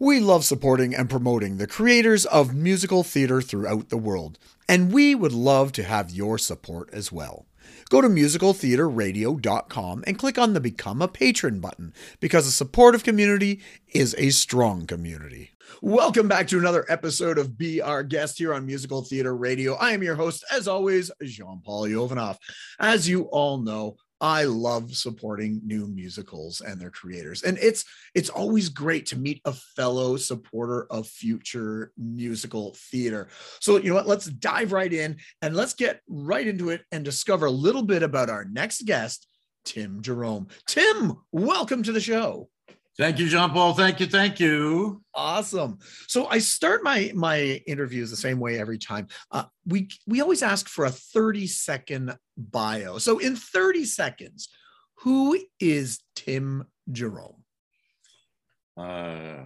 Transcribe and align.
We 0.00 0.20
love 0.20 0.44
supporting 0.44 0.94
and 0.94 1.10
promoting 1.10 1.56
the 1.56 1.66
creators 1.66 2.24
of 2.26 2.54
musical 2.54 3.02
theater 3.02 3.42
throughout 3.42 3.88
the 3.88 3.96
world, 3.96 4.38
and 4.68 4.92
we 4.92 5.16
would 5.16 5.32
love 5.32 5.72
to 5.72 5.82
have 5.82 6.12
your 6.12 6.38
support 6.38 6.88
as 6.92 7.10
well. 7.10 7.46
Go 7.90 8.00
to 8.00 8.06
musicaltheaterradio.com 8.06 10.04
and 10.06 10.16
click 10.16 10.38
on 10.38 10.52
the 10.52 10.60
Become 10.60 11.02
a 11.02 11.08
Patron 11.08 11.58
button 11.58 11.92
because 12.20 12.46
a 12.46 12.52
supportive 12.52 13.02
community 13.02 13.60
is 13.92 14.14
a 14.18 14.30
strong 14.30 14.86
community. 14.86 15.50
Welcome 15.82 16.28
back 16.28 16.46
to 16.48 16.60
another 16.60 16.86
episode 16.88 17.36
of 17.36 17.58
Be 17.58 17.82
Our 17.82 18.04
Guest 18.04 18.38
here 18.38 18.54
on 18.54 18.66
Musical 18.66 19.02
Theater 19.02 19.36
Radio. 19.36 19.74
I 19.74 19.90
am 19.90 20.04
your 20.04 20.14
host, 20.14 20.44
as 20.52 20.68
always, 20.68 21.10
Jean 21.24 21.60
Paul 21.64 21.88
Jovanoff. 21.88 22.36
As 22.78 23.08
you 23.08 23.22
all 23.24 23.58
know, 23.58 23.96
I 24.20 24.44
love 24.44 24.94
supporting 24.94 25.60
new 25.64 25.86
musicals 25.86 26.60
and 26.60 26.80
their 26.80 26.90
creators. 26.90 27.42
And 27.42 27.58
it's 27.58 27.84
it's 28.14 28.28
always 28.28 28.68
great 28.68 29.06
to 29.06 29.18
meet 29.18 29.40
a 29.44 29.52
fellow 29.52 30.16
supporter 30.16 30.86
of 30.90 31.06
future 31.06 31.92
musical 31.96 32.74
theater. 32.90 33.28
So, 33.60 33.76
you 33.76 33.90
know 33.90 33.94
what? 33.94 34.08
Let's 34.08 34.26
dive 34.26 34.72
right 34.72 34.92
in 34.92 35.18
and 35.42 35.54
let's 35.54 35.74
get 35.74 36.00
right 36.08 36.46
into 36.46 36.70
it 36.70 36.82
and 36.90 37.04
discover 37.04 37.46
a 37.46 37.50
little 37.50 37.82
bit 37.82 38.02
about 38.02 38.30
our 38.30 38.44
next 38.44 38.84
guest, 38.86 39.26
Tim 39.64 40.02
Jerome. 40.02 40.48
Tim, 40.66 41.16
welcome 41.32 41.82
to 41.84 41.92
the 41.92 42.00
show. 42.00 42.48
Thank 42.98 43.20
you, 43.20 43.28
Jean 43.28 43.50
Paul. 43.50 43.74
Thank 43.74 44.00
you. 44.00 44.06
Thank 44.06 44.40
you. 44.40 45.02
Awesome. 45.14 45.78
So 46.08 46.26
I 46.26 46.38
start 46.38 46.82
my 46.82 47.12
my 47.14 47.62
interviews 47.64 48.10
the 48.10 48.16
same 48.16 48.40
way 48.40 48.58
every 48.58 48.76
time. 48.76 49.06
Uh, 49.30 49.44
we 49.64 49.88
we 50.08 50.20
always 50.20 50.42
ask 50.42 50.68
for 50.68 50.84
a 50.84 50.90
30 50.90 51.46
second 51.46 52.16
bio. 52.36 52.98
So 52.98 53.18
in 53.18 53.36
30 53.36 53.84
seconds, 53.84 54.48
who 54.96 55.38
is 55.60 56.00
Tim 56.16 56.66
Jerome? 56.90 57.44
Uh, 58.76 59.44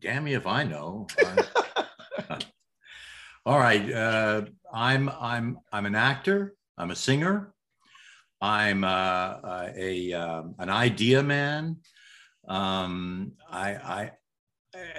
damn 0.00 0.22
me 0.22 0.34
if 0.34 0.46
I 0.46 0.62
know. 0.62 1.08
all 3.44 3.58
right. 3.58 3.92
Uh, 3.92 4.42
I'm 4.72 5.08
I'm 5.08 5.58
I'm 5.72 5.86
an 5.86 5.96
actor. 5.96 6.54
I'm 6.78 6.92
a 6.92 6.96
singer. 6.96 7.52
I'm 8.40 8.84
uh, 8.84 9.38
a 9.74 10.12
um, 10.12 10.54
an 10.60 10.70
idea 10.70 11.20
man. 11.20 11.78
Um, 12.48 13.32
I, 13.50 13.68
I 13.74 14.10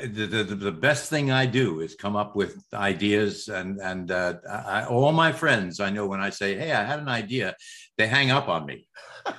the, 0.07 0.25
the, 0.25 0.43
the 0.43 0.71
best 0.71 1.09
thing 1.09 1.31
I 1.31 1.45
do 1.45 1.81
is 1.81 1.95
come 1.95 2.15
up 2.15 2.35
with 2.35 2.63
ideas 2.73 3.49
and 3.49 3.79
and 3.81 4.09
uh, 4.09 4.35
I, 4.49 4.85
all 4.85 5.11
my 5.11 5.31
friends 5.31 5.79
I 5.79 5.89
know 5.89 6.07
when 6.07 6.21
I 6.21 6.29
say 6.29 6.55
hey 6.55 6.71
I 6.71 6.83
had 6.83 6.99
an 6.99 7.09
idea 7.09 7.55
they 7.97 8.07
hang 8.07 8.31
up 8.31 8.47
on 8.47 8.66
me. 8.66 8.88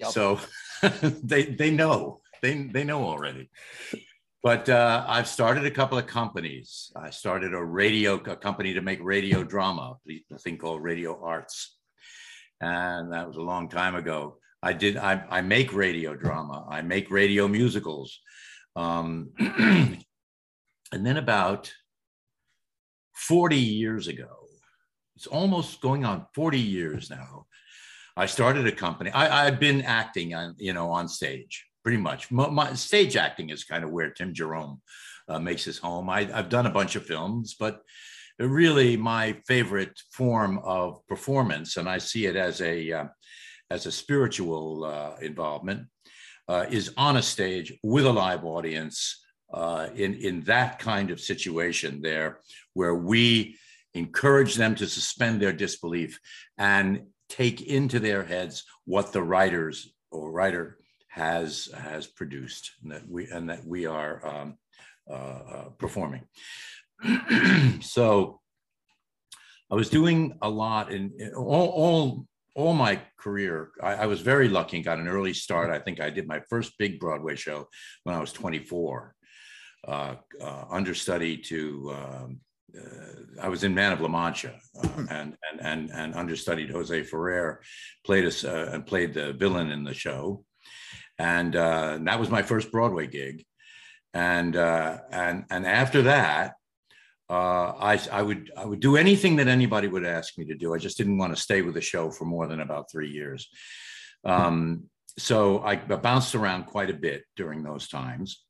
Yep. 0.00 0.10
so 0.12 0.38
they 1.24 1.46
they 1.46 1.72
know. 1.72 2.20
They 2.40 2.54
they 2.62 2.84
know 2.84 3.02
already. 3.02 3.50
But 4.44 4.68
uh, 4.68 5.04
I've 5.08 5.26
started 5.26 5.66
a 5.66 5.72
couple 5.72 5.98
of 5.98 6.06
companies. 6.06 6.92
I 6.94 7.10
started 7.10 7.52
a 7.52 7.64
radio 7.64 8.14
a 8.14 8.36
company 8.36 8.74
to 8.74 8.80
make 8.80 9.00
radio 9.02 9.42
drama 9.42 9.96
a 10.08 10.38
thing 10.38 10.56
called 10.56 10.84
Radio 10.84 11.20
Arts. 11.20 11.76
And 12.60 13.12
that 13.12 13.26
was 13.26 13.36
a 13.36 13.42
long 13.42 13.68
time 13.68 13.96
ago 13.96 14.38
I 14.62 14.72
did. 14.72 14.96
I, 14.96 15.24
I 15.30 15.40
make 15.40 15.72
radio 15.72 16.14
drama. 16.14 16.66
I 16.68 16.82
make 16.82 17.10
radio 17.10 17.48
musicals. 17.48 18.20
Um, 18.76 19.30
and 19.38 20.04
then 20.92 21.16
about 21.16 21.72
40 23.14 23.56
years 23.56 24.08
ago, 24.08 24.28
it's 25.16 25.26
almost 25.26 25.80
going 25.80 26.04
on 26.04 26.26
40 26.34 26.58
years 26.58 27.10
now. 27.10 27.46
I 28.16 28.26
started 28.26 28.66
a 28.66 28.72
company. 28.72 29.10
I, 29.10 29.46
I've 29.46 29.60
been 29.60 29.82
acting 29.82 30.34
on, 30.34 30.54
you 30.58 30.72
know, 30.72 30.90
on 30.90 31.08
stage 31.08 31.64
pretty 31.82 31.98
much. 31.98 32.30
My, 32.30 32.48
my 32.48 32.74
stage 32.74 33.16
acting 33.16 33.50
is 33.50 33.64
kind 33.64 33.84
of 33.84 33.90
where 33.90 34.10
Tim 34.10 34.34
Jerome 34.34 34.80
uh, 35.28 35.38
makes 35.38 35.64
his 35.64 35.78
home. 35.78 36.10
I, 36.10 36.28
I've 36.32 36.48
done 36.48 36.66
a 36.66 36.70
bunch 36.70 36.96
of 36.96 37.06
films, 37.06 37.54
but 37.58 37.82
really 38.38 38.96
my 38.96 39.36
favorite 39.46 40.00
form 40.12 40.58
of 40.64 41.06
performance, 41.06 41.76
and 41.76 41.88
I 41.88 41.98
see 41.98 42.26
it 42.26 42.36
as 42.36 42.60
a 42.60 42.92
uh, 42.92 43.04
as 43.70 43.86
a 43.86 43.92
spiritual 43.92 44.84
uh, 44.84 45.16
involvement 45.20 45.86
uh, 46.48 46.66
is 46.70 46.92
on 46.96 47.16
a 47.16 47.22
stage 47.22 47.72
with 47.82 48.06
a 48.06 48.12
live 48.12 48.44
audience 48.44 49.24
uh, 49.52 49.88
in, 49.94 50.14
in 50.14 50.42
that 50.42 50.78
kind 50.78 51.10
of 51.10 51.20
situation 51.20 52.00
there 52.02 52.40
where 52.74 52.94
we 52.94 53.56
encourage 53.94 54.54
them 54.54 54.74
to 54.74 54.86
suspend 54.86 55.40
their 55.40 55.52
disbelief 55.52 56.18
and 56.56 57.02
take 57.28 57.62
into 57.62 57.98
their 57.98 58.24
heads 58.24 58.64
what 58.84 59.12
the 59.12 59.22
writers 59.22 59.92
or 60.10 60.32
writer 60.32 60.78
has 61.08 61.68
has 61.74 62.06
produced 62.06 62.72
and 62.82 62.92
that 62.92 63.08
we 63.08 63.26
and 63.26 63.50
that 63.50 63.66
we 63.66 63.86
are 63.86 64.26
um, 64.26 64.58
uh, 65.10 65.14
uh, 65.14 65.68
performing. 65.78 66.24
So 67.80 68.40
I 69.70 69.74
was 69.74 69.90
doing 69.90 70.38
a 70.42 70.48
lot 70.48 70.92
in, 70.92 71.12
in 71.18 71.34
all, 71.34 71.68
all 71.68 72.26
all 72.58 72.74
my 72.74 73.00
career, 73.16 73.70
I, 73.80 73.94
I, 73.94 74.06
was 74.06 74.20
very 74.20 74.48
lucky 74.48 74.78
and 74.78 74.84
got 74.84 74.98
an 74.98 75.06
early 75.06 75.32
start. 75.32 75.70
I 75.70 75.78
think 75.78 76.00
I 76.00 76.10
did 76.10 76.26
my 76.26 76.40
first 76.50 76.72
big 76.76 76.98
Broadway 76.98 77.36
show 77.36 77.68
when 78.02 78.16
I 78.16 78.20
was 78.20 78.32
24. 78.32 79.14
Uh, 79.86 80.16
uh, 80.42 80.64
understudy 80.68 81.36
to, 81.36 81.94
um, 81.94 82.40
uh, 82.76 83.40
I 83.40 83.48
was 83.48 83.62
in 83.62 83.76
Man 83.76 83.92
of 83.92 84.00
La 84.00 84.08
Mancha 84.08 84.58
uh, 84.76 84.88
hmm. 84.88 85.04
and, 85.08 85.36
and, 85.48 85.60
and, 85.60 85.90
and 85.92 86.14
understudied 86.16 86.70
Jose 86.70 87.04
Ferrer, 87.04 87.62
played 88.04 88.26
us 88.26 88.42
uh, 88.42 88.70
and 88.72 88.84
played 88.84 89.14
the 89.14 89.34
villain 89.34 89.70
in 89.70 89.84
the 89.84 89.94
show. 89.94 90.44
And, 91.16 91.54
uh, 91.54 91.92
and 91.94 92.08
that 92.08 92.18
was 92.18 92.28
my 92.28 92.42
first 92.42 92.72
Broadway 92.72 93.06
gig. 93.06 93.44
And, 94.14 94.56
and, 94.56 95.44
and 95.48 95.64
after 95.64 96.02
that, 96.02 96.54
uh, 97.30 97.74
I, 97.78 98.00
I 98.10 98.22
would 98.22 98.50
I 98.56 98.64
would 98.64 98.80
do 98.80 98.96
anything 98.96 99.36
that 99.36 99.48
anybody 99.48 99.86
would 99.86 100.06
ask 100.06 100.38
me 100.38 100.46
to 100.46 100.54
do. 100.54 100.74
I 100.74 100.78
just 100.78 100.96
didn't 100.96 101.18
want 101.18 101.34
to 101.34 101.42
stay 101.42 101.60
with 101.62 101.74
the 101.74 101.80
show 101.80 102.10
for 102.10 102.24
more 102.24 102.46
than 102.46 102.60
about 102.60 102.90
three 102.90 103.10
years. 103.10 103.48
Um, 104.24 104.84
so 105.18 105.60
I 105.60 105.76
bounced 105.76 106.34
around 106.34 106.64
quite 106.66 106.90
a 106.90 106.94
bit 106.94 107.24
during 107.36 107.62
those 107.62 107.88
times, 107.88 108.44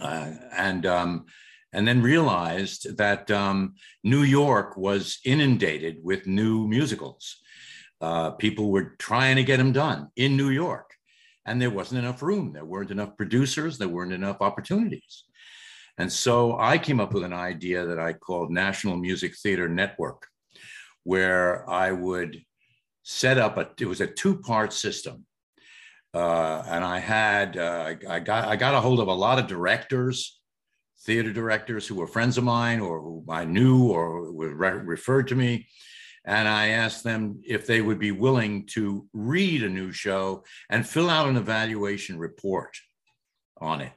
uh, 0.00 0.32
and 0.56 0.84
um, 0.86 1.26
and 1.72 1.86
then 1.86 2.02
realized 2.02 2.96
that 2.96 3.30
um, 3.30 3.74
New 4.02 4.22
York 4.22 4.76
was 4.76 5.18
inundated 5.24 5.98
with 6.02 6.26
new 6.26 6.66
musicals. 6.66 7.36
Uh, 8.00 8.30
people 8.32 8.70
were 8.70 8.96
trying 8.98 9.36
to 9.36 9.44
get 9.44 9.58
them 9.58 9.72
done 9.72 10.08
in 10.16 10.36
New 10.36 10.48
York, 10.48 10.90
and 11.46 11.62
there 11.62 11.70
wasn't 11.70 11.98
enough 11.98 12.22
room. 12.22 12.52
There 12.52 12.64
weren't 12.64 12.90
enough 12.90 13.16
producers. 13.16 13.78
There 13.78 13.88
weren't 13.88 14.12
enough 14.12 14.38
opportunities. 14.40 15.24
And 15.98 16.12
so 16.12 16.58
I 16.58 16.78
came 16.78 17.00
up 17.00 17.14
with 17.14 17.22
an 17.22 17.32
idea 17.32 17.86
that 17.86 17.98
I 17.98 18.14
called 18.14 18.50
National 18.50 18.96
Music 18.96 19.36
Theater 19.36 19.68
Network, 19.68 20.26
where 21.04 21.68
I 21.70 21.92
would 21.92 22.42
set 23.02 23.38
up 23.38 23.58
a, 23.58 23.70
it 23.78 23.86
was 23.86 24.00
a 24.00 24.06
two 24.06 24.38
part 24.38 24.72
system. 24.72 25.24
Uh, 26.12 26.62
and 26.66 26.84
I 26.84 26.98
had, 26.98 27.56
uh, 27.56 27.94
I, 28.08 28.20
got, 28.20 28.48
I 28.48 28.56
got 28.56 28.74
a 28.74 28.80
hold 28.80 29.00
of 29.00 29.08
a 29.08 29.12
lot 29.12 29.38
of 29.38 29.46
directors, 29.46 30.40
theater 31.04 31.32
directors 31.32 31.86
who 31.86 31.96
were 31.96 32.06
friends 32.06 32.38
of 32.38 32.44
mine 32.44 32.80
or 32.80 33.00
who 33.00 33.24
I 33.28 33.44
knew 33.44 33.88
or 33.88 34.32
were 34.32 34.54
re- 34.54 34.70
referred 34.70 35.28
to 35.28 35.34
me. 35.34 35.68
And 36.24 36.48
I 36.48 36.68
asked 36.68 37.04
them 37.04 37.40
if 37.44 37.66
they 37.66 37.82
would 37.82 37.98
be 37.98 38.12
willing 38.12 38.66
to 38.68 39.06
read 39.12 39.62
a 39.62 39.68
new 39.68 39.92
show 39.92 40.44
and 40.70 40.88
fill 40.88 41.10
out 41.10 41.28
an 41.28 41.36
evaluation 41.36 42.18
report 42.18 42.76
on 43.60 43.80
it 43.80 43.92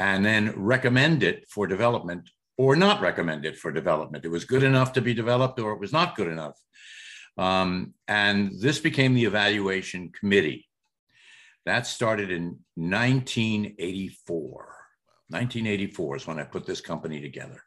and 0.00 0.24
then 0.24 0.54
recommend 0.56 1.22
it 1.22 1.46
for 1.50 1.66
development 1.66 2.30
or 2.56 2.74
not 2.74 3.02
recommend 3.02 3.44
it 3.44 3.58
for 3.58 3.70
development. 3.70 4.24
It 4.24 4.30
was 4.30 4.46
good 4.46 4.62
enough 4.62 4.94
to 4.94 5.02
be 5.02 5.12
developed 5.12 5.60
or 5.60 5.72
it 5.72 5.78
was 5.78 5.92
not 5.92 6.16
good 6.16 6.28
enough. 6.28 6.58
Um, 7.36 7.92
and 8.08 8.52
this 8.58 8.78
became 8.78 9.12
the 9.12 9.26
evaluation 9.26 10.10
committee. 10.18 10.66
That 11.66 11.86
started 11.86 12.30
in 12.30 12.60
1984. 12.76 14.76
1984 15.28 16.16
is 16.16 16.26
when 16.26 16.38
I 16.38 16.44
put 16.44 16.64
this 16.64 16.80
company 16.80 17.20
together. 17.20 17.62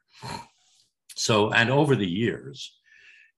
So, 1.16 1.52
and 1.52 1.70
over 1.70 1.96
the 1.96 2.10
years, 2.10 2.76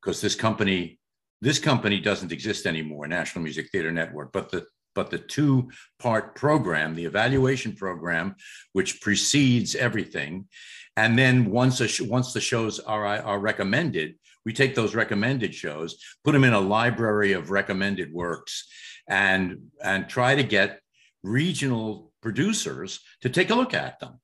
because 0.02 0.22
this 0.22 0.36
company, 0.36 1.02
this 1.42 1.60
company 1.60 2.00
doesn't 2.00 2.32
exist 2.32 2.66
anymore, 2.66 3.08
National 3.08 3.44
Music 3.44 3.68
Theater 3.70 3.92
Network, 3.92 4.32
but 4.32 4.52
the 4.52 4.66
but 4.96 5.12
the 5.12 5.20
two 5.20 5.70
part 6.00 6.36
program, 6.36 6.96
the 6.96 7.06
evaluation 7.06 7.74
program, 7.74 8.36
which 8.74 9.02
precedes 9.02 9.76
everything. 9.76 10.48
And 10.98 11.20
then 11.20 11.52
once, 11.52 11.86
sh- 11.86 12.02
once 12.02 12.34
the 12.34 12.42
shows 12.42 12.80
are, 12.80 13.06
are 13.06 13.40
recommended, 13.40 14.16
we 14.46 14.54
take 14.54 14.76
those 14.76 14.96
recommended 14.96 15.54
shows, 15.54 15.98
put 16.24 16.32
them 16.32 16.44
in 16.44 16.54
a 16.54 16.60
library 16.60 17.34
of 17.34 17.52
recommended 17.52 18.14
works, 18.14 18.68
and, 19.08 19.72
and 19.84 20.08
try 20.08 20.36
to 20.36 20.44
get 20.44 20.80
regional 21.24 22.14
producers 22.22 23.02
to 23.22 23.30
take 23.30 23.50
a 23.50 23.56
look 23.56 23.74
at 23.74 24.00
them. 24.00 24.20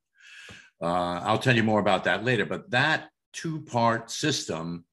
Uh, 0.81 1.21
I'll 1.25 1.37
tell 1.37 1.55
you 1.55 1.63
more 1.63 1.79
about 1.79 2.05
that 2.05 2.23
later, 2.23 2.45
but 2.45 2.71
that 2.71 3.09
two 3.33 3.61
part 3.61 4.09
system 4.09 4.85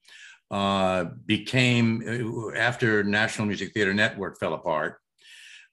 uh, 0.50 1.04
became, 1.26 2.52
after 2.56 3.04
National 3.04 3.46
Music 3.46 3.72
Theater 3.72 3.94
Network 3.94 4.38
fell 4.38 4.54
apart, 4.54 4.98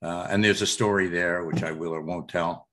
uh, 0.05 0.27
and 0.29 0.43
there's 0.43 0.61
a 0.61 0.67
story 0.67 1.07
there, 1.07 1.43
which 1.45 1.63
I 1.63 1.71
will 1.71 1.93
or 1.93 2.01
won't 2.01 2.29
tell. 2.29 2.67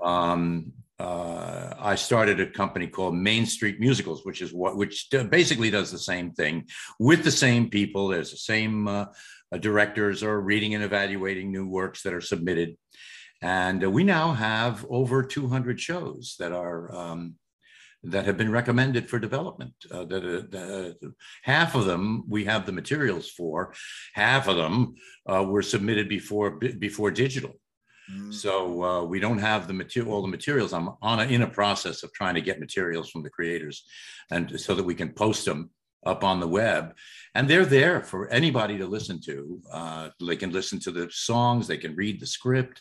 Um, 0.00 0.72
uh, 1.00 1.74
I 1.76 1.96
started 1.96 2.38
a 2.38 2.46
company 2.46 2.86
called 2.86 3.16
Main 3.16 3.46
Street 3.46 3.80
Musicals, 3.80 4.24
which 4.24 4.40
is 4.42 4.52
what 4.52 4.76
which 4.76 5.08
basically 5.28 5.70
does 5.70 5.90
the 5.90 5.98
same 5.98 6.32
thing 6.32 6.68
with 7.00 7.24
the 7.24 7.32
same 7.32 7.68
people. 7.68 8.08
There's 8.08 8.30
the 8.30 8.36
same 8.36 8.86
uh, 8.86 9.06
directors 9.58 10.22
are 10.22 10.40
reading 10.40 10.74
and 10.74 10.84
evaluating 10.84 11.50
new 11.50 11.66
works 11.68 12.02
that 12.02 12.14
are 12.14 12.20
submitted, 12.20 12.76
and 13.42 13.82
we 13.92 14.04
now 14.04 14.32
have 14.32 14.86
over 14.88 15.24
200 15.24 15.80
shows 15.80 16.36
that 16.38 16.52
are. 16.52 16.94
Um, 16.94 17.34
that 18.04 18.26
have 18.26 18.36
been 18.36 18.52
recommended 18.52 19.08
for 19.08 19.18
development. 19.18 19.74
Uh, 19.90 20.04
that 20.04 20.94
uh, 21.02 21.08
half 21.42 21.74
of 21.74 21.84
them 21.84 22.24
we 22.28 22.44
have 22.44 22.64
the 22.64 22.72
materials 22.72 23.28
for, 23.30 23.74
half 24.14 24.48
of 24.48 24.56
them 24.56 24.94
were 25.26 25.62
submitted 25.62 26.08
before 26.08 26.52
before 26.78 27.10
digital. 27.10 27.54
Mm. 28.10 28.32
So 28.32 28.82
uh, 28.82 29.04
we 29.04 29.20
don't 29.20 29.38
have 29.38 29.66
the 29.66 29.74
material, 29.74 30.14
all 30.14 30.22
the 30.22 30.28
materials. 30.28 30.72
I'm 30.72 30.90
on 31.02 31.20
a, 31.20 31.24
in 31.24 31.42
a 31.42 31.46
process 31.46 32.02
of 32.02 32.12
trying 32.12 32.34
to 32.36 32.40
get 32.40 32.60
materials 32.60 33.10
from 33.10 33.22
the 33.22 33.30
creators, 33.30 33.84
and 34.30 34.58
so 34.58 34.74
that 34.74 34.84
we 34.84 34.94
can 34.94 35.12
post 35.12 35.44
them 35.44 35.70
up 36.06 36.24
on 36.24 36.40
the 36.40 36.48
web, 36.48 36.94
and 37.34 37.48
they're 37.48 37.66
there 37.66 38.00
for 38.00 38.28
anybody 38.30 38.78
to 38.78 38.86
listen 38.86 39.20
to. 39.20 39.60
Uh, 39.70 40.08
they 40.26 40.36
can 40.36 40.52
listen 40.52 40.78
to 40.80 40.90
the 40.90 41.08
songs, 41.10 41.66
they 41.66 41.76
can 41.76 41.94
read 41.96 42.20
the 42.20 42.26
script, 42.26 42.80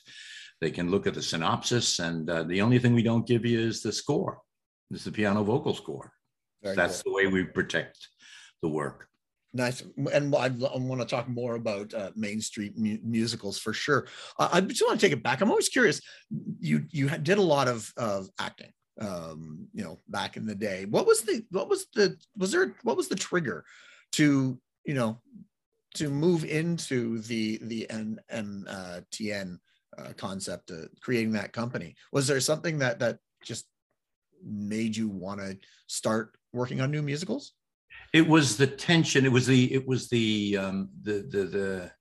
they 0.61 0.71
can 0.71 0.89
look 0.91 1.07
at 1.07 1.13
the 1.13 1.21
synopsis, 1.21 1.99
and 1.99 2.29
uh, 2.29 2.43
the 2.43 2.61
only 2.61 2.79
thing 2.79 2.93
we 2.93 3.03
don't 3.03 3.27
give 3.27 3.45
you 3.45 3.59
is 3.59 3.81
the 3.81 3.91
score. 3.91 4.39
It's 4.91 5.03
the 5.03 5.11
piano 5.11 5.43
vocal 5.43 5.73
score. 5.73 6.13
Very 6.63 6.75
That's 6.75 7.01
cool. 7.01 7.13
the 7.13 7.15
way 7.15 7.27
we 7.27 7.43
protect 7.43 8.07
the 8.61 8.69
work. 8.69 9.07
Nice, 9.53 9.81
and 10.13 10.35
I, 10.35 10.49
want 10.49 11.01
to 11.01 11.07
talk 11.07 11.27
more 11.27 11.55
about 11.55 11.93
uh, 11.93 12.11
Main 12.15 12.41
Street 12.41 12.77
mu- 12.77 12.99
musicals 13.01 13.57
for 13.57 13.73
sure. 13.73 14.07
Uh, 14.37 14.49
I 14.51 14.61
just 14.61 14.83
want 14.85 14.99
to 14.99 15.05
take 15.05 15.13
it 15.13 15.23
back. 15.23 15.41
I'm 15.41 15.49
always 15.49 15.69
curious. 15.69 16.01
You 16.59 16.85
you 16.91 17.09
did 17.09 17.37
a 17.37 17.41
lot 17.41 17.67
of 17.67 17.91
of 17.97 18.29
acting, 18.39 18.71
um, 18.99 19.67
you 19.73 19.83
know, 19.83 19.99
back 20.09 20.37
in 20.37 20.45
the 20.45 20.53
day. 20.53 20.85
What 20.85 21.07
was 21.07 21.21
the 21.21 21.43
what 21.49 21.69
was 21.69 21.87
the 21.95 22.17
was 22.37 22.51
there 22.51 22.75
what 22.83 22.97
was 22.97 23.07
the 23.07 23.15
trigger 23.15 23.63
to 24.13 24.59
you 24.85 24.93
know 24.93 25.21
to 25.95 26.09
move 26.09 26.43
into 26.43 27.19
the 27.21 27.59
the 27.63 27.87
NMTN 27.89 29.57
uh, 29.97 30.13
concept, 30.17 30.71
uh, 30.71 30.87
creating 31.01 31.31
that 31.31 31.53
company? 31.53 31.95
Was 32.11 32.27
there 32.27 32.41
something 32.41 32.79
that 32.79 32.99
that 32.99 33.19
just 33.43 33.65
made 34.43 34.95
you 34.95 35.09
want 35.09 35.39
to 35.39 35.57
start 35.87 36.35
working 36.53 36.81
on 36.81 36.91
new 36.91 37.01
musicals? 37.01 37.53
it 38.13 38.27
was 38.27 38.57
the 38.57 38.67
tension 38.67 39.25
it 39.25 39.31
was 39.31 39.47
the 39.47 39.73
it 39.73 39.87
was 39.87 40.09
the 40.09 40.57
um, 40.57 40.89
the, 41.03 41.25
the 41.29 41.91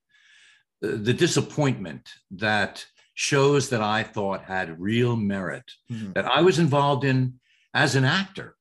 the 0.81 0.88
the 0.88 1.12
disappointment 1.12 2.09
that 2.31 2.85
shows 3.15 3.71
that 3.71 3.81
I 3.81 4.03
thought 4.03 4.44
had 4.44 4.81
real 4.81 5.17
merit 5.17 5.65
mm-hmm. 5.91 6.12
that 6.12 6.27
I 6.27 6.43
was 6.43 6.59
involved 6.59 7.03
in 7.05 7.41
as 7.73 7.94
an 7.94 8.05
actor 8.05 8.56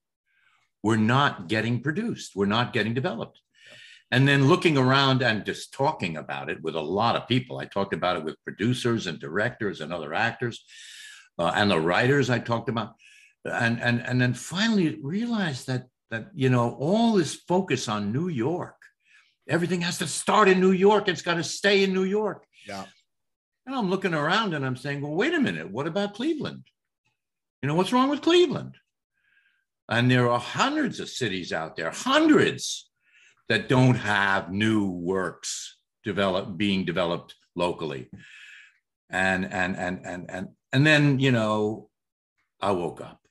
were 0.81 0.97
not 0.97 1.49
getting 1.49 1.81
produced, 1.81 2.35
were 2.35 2.45
not 2.45 2.71
getting 2.71 2.93
developed. 2.93 3.41
And 4.11 4.25
then 4.27 4.47
looking 4.47 4.77
around 4.77 5.21
and 5.23 5.45
just 5.45 5.73
talking 5.73 6.15
about 6.15 6.49
it 6.49 6.61
with 6.61 6.75
a 6.75 6.81
lot 6.81 7.15
of 7.15 7.27
people. 7.27 7.57
I 7.57 7.65
talked 7.65 7.93
about 7.93 8.15
it 8.15 8.23
with 8.23 8.41
producers 8.45 9.07
and 9.07 9.19
directors 9.19 9.81
and 9.81 9.91
other 9.91 10.13
actors 10.13 10.63
uh, 11.37 11.51
and 11.53 11.69
the 11.69 11.79
writers 11.79 12.29
I 12.29 12.39
talked 12.39 12.69
about. 12.69 12.93
And, 13.45 13.79
and, 13.81 14.01
and 14.01 14.19
then 14.19 14.33
finally 14.33 14.97
realized 15.01 15.67
that 15.67 15.87
that 16.11 16.29
you 16.33 16.49
know 16.49 16.77
all 16.79 17.13
this 17.13 17.35
focus 17.35 17.87
on 17.87 18.11
New 18.11 18.27
York. 18.27 18.75
Everything 19.47 19.81
has 19.81 19.97
to 19.99 20.07
start 20.07 20.47
in 20.49 20.59
New 20.59 20.71
York. 20.71 21.07
It's 21.07 21.21
got 21.21 21.35
to 21.35 21.43
stay 21.43 21.83
in 21.83 21.93
New 21.93 22.03
York. 22.03 22.45
Yeah. 22.67 22.85
And 23.65 23.75
I'm 23.75 23.89
looking 23.89 24.13
around 24.13 24.53
and 24.53 24.65
I'm 24.65 24.75
saying, 24.75 25.01
well, 25.01 25.13
wait 25.13 25.33
a 25.33 25.39
minute. 25.39 25.69
What 25.71 25.87
about 25.87 26.15
Cleveland? 26.15 26.63
You 27.61 27.67
know, 27.67 27.75
what's 27.75 27.93
wrong 27.93 28.09
with 28.09 28.21
Cleveland? 28.21 28.75
And 29.89 30.09
there 30.09 30.29
are 30.29 30.39
hundreds 30.39 30.99
of 30.99 31.09
cities 31.09 31.53
out 31.53 31.75
there, 31.75 31.91
hundreds 31.91 32.89
that 33.49 33.69
don't 33.69 33.95
have 33.95 34.51
new 34.51 34.89
works 34.89 35.77
develop 36.03 36.57
being 36.57 36.85
developed 36.85 37.35
locally. 37.55 38.09
And 39.11 39.45
and 39.51 39.77
and 39.77 40.01
and 40.03 40.25
and 40.29 40.47
and 40.73 40.85
then, 40.85 41.19
you 41.19 41.31
know, 41.31 41.89
I 42.59 42.71
woke 42.71 43.01
up. 43.01 43.24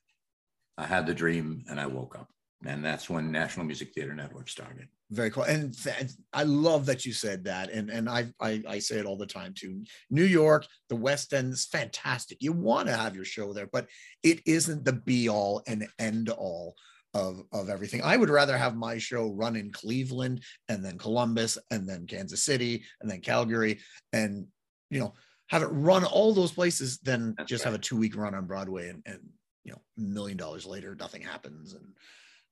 I 0.76 0.86
had 0.86 1.06
the 1.06 1.14
dream 1.14 1.64
and 1.68 1.80
I 1.80 1.86
woke 1.86 2.16
up 2.18 2.28
and 2.66 2.84
that's 2.84 3.10
when 3.10 3.30
National 3.30 3.66
Music 3.66 3.92
Theater 3.92 4.14
Network 4.14 4.48
started. 4.48 4.88
Very 5.10 5.30
cool, 5.30 5.42
and 5.44 5.76
th- 5.76 6.12
I 6.32 6.44
love 6.44 6.86
that 6.86 7.04
you 7.04 7.12
said 7.12 7.44
that, 7.44 7.70
and 7.70 7.90
and 7.90 8.08
I, 8.08 8.32
I 8.40 8.62
I 8.66 8.78
say 8.78 8.96
it 8.96 9.06
all 9.06 9.16
the 9.16 9.26
time 9.26 9.52
too. 9.54 9.84
New 10.10 10.24
York, 10.24 10.66
the 10.88 10.96
West 10.96 11.32
End 11.32 11.52
is 11.52 11.66
fantastic. 11.66 12.38
You 12.40 12.52
want 12.52 12.88
to 12.88 12.96
have 12.96 13.14
your 13.14 13.24
show 13.24 13.52
there, 13.52 13.68
but 13.70 13.86
it 14.22 14.40
isn't 14.46 14.84
the 14.84 14.94
be 14.94 15.28
all 15.28 15.62
and 15.66 15.86
end 15.98 16.30
all 16.30 16.74
of 17.12 17.42
of 17.52 17.68
everything. 17.68 18.02
I 18.02 18.16
would 18.16 18.30
rather 18.30 18.56
have 18.56 18.76
my 18.76 18.98
show 18.98 19.30
run 19.30 19.56
in 19.56 19.70
Cleveland 19.70 20.42
and 20.68 20.84
then 20.84 20.98
Columbus 20.98 21.58
and 21.70 21.88
then 21.88 22.06
Kansas 22.06 22.44
City 22.44 22.84
and 23.00 23.10
then 23.10 23.20
Calgary, 23.20 23.80
and 24.12 24.46
you 24.90 25.00
know 25.00 25.12
have 25.48 25.62
it 25.62 25.66
run 25.66 26.04
all 26.04 26.32
those 26.32 26.52
places 26.52 26.98
than 26.98 27.34
that's 27.36 27.50
just 27.50 27.64
right. 27.64 27.72
have 27.72 27.78
a 27.78 27.82
two 27.82 27.96
week 27.96 28.16
run 28.16 28.34
on 28.34 28.46
Broadway 28.46 28.88
and 28.88 29.02
and 29.04 29.20
you 29.64 29.72
know 29.72 29.80
a 29.98 30.00
million 30.00 30.36
dollars 30.36 30.66
later 30.66 30.94
nothing 30.94 31.22
happens 31.22 31.74
and 31.74 31.86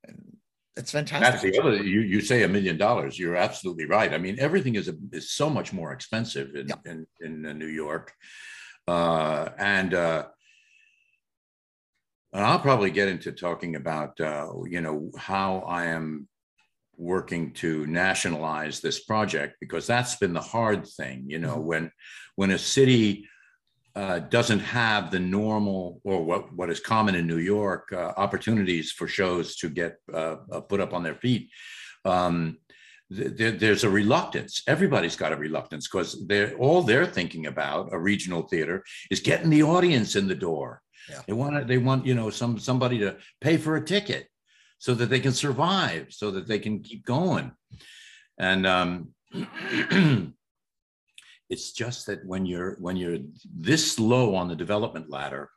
and 0.05 0.37
it's 0.77 0.91
fantastic. 0.91 1.31
That's 1.31 1.43
the 1.43 1.61
other. 1.61 1.83
You 1.83 2.01
you 2.01 2.21
say 2.23 2.45
a 2.45 2.49
million 2.49 2.79
dollars. 2.79 3.19
You're 3.19 3.37
absolutely 3.37 3.85
right. 3.85 4.13
I 4.13 4.19
mean, 4.19 4.39
everything 4.41 4.75
is 4.77 4.89
a, 4.89 4.95
is 5.13 5.31
so 5.31 5.51
much 5.51 5.73
more 5.73 5.93
expensive 5.93 6.55
in 6.55 6.69
yeah. 6.69 6.77
in, 6.87 7.07
in 7.21 7.47
uh, 7.47 7.53
New 7.53 7.67
York, 7.67 8.15
uh, 8.89 9.51
and 9.59 9.93
uh, 9.93 10.25
and 12.33 12.45
I'll 12.45 12.59
probably 12.59 12.91
get 12.91 13.09
into 13.09 13.33
talking 13.33 13.77
about 13.77 14.19
uh, 14.19 14.51
you 14.67 14.81
know 14.81 15.11
how 15.19 15.59
I 15.59 15.87
am 15.87 16.27
working 16.97 17.53
to 17.53 17.87
nationalize 17.87 18.81
this 18.81 19.01
project 19.01 19.57
because 19.61 19.87
that's 19.87 20.17
been 20.17 20.33
the 20.33 20.41
hard 20.41 20.87
thing. 20.87 21.25
You 21.27 21.39
know, 21.39 21.57
mm-hmm. 21.57 21.67
when 21.67 21.93
when 22.37 22.51
a 22.51 22.59
city 22.59 23.29
uh, 23.95 24.19
doesn't 24.21 24.61
have 24.61 25.11
the 25.11 25.19
normal 25.19 26.01
or 26.05 26.25
what, 26.25 26.53
what 26.55 26.71
is 26.71 26.81
common 26.81 27.15
in 27.15 27.27
New 27.27 27.39
York 27.39 27.93
uh, 27.93 28.13
opportunities 28.17 28.93
for 28.93 29.07
shows 29.07 29.57
to 29.57 29.69
get 29.69 29.97
uh, 30.13 30.37
uh 30.51 30.61
put 30.61 30.81
up 30.81 30.95
on 30.95 31.03
their 31.03 31.15
feet. 31.15 31.51
Um, 32.05 32.59
th- 33.15 33.59
there's 33.59 33.85
a 33.85 33.91
reluctance. 33.91 34.63
Everybody's 34.67 35.17
got 35.17 35.33
a 35.33 35.37
reluctance 35.37 35.89
because 35.89 36.27
they're 36.27 36.55
all 36.57 36.83
they're 36.83 37.07
thinking 37.07 37.47
about 37.47 37.93
a 37.93 37.99
regional 37.99 38.43
theater 38.43 38.83
is 39.11 39.21
getting 39.21 39.51
the 39.51 39.63
audience 39.63 40.17
in 40.17 40.27
the 40.27 40.35
door. 40.35 40.81
Yeah. 41.11 41.21
They 41.27 41.33
want 41.33 41.67
they 41.67 41.79
want 41.79 42.07
you 42.07 42.15
know 42.15 42.31
some 42.31 42.59
somebody 42.59 42.99
to 43.01 43.17
pay 43.41 43.57
for 43.57 43.77
a 43.77 43.85
ticket 43.85 44.29
so 44.79 44.95
that 44.95 45.11
they 45.11 45.21
can 45.21 45.33
survive, 45.33 46.07
so 46.11 46.31
that 46.33 46.49
they 46.49 46.59
can 46.59 46.83
keep 46.83 47.05
going. 47.05 47.53
And 48.39 48.67
um, 48.67 49.15
It's 51.53 51.73
just 51.73 52.07
that 52.07 52.25
when 52.25 52.47
you're 52.47 52.77
when 52.81 52.97
you're 52.97 53.19
this 53.55 53.99
low 53.99 54.35
on 54.35 54.49
the 54.49 54.57
development 54.57 55.11
ladder, 55.11 55.51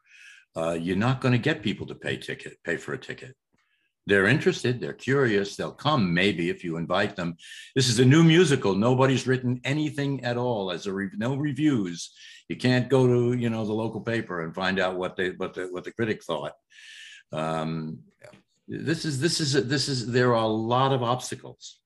uh, 0.58 0.74
you're 0.74 1.04
not 1.08 1.22
going 1.22 1.32
to 1.32 1.48
get 1.50 1.64
people 1.64 1.88
to 1.88 1.96
pay 1.96 2.18
ticket 2.18 2.58
pay 2.66 2.76
for 2.76 2.92
a 2.94 2.98
ticket. 2.98 3.34
They're 4.06 4.28
interested, 4.28 4.82
they're 4.82 5.06
curious, 5.10 5.56
they'll 5.56 5.72
come 5.88 6.14
maybe 6.14 6.50
if 6.50 6.66
you 6.66 6.76
invite 6.76 7.16
them. 7.16 7.38
This 7.76 7.88
is 7.88 8.00
a 8.00 8.12
new 8.14 8.24
musical. 8.24 8.76
Nobody's 8.76 9.26
written 9.26 9.62
anything 9.64 10.22
at 10.26 10.36
all 10.36 10.70
as 10.70 10.86
a 10.86 10.92
re- 10.92 11.10
no 11.16 11.36
reviews. 11.36 12.12
You 12.50 12.58
can't 12.58 12.90
go 12.90 13.08
to 13.08 13.38
you 13.44 13.50
know 13.50 13.64
the 13.66 13.80
local 13.84 14.02
paper 14.02 14.42
and 14.42 14.54
find 14.54 14.82
out 14.82 14.98
what 14.98 15.16
they 15.16 15.30
what 15.30 15.54
the 15.54 15.64
what 15.72 15.86
the 15.86 15.94
critic 15.94 16.26
thought. 16.26 16.56
Um, 17.32 18.00
this 18.68 19.06
is 19.06 19.22
this 19.22 19.40
is 19.40 19.54
this 19.74 19.88
is 19.88 20.12
there 20.12 20.32
are 20.36 20.44
a 20.44 20.58
lot 20.76 20.92
of 20.92 21.02
obstacles. 21.04 21.80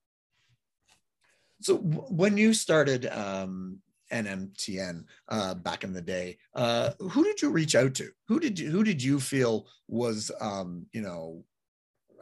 So 1.61 1.75
when 2.21 2.37
you 2.37 2.53
started 2.53 3.05
um, 3.05 3.81
NMTN 4.11 5.03
uh, 5.29 5.53
back 5.55 5.83
in 5.83 5.93
the 5.93 6.01
day. 6.01 6.37
Uh, 6.55 6.91
who 6.99 7.23
did 7.23 7.41
you 7.41 7.49
reach 7.49 7.75
out 7.75 7.93
to? 7.95 8.09
Who 8.27 8.39
did 8.39 8.59
you 8.59 8.69
who 8.69 8.83
did 8.83 9.01
you 9.01 9.19
feel 9.19 9.67
was 9.87 10.31
um, 10.41 10.85
you 10.91 11.01
know 11.01 11.43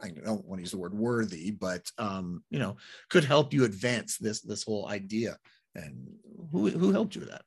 I 0.02 0.10
don't 0.10 0.44
want 0.44 0.58
to 0.58 0.62
use 0.62 0.70
the 0.70 0.78
word 0.78 0.94
worthy, 0.94 1.50
but 1.50 1.90
um, 1.98 2.42
you 2.50 2.58
know 2.58 2.76
could 3.08 3.24
help 3.24 3.52
you 3.52 3.64
advance 3.64 4.18
this 4.18 4.40
this 4.40 4.64
whole 4.64 4.88
idea? 4.88 5.38
And 5.74 6.08
who 6.52 6.70
who 6.70 6.92
helped 6.92 7.14
you 7.14 7.20
with 7.20 7.30
that? 7.30 7.42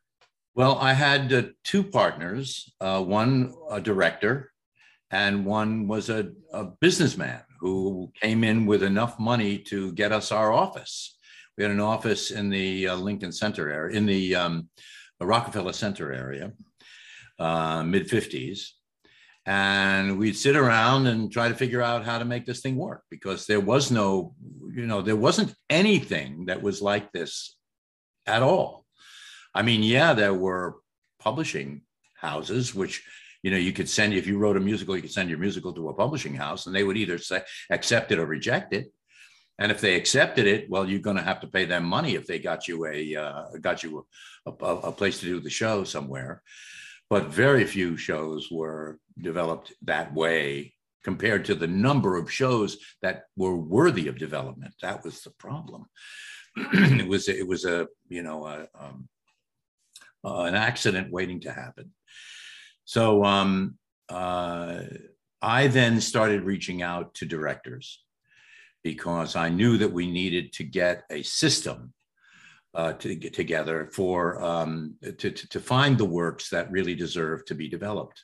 Well, 0.54 0.78
I 0.80 0.94
had 0.94 1.32
uh, 1.32 1.44
two 1.64 1.84
partners. 1.84 2.74
Uh, 2.82 3.02
one 3.02 3.54
a 3.70 3.80
director, 3.80 4.52
and 5.10 5.46
one 5.46 5.88
was 5.88 6.10
a, 6.10 6.32
a 6.52 6.66
businessman 6.66 7.42
who 7.60 8.12
came 8.20 8.44
in 8.44 8.66
with 8.66 8.84
enough 8.84 9.20
money 9.20 9.58
to 9.58 9.94
get 9.94 10.12
us 10.12 10.32
our 10.32 10.52
office 10.52 11.18
we 11.58 11.64
had 11.64 11.72
an 11.72 11.80
office 11.80 12.32
in 12.32 12.50
the 12.50 12.88
uh, 12.88 12.96
Lincoln 12.96 13.32
Center 13.32 13.70
area, 13.70 13.98
in 13.98 14.06
the, 14.06 14.36
um, 14.36 14.70
Rockefeller 15.20 15.74
Center 15.74 16.12
area, 16.12 16.52
uh, 17.38 17.84
mid 17.84 18.08
50s. 18.08 18.70
And 19.46 20.18
we'd 20.18 20.36
sit 20.36 20.56
around 20.56 21.08
and 21.08 21.32
try 21.32 21.48
to 21.48 21.56
figure 21.56 21.82
out 21.82 22.06
how 22.06 22.18
to 22.18 22.26
make 22.26 22.46
this 22.46 22.62
thing 22.62 22.76
work 22.76 23.04
because 23.12 23.46
there 23.46 23.60
was 23.60 23.92
no, 23.92 24.34
you 24.74 24.88
know, 24.88 25.02
there 25.02 25.16
wasn't 25.16 25.54
anything 25.70 26.46
that 26.46 26.62
was 26.62 26.82
like 26.82 27.12
this 27.12 27.56
at 28.26 28.42
all. 28.42 28.86
I 29.54 29.62
mean, 29.62 29.84
yeah, 29.84 30.14
there 30.14 30.34
were 30.34 30.78
publishing 31.20 31.82
houses 32.22 32.74
which 32.74 33.04
you 33.44 33.52
know 33.52 33.58
you 33.58 33.74
could 33.74 33.90
send 33.90 34.14
if 34.14 34.28
you 34.28 34.38
wrote 34.38 34.58
a 34.58 34.60
musical 34.60 34.96
you 34.96 35.02
could 35.02 35.12
send 35.12 35.30
your 35.30 35.40
musical 35.40 35.74
to 35.74 35.90
a 35.90 35.94
publishing 35.94 36.36
house 36.36 36.66
and 36.66 36.76
they 36.76 36.84
would 36.84 36.98
either 36.98 37.18
say 37.18 37.42
accept 37.72 38.12
it 38.12 38.20
or 38.20 38.26
reject 38.26 38.74
it 38.74 38.92
and 39.60 39.72
if 39.72 39.82
they 39.82 39.96
accepted 39.96 40.48
it 40.48 40.70
well 40.70 40.88
you're 40.88 41.00
going 41.00 41.18
to 41.18 41.24
have 41.24 41.40
to 41.40 41.48
pay 41.48 41.66
them 41.66 41.84
money 41.84 42.16
if 42.16 42.26
they 42.26 42.40
got 42.40 42.68
you 42.68 42.86
a 42.86 43.16
uh, 43.16 43.46
got 43.62 43.84
you 43.84 44.06
a, 44.46 44.52
a, 44.62 44.76
a 44.78 44.92
place 44.92 45.20
to 45.20 45.26
do 45.26 45.40
the 45.40 45.50
show 45.50 45.84
somewhere. 45.84 46.42
But 47.10 47.28
very 47.28 47.66
few 47.66 47.98
shows 47.98 48.50
were 48.50 48.98
developed 49.20 49.74
that 49.84 50.14
way 50.14 50.74
compared 51.04 51.46
to 51.46 51.56
the 51.56 51.68
number 51.68 52.18
of 52.18 52.32
shows 52.32 52.78
that 53.02 53.24
were 53.36 53.56
worthy 53.56 54.08
of 54.08 54.18
development. 54.18 54.74
That 54.82 55.04
was 55.04 55.22
the 55.22 55.32
problem. 55.32 55.86
It 56.74 57.08
was 57.08 57.30
it 57.30 57.48
was 57.48 57.66
a 57.66 57.88
you 58.10 58.24
know 58.24 58.46
a, 58.46 58.68
um, 58.78 59.08
uh, 60.24 60.44
an 60.44 60.56
accident 60.56 61.12
waiting 61.12 61.40
to 61.42 61.52
happen. 61.52 61.92
So 62.84 63.24
um, 63.24 63.78
uh, 64.10 64.82
I 65.42 65.68
then 65.68 66.02
started 66.02 66.44
reaching 66.44 66.82
out 66.82 67.14
to 67.16 67.26
directors 67.26 68.04
because 68.84 69.36
I 69.36 69.50
knew 69.50 69.78
that 69.78 69.92
we 69.92 70.10
needed 70.10 70.54
to 70.54 70.64
get 70.64 71.04
a 71.10 71.22
system 71.24 71.94
uh, 72.74 72.94
to 72.94 73.16
get 73.16 73.34
together 73.34 73.90
for 73.94 74.42
um, 74.42 74.96
to, 75.04 75.32
to, 75.32 75.50
to, 75.50 75.60
find 75.60 75.98
the 75.98 76.06
works 76.06 76.50
that 76.50 76.72
really 76.72 76.96
deserve 76.96 77.44
to 77.46 77.56
be 77.56 77.68
developed. 77.68 78.24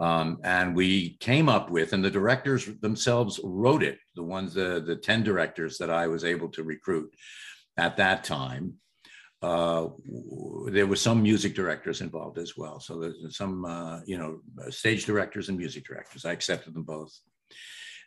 Um, 0.00 0.38
and 0.42 0.74
we 0.74 1.16
came 1.20 1.48
up 1.48 1.70
with, 1.70 1.92
and 1.92 2.04
the 2.04 2.10
directors 2.10 2.66
themselves 2.80 3.38
wrote 3.44 3.84
it, 3.84 3.98
the 4.16 4.22
ones, 4.24 4.52
the, 4.52 4.82
the 4.84 4.96
10 4.96 5.22
directors 5.22 5.78
that 5.78 5.90
I 5.90 6.08
was 6.08 6.24
able 6.24 6.48
to 6.50 6.64
recruit 6.64 7.14
at 7.76 7.96
that 7.98 8.24
time 8.24 8.74
uh, 9.42 9.88
there 10.66 10.86
were 10.86 10.96
some 10.96 11.20
music 11.20 11.54
directors 11.54 12.00
involved 12.00 12.38
as 12.38 12.56
well. 12.56 12.78
So 12.78 13.00
there's 13.00 13.36
some, 13.36 13.64
uh, 13.64 14.00
you 14.06 14.16
know, 14.16 14.38
stage 14.70 15.04
directors 15.04 15.48
and 15.48 15.58
music 15.58 15.84
directors. 15.84 16.24
I 16.24 16.32
accepted 16.32 16.74
them 16.74 16.84
both. 16.84 17.12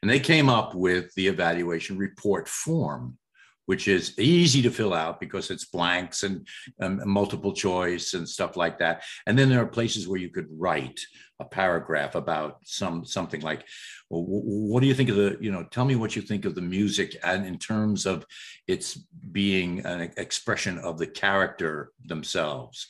And 0.05 0.09
they 0.11 0.19
came 0.19 0.49
up 0.49 0.75
with 0.75 1.11
the 1.15 1.25
evaluation 1.25 1.97
report 1.97 2.47
form, 2.47 3.17
which 3.65 3.87
is 3.87 4.13
easy 4.19 4.61
to 4.61 4.69
fill 4.69 4.93
out 4.93 5.19
because 5.19 5.49
it's 5.49 5.65
blanks 5.65 6.21
and 6.21 6.47
um, 6.79 7.01
multiple 7.09 7.51
choice 7.51 8.13
and 8.13 8.29
stuff 8.29 8.55
like 8.55 8.77
that. 8.77 9.01
And 9.25 9.35
then 9.35 9.49
there 9.49 9.63
are 9.63 9.65
places 9.65 10.07
where 10.07 10.19
you 10.19 10.29
could 10.29 10.45
write 10.51 10.99
a 11.39 11.43
paragraph 11.45 12.13
about 12.13 12.59
some 12.65 13.03
something 13.03 13.41
like 13.41 13.65
well, 14.11 14.21
what 14.27 14.81
do 14.81 14.85
you 14.85 14.93
think 14.93 15.09
of 15.09 15.15
the 15.15 15.39
you 15.41 15.51
know 15.51 15.63
tell 15.71 15.85
me 15.85 15.95
what 15.95 16.15
you 16.15 16.21
think 16.21 16.45
of 16.45 16.53
the 16.53 16.61
music 16.61 17.17
and 17.23 17.43
in 17.43 17.57
terms 17.57 18.05
of 18.05 18.27
its 18.67 18.93
being 19.31 19.83
an 19.87 20.01
expression 20.17 20.77
of 20.77 20.99
the 20.99 21.07
character 21.07 21.91
themselves 22.05 22.87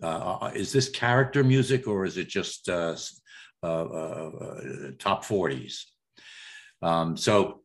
uh, 0.00 0.38
uh 0.40 0.52
is 0.54 0.72
this 0.72 0.88
character 0.88 1.44
music 1.44 1.86
or 1.86 2.06
is 2.06 2.16
it 2.16 2.28
just 2.28 2.70
uh, 2.70 2.94
uh, 3.62 3.66
uh 3.66 4.90
top 4.98 5.22
40s 5.22 5.91
um, 6.82 7.16
so 7.16 7.60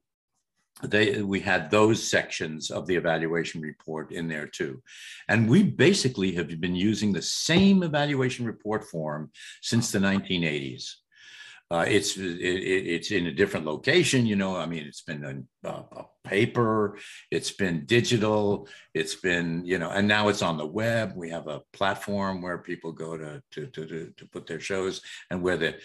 they 0.83 1.21
we 1.21 1.39
had 1.39 1.71
those 1.71 2.07
sections 2.07 2.69
of 2.69 2.85
the 2.85 2.95
evaluation 2.95 3.61
report 3.61 4.11
in 4.11 4.27
there 4.27 4.45
too. 4.45 4.81
And 5.27 5.49
we 5.49 5.63
basically 5.63 6.33
have 6.33 6.47
been 6.61 6.75
using 6.75 7.11
the 7.11 7.21
same 7.21 7.81
evaluation 7.81 8.45
report 8.45 8.83
form 8.83 9.31
since 9.61 9.91
the 9.91 9.99
1980s 9.99 10.93
uh, 11.69 11.85
it's 11.87 12.17
it, 12.17 12.39
it's 12.39 13.11
in 13.11 13.27
a 13.27 13.33
different 13.33 13.65
location 13.65 14.25
you 14.25 14.35
know 14.35 14.55
i 14.55 14.65
mean 14.65 14.83
it's 14.85 15.01
been 15.01 15.47
a, 15.63 15.69
a, 15.69 16.05
paper 16.27 16.97
it's 17.31 17.51
been 17.51 17.85
digital 17.85 18.67
it's 18.93 19.15
been 19.15 19.63
you 19.65 19.77
know 19.77 19.89
and 19.89 20.07
now 20.07 20.27
it's 20.27 20.41
on 20.41 20.57
the 20.57 20.65
web. 20.65 21.13
We 21.15 21.29
have 21.29 21.47
a 21.47 21.61
platform 21.73 22.41
where 22.41 22.57
people 22.57 22.91
go 22.91 23.17
to 23.17 23.41
to 23.51 23.67
to, 23.67 24.13
to 24.15 24.25
put 24.27 24.47
their 24.47 24.59
shows 24.59 25.01
and 25.29 25.41
where 25.41 25.57
the 25.57 25.75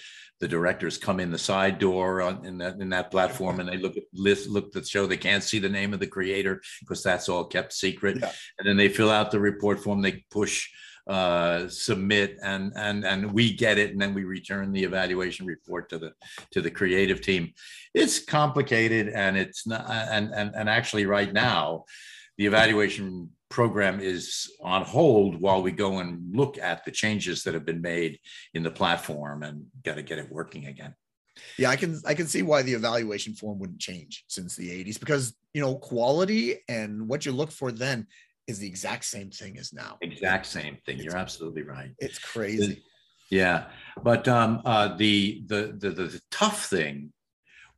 the 0.40 0.48
directors 0.48 0.98
come 0.98 1.20
in 1.20 1.30
the 1.30 1.38
side 1.38 1.78
door 1.78 2.22
on, 2.22 2.44
in 2.44 2.58
that 2.58 2.76
in 2.80 2.88
that 2.90 3.10
platform 3.10 3.60
and 3.60 3.68
they 3.68 3.76
look 3.76 3.96
at 3.96 4.04
list 4.12 4.48
look 4.48 4.66
at 4.66 4.72
the 4.72 4.84
show. 4.84 5.06
They 5.06 5.16
can't 5.16 5.44
see 5.44 5.58
the 5.58 5.68
name 5.68 5.92
of 5.92 6.00
the 6.00 6.06
creator 6.06 6.62
because 6.80 7.02
that's 7.02 7.28
all 7.28 7.44
kept 7.44 7.72
secret. 7.72 8.18
Yeah. 8.20 8.32
and 8.58 8.68
then 8.68 8.76
they 8.76 8.88
fill 8.88 9.10
out 9.10 9.30
the 9.30 9.40
report 9.40 9.80
form. 9.80 10.02
They 10.02 10.24
push 10.30 10.68
uh, 11.08 11.68
submit 11.68 12.38
and 12.42 12.72
and 12.76 13.04
and 13.04 13.32
we 13.32 13.52
get 13.52 13.78
it 13.78 13.90
and 13.90 14.00
then 14.00 14.14
we 14.14 14.24
return 14.24 14.72
the 14.72 14.84
evaluation 14.84 15.44
report 15.46 15.88
to 15.88 15.98
the 15.98 16.12
to 16.52 16.60
the 16.60 16.70
creative 16.70 17.20
team 17.20 17.52
it's 17.92 18.24
complicated 18.24 19.08
and 19.08 19.36
it's 19.36 19.66
not 19.66 19.84
and 19.90 20.32
and, 20.32 20.54
and 20.54 20.68
actually 20.68 21.04
right 21.04 21.32
now 21.32 21.84
the 22.38 22.46
evaluation 22.46 23.28
program 23.52 24.00
is 24.00 24.50
on 24.62 24.82
hold 24.82 25.38
while 25.38 25.62
we 25.62 25.70
go 25.70 25.98
and 25.98 26.34
look 26.34 26.56
at 26.56 26.84
the 26.84 26.90
changes 26.90 27.42
that 27.42 27.52
have 27.52 27.66
been 27.66 27.82
made 27.82 28.18
in 28.54 28.62
the 28.62 28.70
platform 28.70 29.42
and 29.42 29.66
got 29.84 29.96
to 29.96 30.02
get 30.02 30.18
it 30.18 30.32
working 30.32 30.66
again. 30.66 30.94
Yeah, 31.58 31.68
I 31.68 31.76
can 31.76 32.00
I 32.06 32.14
can 32.14 32.26
see 32.26 32.42
why 32.42 32.62
the 32.62 32.72
evaluation 32.72 33.34
form 33.34 33.58
wouldn't 33.58 33.80
change 33.80 34.24
since 34.28 34.56
the 34.56 34.70
80s 34.84 34.98
because 34.98 35.34
you 35.52 35.60
know 35.60 35.74
quality 35.74 36.58
and 36.68 37.06
what 37.08 37.26
you 37.26 37.32
look 37.32 37.50
for 37.50 37.72
then 37.72 38.06
is 38.46 38.58
the 38.58 38.66
exact 38.66 39.04
same 39.04 39.30
thing 39.30 39.58
as 39.58 39.72
now. 39.72 39.98
Exact 40.00 40.46
same 40.46 40.78
thing. 40.84 40.96
It's, 40.96 41.04
You're 41.04 41.16
absolutely 41.16 41.62
right. 41.62 41.90
It's 41.98 42.18
crazy. 42.18 42.82
Yeah, 43.30 43.66
but 44.02 44.28
um, 44.28 44.60
uh, 44.64 44.96
the, 44.96 45.42
the 45.46 45.74
the 45.78 45.90
the 45.90 46.20
tough 46.30 46.66
thing 46.66 47.12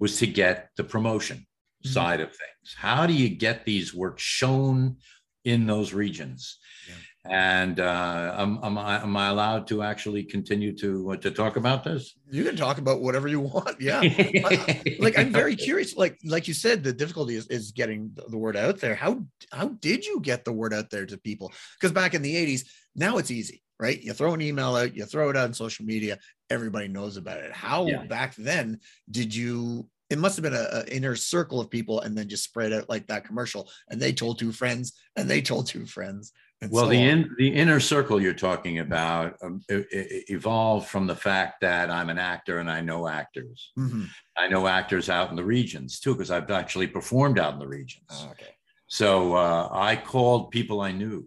was 0.00 0.18
to 0.18 0.26
get 0.26 0.70
the 0.76 0.82
promotion 0.84 1.38
mm-hmm. 1.38 1.90
side 1.90 2.20
of 2.20 2.28
things. 2.28 2.74
How 2.76 3.06
do 3.06 3.12
you 3.12 3.28
get 3.28 3.64
these 3.64 3.94
works 3.94 4.22
shown 4.22 4.96
in 5.44 5.66
those 5.66 5.92
regions. 5.92 6.58
Yeah. 6.88 6.94
And 7.26 7.80
uh, 7.80 8.34
am, 8.36 8.58
am, 8.62 8.76
I, 8.76 9.02
am 9.02 9.16
I 9.16 9.28
allowed 9.28 9.66
to 9.68 9.82
actually 9.82 10.24
continue 10.24 10.76
to 10.76 11.12
uh, 11.12 11.16
to 11.16 11.30
talk 11.30 11.56
about 11.56 11.82
this? 11.82 12.16
You 12.30 12.44
can 12.44 12.54
talk 12.54 12.76
about 12.76 13.00
whatever 13.00 13.28
you 13.28 13.40
want. 13.40 13.80
Yeah, 13.80 14.00
like 14.98 15.18
I'm 15.18 15.32
very 15.32 15.56
curious. 15.56 15.96
Like 15.96 16.18
like 16.22 16.46
you 16.48 16.52
said, 16.52 16.84
the 16.84 16.92
difficulty 16.92 17.36
is, 17.36 17.46
is 17.46 17.72
getting 17.72 18.10
the 18.28 18.36
word 18.36 18.58
out 18.58 18.78
there. 18.78 18.94
How 18.94 19.24
how 19.50 19.68
did 19.68 20.04
you 20.04 20.20
get 20.20 20.44
the 20.44 20.52
word 20.52 20.74
out 20.74 20.90
there 20.90 21.06
to 21.06 21.16
people? 21.16 21.50
Because 21.80 21.92
back 21.92 22.12
in 22.12 22.20
the 22.20 22.34
'80s, 22.34 22.66
now 22.94 23.16
it's 23.16 23.30
easy, 23.30 23.62
right? 23.80 23.98
You 24.02 24.12
throw 24.12 24.34
an 24.34 24.42
email 24.42 24.76
out, 24.76 24.94
you 24.94 25.06
throw 25.06 25.30
it 25.30 25.36
out 25.36 25.44
on 25.44 25.54
social 25.54 25.86
media, 25.86 26.18
everybody 26.50 26.88
knows 26.88 27.16
about 27.16 27.38
it. 27.38 27.52
How 27.52 27.86
yeah. 27.86 28.02
back 28.04 28.34
then 28.36 28.80
did 29.10 29.34
you 29.34 29.88
it 30.10 30.18
must 30.18 30.36
have 30.36 30.42
been 30.42 30.54
an 30.54 30.86
inner 30.88 31.16
circle 31.16 31.60
of 31.60 31.70
people 31.70 32.00
and 32.02 32.16
then 32.16 32.28
just 32.28 32.44
spread 32.44 32.72
out 32.72 32.88
like 32.90 33.06
that 33.06 33.24
commercial 33.24 33.68
and 33.88 34.00
they 34.00 34.12
told 34.12 34.38
two 34.38 34.52
friends 34.52 34.92
and 35.16 35.28
they 35.28 35.40
told 35.40 35.66
two 35.66 35.86
friends 35.86 36.32
well 36.70 36.84
so 36.84 36.90
the 36.90 37.02
in, 37.02 37.34
the 37.38 37.48
inner 37.48 37.80
circle 37.80 38.20
you're 38.20 38.34
talking 38.34 38.78
about 38.78 39.36
um, 39.42 39.60
it, 39.68 39.86
it 39.90 40.30
evolved 40.30 40.88
from 40.88 41.06
the 41.06 41.16
fact 41.16 41.60
that 41.60 41.90
i'm 41.90 42.10
an 42.10 42.18
actor 42.18 42.58
and 42.58 42.70
i 42.70 42.80
know 42.80 43.08
actors. 43.08 43.72
Mm-hmm. 43.78 44.04
i 44.36 44.48
know 44.48 44.66
actors 44.66 45.08
out 45.08 45.30
in 45.30 45.36
the 45.36 45.44
regions 45.44 46.00
too 46.00 46.14
because 46.14 46.30
i've 46.30 46.50
actually 46.50 46.86
performed 46.86 47.38
out 47.38 47.54
in 47.54 47.58
the 47.58 47.68
regions. 47.68 48.06
Oh, 48.10 48.28
okay. 48.32 48.54
So 48.86 49.34
uh, 49.34 49.68
i 49.72 49.96
called 49.96 50.50
people 50.50 50.80
i 50.80 50.92
knew 50.92 51.26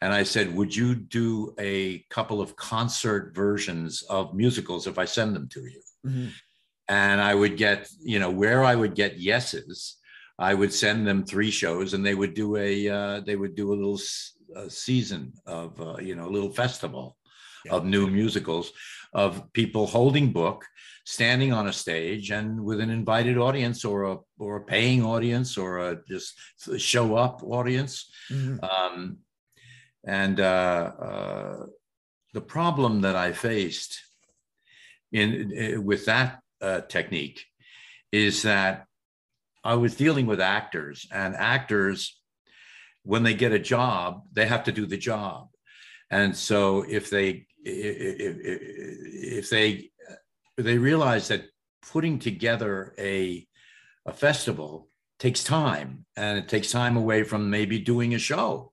and 0.00 0.12
I 0.12 0.22
said, 0.22 0.54
Would 0.54 0.74
you 0.74 0.94
do 0.94 1.54
a 1.58 2.04
couple 2.10 2.40
of 2.40 2.56
concert 2.56 3.34
versions 3.34 4.02
of 4.02 4.34
musicals 4.34 4.86
if 4.86 4.98
I 4.98 5.04
send 5.04 5.34
them 5.34 5.48
to 5.48 5.60
you? 5.60 5.82
Mm-hmm. 6.06 6.28
And 6.88 7.20
I 7.20 7.34
would 7.34 7.56
get, 7.56 7.88
you 8.00 8.18
know, 8.18 8.30
where 8.30 8.62
I 8.62 8.74
would 8.74 8.94
get 8.94 9.18
yeses, 9.18 9.96
I 10.38 10.54
would 10.54 10.72
send 10.72 11.06
them 11.06 11.24
three 11.24 11.50
shows, 11.50 11.94
and 11.94 12.04
they 12.04 12.14
would 12.14 12.34
do 12.34 12.56
a 12.56 12.88
uh, 12.88 13.20
they 13.20 13.36
would 13.36 13.56
do 13.56 13.72
a 13.72 13.74
little 13.74 13.98
a 14.54 14.70
season 14.70 15.32
of 15.46 15.80
uh, 15.80 15.96
you 15.98 16.14
know 16.14 16.26
a 16.26 16.34
little 16.36 16.50
festival 16.50 17.16
yeah. 17.64 17.72
of 17.72 17.84
new 17.84 18.06
musicals 18.06 18.72
of 19.12 19.52
people 19.52 19.86
holding 19.86 20.32
book, 20.32 20.64
standing 21.04 21.52
on 21.52 21.68
a 21.68 21.72
stage, 21.72 22.30
and 22.30 22.62
with 22.62 22.80
an 22.80 22.90
invited 22.90 23.38
audience 23.38 23.84
or 23.84 24.04
a 24.04 24.16
or 24.38 24.56
a 24.56 24.64
paying 24.64 25.04
audience 25.04 25.56
or 25.56 25.78
a 25.78 25.98
just 26.08 26.38
show 26.78 27.16
up 27.16 27.42
audience. 27.42 28.10
Mm-hmm. 28.30 28.64
Um, 28.64 29.18
and 30.06 30.38
uh, 30.38 30.92
uh, 31.00 31.66
the 32.32 32.40
problem 32.40 33.00
that 33.00 33.16
I 33.16 33.32
faced 33.32 33.98
in, 35.12 35.52
in 35.52 35.84
with 35.84 36.06
that 36.06 36.40
uh, 36.60 36.82
technique 36.82 37.44
is 38.12 38.42
that 38.42 38.86
I 39.64 39.74
was 39.74 39.96
dealing 39.96 40.26
with 40.26 40.40
actors, 40.40 41.08
and 41.10 41.34
actors, 41.34 42.20
when 43.06 43.22
they 43.22 43.34
get 43.34 43.52
a 43.52 43.58
job, 43.58 44.22
they 44.32 44.46
have 44.46 44.64
to 44.64 44.72
do 44.72 44.86
the 44.86 44.98
job. 44.98 45.48
And 46.10 46.36
so 46.36 46.84
if 46.88 47.10
they 47.10 47.46
if, 47.64 48.36
if 49.42 49.50
they 49.50 49.90
they 50.56 50.78
realize 50.78 51.28
that 51.28 51.44
putting 51.92 52.18
together 52.18 52.94
a 52.98 53.46
a 54.04 54.12
festival 54.12 54.88
takes 55.18 55.42
time 55.42 56.04
and 56.16 56.38
it 56.38 56.48
takes 56.48 56.70
time 56.70 56.96
away 56.96 57.22
from 57.22 57.50
maybe 57.50 57.78
doing 57.78 58.14
a 58.14 58.18
show 58.18 58.72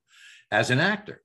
as 0.52 0.70
an 0.70 0.80
actor 0.80 1.24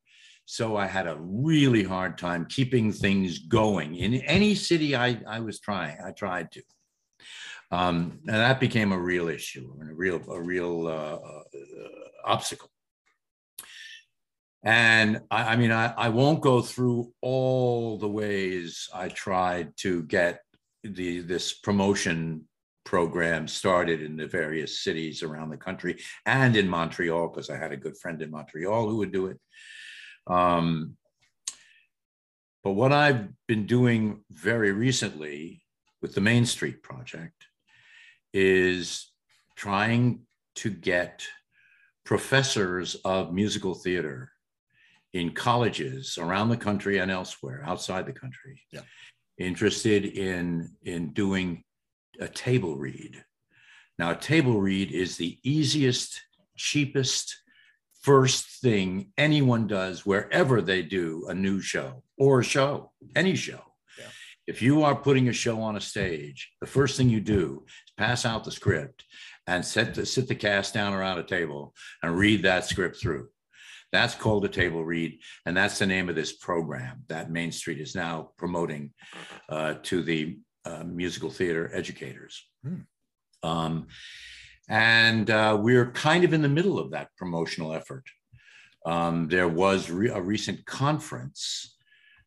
so 0.51 0.79
I 0.79 0.87
had 0.87 1.07
a 1.07 1.19
really 1.21 1.85
hard 1.85 2.17
time 2.17 2.47
keeping 2.47 2.91
things 2.91 3.39
going 3.39 3.97
in 3.97 4.15
any 4.23 4.55
city 4.55 4.97
I, 4.97 5.21
I 5.29 5.41
was 5.41 5.61
trying. 5.61 5.99
I 6.03 6.13
tried 6.13 6.51
to. 6.53 6.63
Um, 7.71 8.21
and 8.27 8.37
that 8.37 8.59
became 8.59 8.93
a 8.93 8.99
real 8.99 9.29
issue, 9.29 9.77
and 9.79 9.91
a 9.91 9.95
real, 9.95 10.23
a 10.31 10.41
real 10.41 10.87
uh, 10.87 11.19
uh, 11.19 11.43
obstacle. 12.25 12.71
And 14.63 15.21
I, 15.31 15.53
I 15.53 15.57
mean, 15.57 15.71
I, 15.71 15.93
I 15.97 16.09
won't 16.09 16.41
go 16.41 16.61
through 16.61 17.13
all 17.21 17.99
the 17.99 18.09
ways 18.09 18.89
I 18.93 19.09
tried 19.09 19.77
to 19.79 20.03
get 20.03 20.43
the 20.83 21.21
this 21.21 21.53
promotion 21.53 22.45
program 22.85 23.47
started 23.47 24.03
in 24.03 24.17
the 24.17 24.27
various 24.27 24.81
cities 24.81 25.23
around 25.23 25.51
the 25.51 25.57
country 25.57 25.99
and 26.25 26.57
in 26.57 26.69
Montreal 26.69 27.29
because 27.29 27.51
I 27.51 27.57
had 27.59 27.73
a 27.73 27.77
good 27.77 27.99
friend 27.99 28.21
in 28.23 28.31
Montreal 28.31 28.89
who 28.89 28.97
would 28.97 29.13
do 29.13 29.27
it. 29.27 29.39
Um, 30.27 30.97
but 32.65 32.73
what 32.73 32.93
I've 32.93 33.29
been 33.47 33.67
doing 33.67 34.25
very 34.31 34.73
recently 34.73 35.63
with 36.01 36.15
the 36.15 36.21
Main 36.21 36.47
Street 36.47 36.83
Project 36.83 37.47
is 38.33 39.13
trying 39.55 40.21
to 40.57 40.71
get 40.71 41.27
professors 42.05 42.95
of 43.05 43.33
musical 43.33 43.75
theater 43.75 44.33
in 45.13 45.33
colleges 45.33 46.19
around 46.19 46.49
the 46.49 46.57
country 46.57 46.99
and 46.99 47.11
elsewhere 47.11 47.63
outside 47.67 48.07
the 48.07 48.13
country 48.13 48.63
yeah. 48.71 48.81
interested 49.39 50.05
in 50.05 50.71
in 50.85 51.13
doing 51.13 51.65
a 52.21 52.29
table 52.29 52.77
read 52.77 53.23
now 53.99 54.11
a 54.11 54.17
table 54.17 54.61
read 54.61 54.93
is 54.93 55.17
the 55.17 55.39
easiest 55.43 56.21
cheapest 56.57 57.37
first 58.03 58.61
thing 58.61 59.11
anyone 59.17 59.67
does 59.67 60.05
wherever 60.05 60.61
they 60.61 60.83
do 60.83 61.25
a 61.29 61.35
new 61.35 61.61
show 61.61 62.03
or 62.19 62.41
a 62.41 62.45
show 62.45 62.91
any 63.17 63.35
show 63.35 63.63
Yeah. 63.99 64.07
if 64.47 64.61
you 64.63 64.83
are 64.83 64.95
putting 64.95 65.29
a 65.29 65.33
show 65.33 65.61
on 65.63 65.77
a 65.77 65.81
stage 65.81 66.51
the 66.61 66.67
first 66.67 66.97
thing 66.97 67.09
you 67.09 67.21
do 67.21 67.65
is 67.67 67.93
pass 67.97 68.27
out 68.27 68.45
the 68.45 68.53
script 68.53 69.05
and 69.47 69.65
set 69.65 69.95
the, 69.95 70.05
sit 70.05 70.29
the 70.29 70.35
cast 70.35 70.75
down 70.75 70.93
around 70.93 71.19
a 71.19 71.23
table 71.23 71.75
and 72.03 72.19
read 72.19 72.43
that 72.43 72.67
script 72.67 72.97
through 73.01 73.29
that's 73.93 74.15
called 74.15 74.45
a 74.45 74.49
table 74.49 74.85
read, 74.85 75.19
and 75.47 75.57
that's 75.57 75.79
the 75.79 75.87
name 75.87 76.09
of 76.09 76.15
this 76.15 76.33
program 76.33 77.05
that 77.09 77.31
Main 77.31 77.53
Street 77.53 77.81
is 77.81 77.95
now 77.95 78.31
promoting 78.37 78.93
uh, 79.49 79.75
to 79.85 80.03
the 80.03 80.39
uh, 80.65 80.85
musical 80.85 81.31
theater 81.31 81.71
educators. 81.73 82.47
Hmm. 82.63 82.81
Um, 83.43 83.87
and 84.69 85.31
uh, 85.31 85.57
we're 85.61 85.91
kind 85.93 86.25
of 86.25 86.35
in 86.35 86.43
the 86.43 86.49
middle 86.49 86.79
of 86.79 86.91
that 86.91 87.09
promotional 87.17 87.73
effort. 87.73 88.05
Um, 88.85 89.29
there 89.29 89.49
was 89.49 89.91
re- 89.91 90.11
a 90.11 90.21
recent 90.21 90.67
conference 90.67 91.77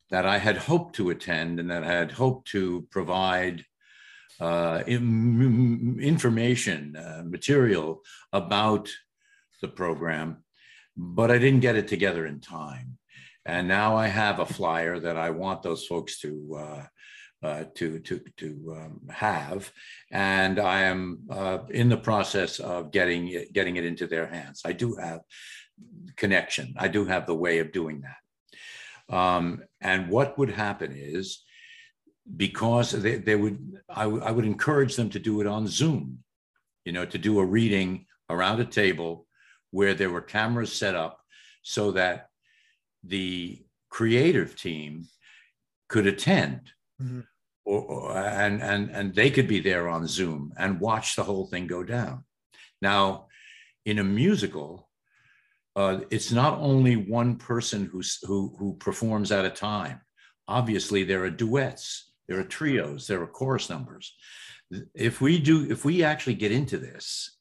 that 0.10 0.25
I 0.25 0.38
had 0.38 0.58
hoped 0.58 0.96
to 0.96 1.12
attend 1.12 1.60
and 1.60 1.70
that 1.70 1.84
I 1.84 1.94
had 1.94 2.12
hoped 2.12 2.50
to 2.50 2.88
provide 2.91 3.65
uh, 4.39 4.82
in, 4.88 6.00
information, 6.01 6.96
uh, 6.96 7.22
material 7.25 8.01
about 8.34 8.89
the 9.62 9.68
program 9.68 10.44
but 11.03 11.31
I 11.31 11.39
didn't 11.39 11.62
get 11.62 11.75
it 11.75 11.88
together 11.88 12.27
in 12.27 12.39
time. 12.39 12.98
And 13.43 13.67
now 13.67 13.98
I 13.98 14.05
have 14.08 14.39
a 14.39 14.46
flyer 14.46 15.00
that 15.00 15.17
I 15.17 15.31
want 15.31 15.63
those 15.63 15.88
folks 15.88 16.20
to 16.20 16.58
uh, 16.60 16.84
uh, 17.43 17.63
to 17.74 17.98
to 18.00 18.22
to 18.38 18.75
um, 18.77 19.01
have, 19.10 19.72
and 20.12 20.60
I 20.60 20.81
am 20.81 21.22
uh, 21.27 21.58
in 21.70 21.89
the 21.89 21.98
process 21.98 22.60
of 22.60 22.91
getting 22.91 23.29
it, 23.29 23.51
getting 23.51 23.77
it 23.77 23.86
into 23.86 24.05
their 24.05 24.27
hands. 24.27 24.62
I 24.63 24.74
do 24.74 24.96
have 24.96 25.22
connection. 26.17 26.75
I 26.77 26.88
do 26.88 27.05
have 27.05 27.25
the 27.25 27.34
way 27.34 27.58
of 27.58 27.72
doing 27.72 28.03
that. 28.03 29.15
Um, 29.15 29.63
and 29.81 30.08
what 30.08 30.38
would 30.38 30.51
happen 30.51 30.93
is 30.96 31.43
because 32.38 32.91
they, 32.91 33.17
they 33.17 33.36
would 33.36 33.58
I, 33.89 34.03
I 34.03 34.29
would 34.29 34.46
encourage 34.46 34.96
them 34.96 35.10
to 35.10 35.20
do 35.20 35.41
it 35.41 35.48
on 35.48 35.65
Zoom, 35.65 36.20
you 36.86 36.91
know, 36.91 37.05
to 37.05 37.17
do 37.17 37.39
a 37.39 37.46
reading 37.46 38.05
around 38.29 38.60
a 38.60 38.65
table 38.65 39.25
where 39.72 39.94
there 39.94 40.10
were 40.10 40.22
cameras 40.22 40.72
set 40.74 40.96
up 40.96 41.20
so 41.63 41.92
that 41.92 42.28
the 43.04 43.63
creative 43.90 44.56
team 44.56 45.06
could 45.90 46.08
attend. 46.08 46.72
Mhm. 47.01 47.25
or, 47.66 47.82
or- 47.82 48.18
and 48.18 48.62
and 48.62 48.90
and 48.90 49.13
they 49.16 49.30
could 49.30 49.48
be 49.48 49.60
there 49.60 49.88
on 49.88 50.08
zoom 50.08 50.51
and 50.58 50.80
watch 50.80 51.16
the 51.16 51.24
whole 51.24 51.46
thing 51.48 51.68
go 51.68 51.84
down. 51.84 52.24
Now 52.82 53.28
in 53.86 54.00
a 54.00 54.04
musical 54.04 54.89
uh, 55.76 56.02
it's 56.10 56.32
not 56.32 56.60
only 56.60 56.95
one 56.95 57.38
person 57.38 57.86
who's 57.86 58.17
who 58.24 58.56
who 58.60 58.76
performs 58.78 59.32
at 59.32 59.45
a 59.45 59.50
time. 59.50 60.02
Obviously 60.48 61.04
there 61.04 61.24
are 61.24 61.30
duets 61.30 62.12
there 62.28 62.39
are 62.39 62.43
trios 62.60 63.08
there 63.08 63.22
are 63.22 63.28
chorus 63.28 63.69
numbers. 63.69 64.15
If 64.95 65.22
we 65.22 65.39
do 65.39 65.69
if 65.69 65.86
we 65.86 66.04
actually 66.04 66.36
get 66.36 66.52
into 66.52 66.78
this 66.78 67.38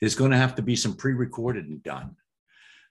there's 0.00 0.14
going 0.14 0.30
to 0.30 0.36
have 0.36 0.54
to 0.56 0.62
be 0.62 0.76
some 0.76 0.94
pre-recorded 0.94 1.66
and 1.66 1.82
done. 1.82 2.16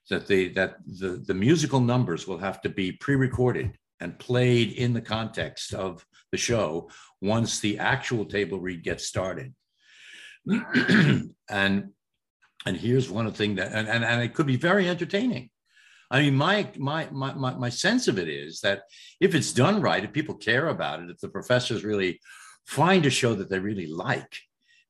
That 0.10 0.28
the 0.28 0.50
that 0.50 0.78
the 0.86 1.24
the 1.26 1.34
musical 1.34 1.80
numbers 1.80 2.28
will 2.28 2.40
have 2.40 2.62
to 2.64 2.70
be 2.70 2.92
pre-recorded 2.92 3.78
and 4.02 4.20
played 4.20 4.74
in 4.74 4.92
the 4.92 5.02
context 5.02 5.74
of 5.74 6.06
the 6.32 6.38
show 6.38 6.90
once 7.22 7.60
the 7.60 7.80
actual 7.80 8.26
table 8.26 8.60
read 8.60 8.84
gets 8.84 9.08
started. 9.08 9.54
And 11.50 11.90
and 12.66 12.78
here's 12.78 13.10
one 13.10 13.32
thing 13.32 13.56
that 13.56 13.72
and, 13.72 13.88
and, 13.88 14.04
and 14.04 14.22
it 14.22 14.34
could 14.34 14.48
be 14.48 14.56
very 14.56 14.90
entertaining. 14.90 15.50
I 16.12 16.22
mean 16.22 16.36
my, 16.36 16.70
my 16.78 17.08
my 17.12 17.34
my 17.34 17.54
my 17.54 17.70
sense 17.70 18.08
of 18.08 18.20
it 18.20 18.28
is 18.28 18.60
that 18.62 18.84
if 19.20 19.36
it's 19.36 19.54
done 19.54 19.82
right 19.82 20.04
if 20.04 20.12
people 20.12 20.36
care 20.36 20.68
about 20.68 21.02
it 21.02 21.10
if 21.10 21.20
the 21.20 21.30
professors 21.30 21.84
really 21.84 22.20
find 22.66 23.06
a 23.06 23.10
show 23.10 23.36
that 23.36 23.50
they 23.50 23.60
really 23.60 23.88
like 23.88 24.40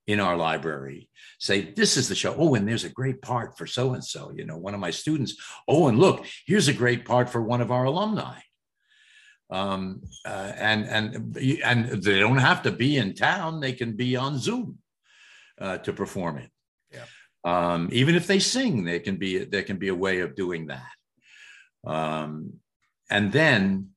in 0.08 0.20
our 0.20 0.36
library 0.36 1.10
say 1.40 1.62
this 1.62 1.98
is 1.98 2.08
the 2.10 2.16
show. 2.16 2.36
Oh 2.38 2.56
and 2.56 2.68
there's 2.68 2.84
a 2.84 2.90
great 2.90 3.22
part 3.22 3.58
for 3.58 3.66
so 3.66 3.94
and 3.94 4.04
so 4.04 4.32
you 4.36 4.46
know 4.46 4.58
one 4.58 4.74
of 4.74 4.80
my 4.80 4.92
students. 4.92 5.36
Oh 5.68 5.88
and 5.88 6.00
look 6.00 6.26
here's 6.46 6.68
a 6.68 6.74
great 6.74 7.06
part 7.06 7.30
for 7.30 7.42
one 7.42 7.62
of 7.62 7.72
our 7.72 7.86
alumni. 7.86 8.40
Um, 9.50 10.02
uh, 10.26 10.52
and 10.58 10.86
and 10.86 11.38
and 11.64 12.04
they 12.04 12.20
don't 12.20 12.38
have 12.38 12.64
to 12.64 12.72
be 12.72 12.98
in 12.98 13.14
town. 13.14 13.60
They 13.60 13.74
can 13.74 13.96
be 13.96 14.16
on 14.16 14.40
zoom 14.40 14.80
uh, 15.60 15.78
to 15.80 15.94
perform 15.94 16.38
it. 16.38 16.50
Yeah. 16.92 17.06
um, 17.44 17.90
even 17.92 18.16
if 18.16 18.28
they 18.28 18.40
sing 18.40 18.84
there 18.84 19.00
can 19.00 19.18
be 19.18 19.44
there 19.46 19.64
can 19.64 19.78
be 19.78 19.90
a 19.90 19.96
way 19.96 20.20
of 20.20 20.36
doing 20.36 20.68
that. 20.68 20.96
Um, 21.86 22.54
and 23.10 23.32
then 23.32 23.93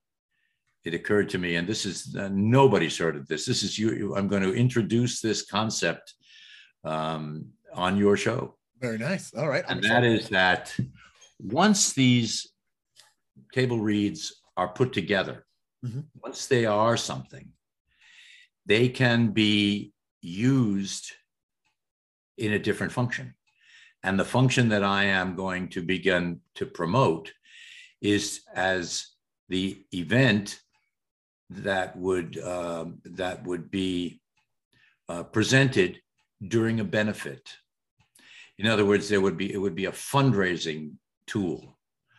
it 0.87 0.95
occurred 0.95 1.29
to 1.31 1.39
me, 1.39 1.57
and 1.57 1.67
this 1.67 1.85
is 1.85 2.15
uh, 2.17 2.29
nobody's 2.33 2.97
heard 2.97 3.17
of 3.17 3.27
this. 3.27 3.45
This 3.45 3.65
is 3.65 3.77
you. 3.77 3.91
you- 3.93 4.17
I'm 4.17 4.29
going 4.29 4.45
to 4.45 4.55
introduce 4.55 5.21
this 5.21 5.45
concept 5.45 6.15
um, 6.85 7.47
on 7.75 7.97
your 7.97 8.17
show, 8.17 8.57
Very 8.81 8.97
nice. 8.99 9.35
All 9.35 9.49
right. 9.49 9.65
And 9.69 9.83
that 9.83 10.05
is 10.05 10.29
that 10.29 10.75
once 11.41 11.93
these 11.93 12.53
table 13.53 13.81
reads 13.81 14.41
are 14.57 14.69
put 14.69 14.93
together, 14.93 15.45
Mhm. 15.85 16.05
once 16.23 16.47
they 16.47 16.65
are 16.67 16.97
something, 16.97 17.47
they 18.67 18.89
can 18.89 19.33
be 19.33 19.93
used 20.23 21.11
in 22.39 22.53
a 22.53 22.59
different 22.59 22.93
function. 22.93 23.35
And 24.05 24.19
the 24.21 24.25
function 24.39 24.69
that 24.69 24.85
I 24.85 25.05
am 25.05 25.35
going 25.35 25.69
to 25.71 25.83
begin 25.83 26.41
to 26.55 26.67
promote 26.67 27.33
is 28.01 28.43
as 28.55 29.09
the 29.49 29.85
event 29.93 30.61
that 31.51 31.97
would 31.97 32.39
um, 32.39 32.99
that 33.05 33.45
would 33.45 33.71
be 33.71 34.21
uh, 35.09 35.23
presented 35.23 36.01
during 36.47 36.81
a 36.81 36.85
benefit. 36.85 37.49
In 38.59 38.67
other 38.67 38.85
words, 38.85 39.09
there 39.09 39.21
would 39.21 39.37
be 39.37 39.53
it 39.53 39.59
would 39.59 39.75
be 39.75 39.87
a 39.87 39.93
fundraising 39.93 40.95
tool. 41.27 41.79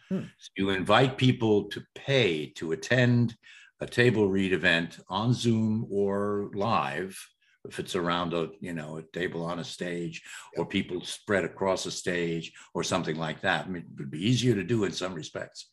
Hmm. 0.09 0.23
So 0.37 0.49
you 0.55 0.69
invite 0.69 1.17
people 1.17 1.65
to 1.65 1.83
pay 1.95 2.47
to 2.55 2.71
attend 2.71 3.35
a 3.81 3.85
table 3.85 4.29
read 4.29 4.53
event 4.53 4.99
on 5.09 5.33
Zoom 5.33 5.85
or 5.91 6.49
live 6.53 7.19
if 7.67 7.79
it's 7.79 7.95
around 7.95 8.33
a 8.33 8.49
you 8.61 8.73
know 8.73 8.97
a 8.97 9.03
table 9.17 9.43
on 9.43 9.59
a 9.59 9.63
stage 9.63 10.23
or 10.55 10.65
people 10.65 11.01
spread 11.03 11.43
across 11.43 11.85
a 11.85 11.91
stage 11.91 12.53
or 12.73 12.83
something 12.83 13.17
like 13.17 13.41
that. 13.41 13.65
I 13.65 13.69
mean, 13.69 13.83
it 13.83 13.99
would 13.99 14.11
be 14.11 14.25
easier 14.25 14.55
to 14.55 14.63
do 14.63 14.85
in 14.85 14.91
some 14.91 15.13
respects, 15.13 15.67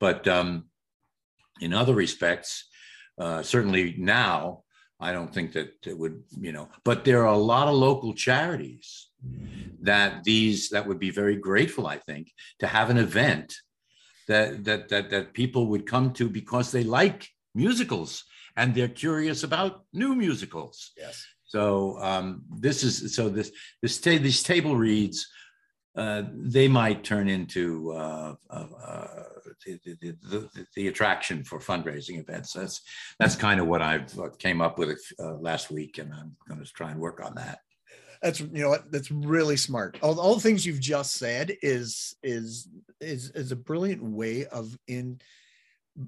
but 0.00 0.26
um, 0.26 0.64
in 1.60 1.72
other 1.72 1.94
respects, 1.94 2.68
uh, 3.18 3.42
certainly 3.42 3.94
now, 3.98 4.62
I 5.00 5.12
don't 5.12 5.32
think 5.32 5.52
that 5.52 5.74
it 5.86 5.98
would, 5.98 6.22
you 6.38 6.52
know, 6.52 6.68
but 6.84 7.04
there 7.04 7.22
are 7.26 7.34
a 7.34 7.38
lot 7.38 7.68
of 7.68 7.74
local 7.74 8.14
charities 8.14 9.08
that 9.82 10.24
these 10.24 10.70
that 10.70 10.86
would 10.86 10.98
be 10.98 11.10
very 11.10 11.36
grateful, 11.36 11.86
I 11.86 11.98
think, 11.98 12.32
to 12.60 12.66
have 12.66 12.90
an 12.90 12.98
event 12.98 13.54
that 14.28 14.64
that 14.64 14.88
that 14.88 15.10
that 15.10 15.34
people 15.34 15.66
would 15.66 15.86
come 15.86 16.12
to 16.14 16.28
because 16.28 16.72
they 16.72 16.84
like 16.84 17.28
musicals 17.54 18.24
and 18.56 18.74
they're 18.74 18.88
curious 18.88 19.42
about 19.42 19.84
new 19.92 20.14
musicals. 20.14 20.92
Yes. 20.96 21.24
So 21.44 21.98
um, 22.00 22.42
this 22.50 22.82
is 22.82 23.14
so 23.14 23.28
this 23.28 23.52
this 23.82 24.00
ta- 24.00 24.18
these 24.18 24.42
table 24.42 24.76
reads 24.76 25.28
uh, 25.96 26.24
they 26.32 26.68
might 26.68 27.02
turn 27.02 27.28
into 27.28 27.92
uh, 27.92 28.34
uh, 28.50 28.66
uh, 28.86 29.06
the, 29.64 29.78
the, 29.84 30.16
the, 30.22 30.66
the 30.74 30.88
attraction 30.88 31.42
for 31.42 31.58
fundraising 31.58 32.20
events. 32.20 32.52
That's 32.52 32.82
that's 33.18 33.34
kind 33.34 33.60
of 33.60 33.66
what 33.66 33.80
uh, 33.80 34.00
came 34.38 34.60
up 34.60 34.78
with 34.78 35.00
uh, 35.18 35.34
last 35.34 35.70
week, 35.70 35.98
and 35.98 36.12
I'm 36.12 36.36
going 36.48 36.62
to 36.62 36.72
try 36.72 36.90
and 36.90 37.00
work 37.00 37.24
on 37.24 37.34
that. 37.36 37.60
That's 38.22 38.40
you 38.40 38.62
know 38.62 38.78
that's 38.90 39.10
really 39.10 39.56
smart. 39.56 39.98
All, 40.02 40.20
all 40.20 40.34
the 40.34 40.40
things 40.40 40.66
you've 40.66 40.80
just 40.80 41.14
said 41.14 41.56
is 41.62 42.14
is 42.22 42.68
is 43.00 43.30
is 43.30 43.52
a 43.52 43.56
brilliant 43.56 44.02
way 44.02 44.46
of 44.46 44.76
in 44.88 45.20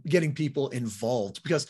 getting 0.06 0.34
people 0.34 0.68
involved 0.68 1.42
because 1.42 1.66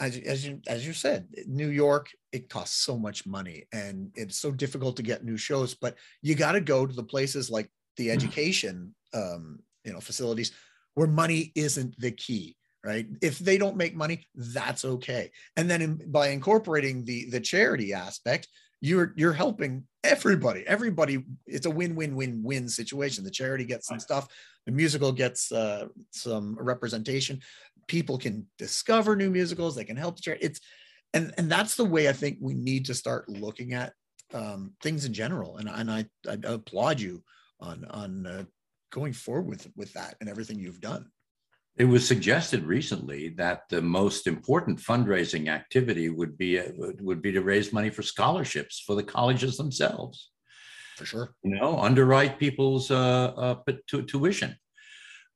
as, 0.00 0.16
as 0.18 0.46
you 0.46 0.60
as 0.66 0.86
you 0.86 0.92
said, 0.92 1.28
New 1.46 1.68
York 1.68 2.10
it 2.32 2.48
costs 2.48 2.84
so 2.84 2.98
much 2.98 3.26
money 3.26 3.64
and 3.72 4.10
it's 4.14 4.38
so 4.38 4.50
difficult 4.50 4.96
to 4.96 5.02
get 5.02 5.24
new 5.24 5.36
shows. 5.36 5.74
But 5.74 5.96
you 6.22 6.34
got 6.34 6.52
to 6.52 6.60
go 6.60 6.86
to 6.86 6.94
the 6.94 7.04
places 7.04 7.50
like 7.50 7.70
the 7.96 8.08
mm-hmm. 8.08 8.16
education 8.16 8.94
um, 9.14 9.60
you 9.84 9.92
know 9.92 10.00
facilities 10.00 10.52
where 10.94 11.06
money 11.06 11.52
isn't 11.54 11.94
the 11.98 12.10
key 12.10 12.56
right? 12.82 13.06
If 13.20 13.38
they 13.38 13.58
don't 13.58 13.76
make 13.76 13.94
money 13.94 14.26
that's 14.34 14.86
okay. 14.86 15.30
And 15.58 15.68
then 15.68 15.82
in, 15.82 16.10
by 16.10 16.28
incorporating 16.28 17.04
the 17.04 17.28
the 17.28 17.40
charity 17.40 17.92
aspect 17.92 18.48
you're 18.80 19.12
you're 19.16 19.34
helping 19.34 19.84
everybody. 20.02 20.64
Everybody 20.66 21.22
it's 21.46 21.66
a 21.66 21.70
win-win-win-win 21.70 22.70
situation. 22.70 23.22
The 23.22 23.30
charity 23.30 23.66
gets 23.66 23.86
some 23.86 24.00
stuff 24.00 24.28
the 24.66 24.72
musical 24.72 25.12
gets 25.12 25.50
uh, 25.52 25.86
some 26.10 26.56
representation 26.58 27.40
people 27.90 28.16
can 28.16 28.46
discover 28.56 29.16
new 29.16 29.30
musicals 29.30 29.74
they 29.74 29.84
can 29.84 29.96
help 29.96 30.20
charity 30.20 30.44
it's 30.44 30.60
and 31.12 31.34
and 31.36 31.50
that's 31.50 31.74
the 31.74 31.84
way 31.84 32.08
i 32.08 32.12
think 32.12 32.38
we 32.40 32.54
need 32.54 32.86
to 32.86 32.94
start 32.94 33.28
looking 33.28 33.74
at 33.74 33.92
um, 34.34 34.72
things 34.82 35.04
in 35.04 35.12
general. 35.12 35.58
And, 35.58 35.68
and 35.68 35.90
I, 35.90 36.06
I 36.28 36.38
applaud 36.44 37.00
you 37.00 37.22
on 37.60 37.84
on 37.90 38.26
uh, 38.26 38.44
going 38.90 39.12
forward 39.12 39.48
with 39.48 39.68
with 39.76 39.92
that 39.94 40.16
and 40.20 40.28
everything 40.28 40.58
you've 40.58 40.80
done. 40.80 41.06
It 41.76 41.84
was 41.84 42.06
suggested 42.06 42.64
recently 42.64 43.30
that 43.30 43.62
the 43.70 43.80
most 43.80 44.26
important 44.26 44.78
fundraising 44.78 45.48
activity 45.48 46.08
would 46.08 46.36
be 46.36 46.60
would 46.76 47.22
be 47.22 47.32
to 47.32 47.42
raise 47.42 47.72
money 47.72 47.90
for 47.90 48.02
scholarships 48.02 48.82
for 48.84 48.94
the 48.94 49.02
colleges 49.02 49.56
themselves. 49.56 50.30
For 50.96 51.06
sure, 51.06 51.34
you 51.42 51.56
know, 51.56 51.78
underwrite 51.78 52.38
people's 52.38 52.90
uh, 52.90 53.32
uh, 53.36 53.72
tuition 54.06 54.56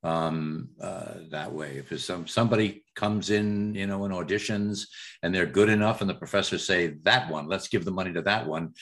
um, 0.05 0.69
uh, 0.81 1.15
that 1.31 1.53
way. 1.53 1.83
If 1.91 2.01
some 2.01 2.27
somebody 2.27 2.85
comes 2.95 3.31
in, 3.31 3.75
you 3.75 3.87
know, 3.87 4.05
in 4.05 4.13
auditions 4.13 4.87
and 5.23 5.35
they're 5.35 5.47
good 5.47 5.69
enough, 5.69 6.01
and 6.01 6.09
the 6.09 6.15
professors 6.15 6.67
say 6.67 6.95
that 7.03 7.29
one, 7.31 7.49
let's 7.49 7.69
give 7.69 7.85
the 7.85 7.91
money 7.91 8.13
to 8.13 8.23
that 8.23 8.47
one. 8.47 8.75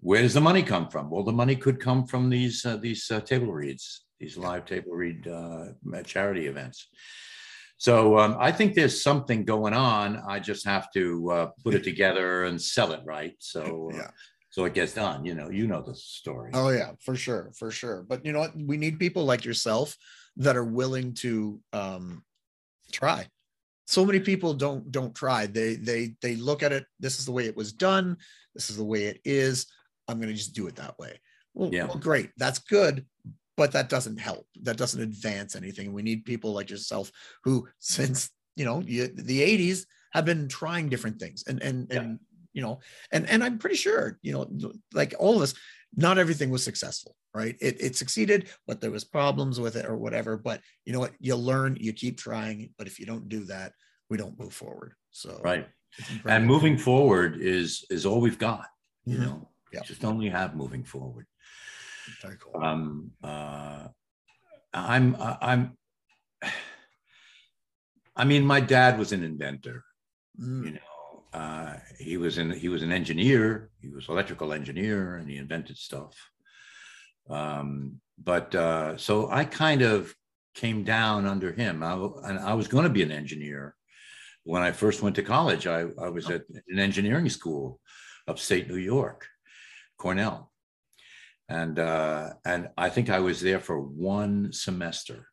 Where 0.00 0.22
does 0.22 0.34
the 0.34 0.40
money 0.40 0.62
come 0.62 0.88
from? 0.88 1.10
Well, 1.10 1.22
the 1.22 1.32
money 1.32 1.54
could 1.54 1.80
come 1.80 2.06
from 2.06 2.30
these 2.30 2.64
uh, 2.64 2.78
these 2.78 3.08
uh, 3.10 3.20
table 3.20 3.52
reads 3.52 4.04
these 4.24 4.36
live 4.36 4.64
table 4.64 4.92
read 4.92 5.26
uh, 5.28 5.66
charity 6.04 6.46
events. 6.46 6.88
So 7.76 8.18
um, 8.18 8.36
I 8.38 8.52
think 8.52 8.74
there's 8.74 9.02
something 9.02 9.44
going 9.44 9.74
on. 9.74 10.22
I 10.26 10.38
just 10.40 10.64
have 10.64 10.90
to 10.92 11.30
uh, 11.30 11.46
put 11.62 11.74
it 11.74 11.84
together 11.90 12.44
and 12.44 12.60
sell 12.60 12.92
it 12.92 13.00
right. 13.04 13.34
So 13.38 13.90
uh, 13.92 13.96
yeah. 13.96 14.10
so 14.50 14.64
it 14.64 14.74
gets 14.74 14.94
done. 14.94 15.24
You 15.24 15.34
know, 15.34 15.50
you 15.50 15.66
know 15.66 15.82
the 15.82 15.94
story. 15.94 16.50
Oh 16.54 16.70
yeah, 16.70 16.92
for 17.04 17.16
sure, 17.16 17.52
for 17.58 17.70
sure. 17.70 18.04
But 18.08 18.24
you 18.24 18.32
know 18.32 18.40
what? 18.40 18.52
We 18.56 18.76
need 18.76 18.98
people 18.98 19.24
like 19.24 19.44
yourself 19.44 19.96
that 20.36 20.56
are 20.56 20.64
willing 20.64 21.14
to 21.14 21.60
um, 21.72 22.24
try. 22.92 23.26
So 23.86 24.04
many 24.04 24.20
people 24.20 24.54
don't 24.54 24.90
don't 24.90 25.14
try. 25.14 25.46
They 25.46 25.74
they 25.74 26.16
they 26.22 26.36
look 26.36 26.62
at 26.62 26.72
it. 26.72 26.86
This 27.00 27.18
is 27.18 27.26
the 27.26 27.32
way 27.32 27.46
it 27.46 27.56
was 27.56 27.72
done. 27.72 28.16
This 28.54 28.70
is 28.70 28.76
the 28.76 28.84
way 28.84 29.04
it 29.04 29.20
is. 29.24 29.66
I'm 30.08 30.18
going 30.18 30.28
to 30.28 30.34
just 30.34 30.54
do 30.54 30.66
it 30.66 30.76
that 30.76 30.98
way. 30.98 31.20
Well, 31.54 31.70
yeah. 31.72 31.84
well, 31.84 31.98
great. 31.98 32.30
That's 32.36 32.58
good 32.58 33.04
but 33.56 33.72
that 33.72 33.88
doesn't 33.88 34.18
help. 34.18 34.46
That 34.62 34.76
doesn't 34.76 35.00
advance 35.00 35.56
anything. 35.56 35.92
We 35.92 36.02
need 36.02 36.24
people 36.24 36.52
like 36.52 36.70
yourself 36.70 37.10
who, 37.44 37.68
since 37.78 38.30
you 38.56 38.64
know 38.64 38.82
you, 38.84 39.08
the 39.08 39.40
'80s, 39.40 39.84
have 40.12 40.24
been 40.24 40.48
trying 40.48 40.88
different 40.88 41.20
things, 41.20 41.44
and 41.46 41.62
and 41.62 41.86
yeah. 41.90 42.00
and 42.00 42.18
you 42.52 42.62
know, 42.62 42.80
and 43.12 43.28
and 43.28 43.42
I'm 43.42 43.58
pretty 43.58 43.76
sure 43.76 44.18
you 44.22 44.32
know, 44.32 44.72
like 44.92 45.14
all 45.18 45.36
of 45.36 45.42
us, 45.42 45.54
not 45.96 46.18
everything 46.18 46.50
was 46.50 46.64
successful, 46.64 47.16
right? 47.34 47.56
It 47.60 47.76
it 47.80 47.96
succeeded, 47.96 48.48
but 48.66 48.80
there 48.80 48.90
was 48.90 49.04
problems 49.04 49.60
with 49.60 49.76
it 49.76 49.86
or 49.86 49.96
whatever. 49.96 50.36
But 50.36 50.60
you 50.84 50.92
know 50.92 51.00
what? 51.00 51.12
You 51.20 51.36
learn, 51.36 51.76
you 51.80 51.92
keep 51.92 52.18
trying. 52.18 52.70
But 52.78 52.86
if 52.86 52.98
you 52.98 53.06
don't 53.06 53.28
do 53.28 53.44
that, 53.44 53.72
we 54.10 54.16
don't 54.16 54.38
move 54.38 54.52
forward. 54.52 54.94
So 55.10 55.40
right, 55.42 55.68
and 56.26 56.46
moving 56.46 56.78
forward 56.78 57.38
is 57.40 57.84
is 57.90 58.06
all 58.06 58.20
we've 58.20 58.38
got. 58.38 58.66
You 59.04 59.16
mm-hmm. 59.16 59.24
know, 59.24 59.48
yeah. 59.72 59.80
just 59.82 60.04
only 60.04 60.28
have 60.28 60.56
moving 60.56 60.84
forward. 60.84 61.26
Very 62.22 62.36
cool. 62.38 62.62
Um, 62.62 63.10
uh, 63.22 63.88
I'm, 64.72 65.16
I'm, 65.18 65.76
I 68.16 68.24
mean, 68.24 68.44
my 68.44 68.60
dad 68.60 68.98
was 68.98 69.12
an 69.12 69.24
inventor. 69.24 69.84
Mm. 70.40 70.64
You 70.64 70.72
know, 70.72 70.93
uh, 71.34 71.74
he 71.98 72.16
was 72.16 72.38
in, 72.38 72.50
he 72.50 72.68
was 72.68 72.82
an 72.82 72.92
engineer. 72.92 73.70
He 73.80 73.88
was 73.88 74.08
electrical 74.08 74.52
engineer, 74.52 75.16
and 75.16 75.28
he 75.28 75.36
invented 75.36 75.76
stuff. 75.76 76.14
Um, 77.28 78.00
but 78.22 78.54
uh, 78.54 78.96
so 78.96 79.28
I 79.30 79.44
kind 79.44 79.82
of 79.82 80.14
came 80.54 80.84
down 80.84 81.26
under 81.26 81.52
him. 81.52 81.82
I, 81.82 81.94
and 82.28 82.38
I 82.38 82.54
was 82.54 82.68
going 82.68 82.84
to 82.84 82.90
be 82.90 83.02
an 83.02 83.10
engineer 83.10 83.74
when 84.44 84.62
I 84.62 84.72
first 84.72 85.02
went 85.02 85.16
to 85.16 85.22
college. 85.22 85.66
I, 85.66 85.86
I 86.00 86.08
was 86.08 86.30
at 86.30 86.44
an 86.68 86.78
engineering 86.78 87.28
school 87.28 87.80
upstate 88.28 88.68
New 88.68 88.76
York, 88.76 89.26
Cornell 89.98 90.52
and 91.48 91.78
uh, 91.78 92.30
and 92.44 92.70
I 92.76 92.88
think 92.88 93.10
I 93.10 93.20
was 93.20 93.40
there 93.40 93.60
for 93.60 93.78
one 93.80 94.52
semester, 94.52 95.28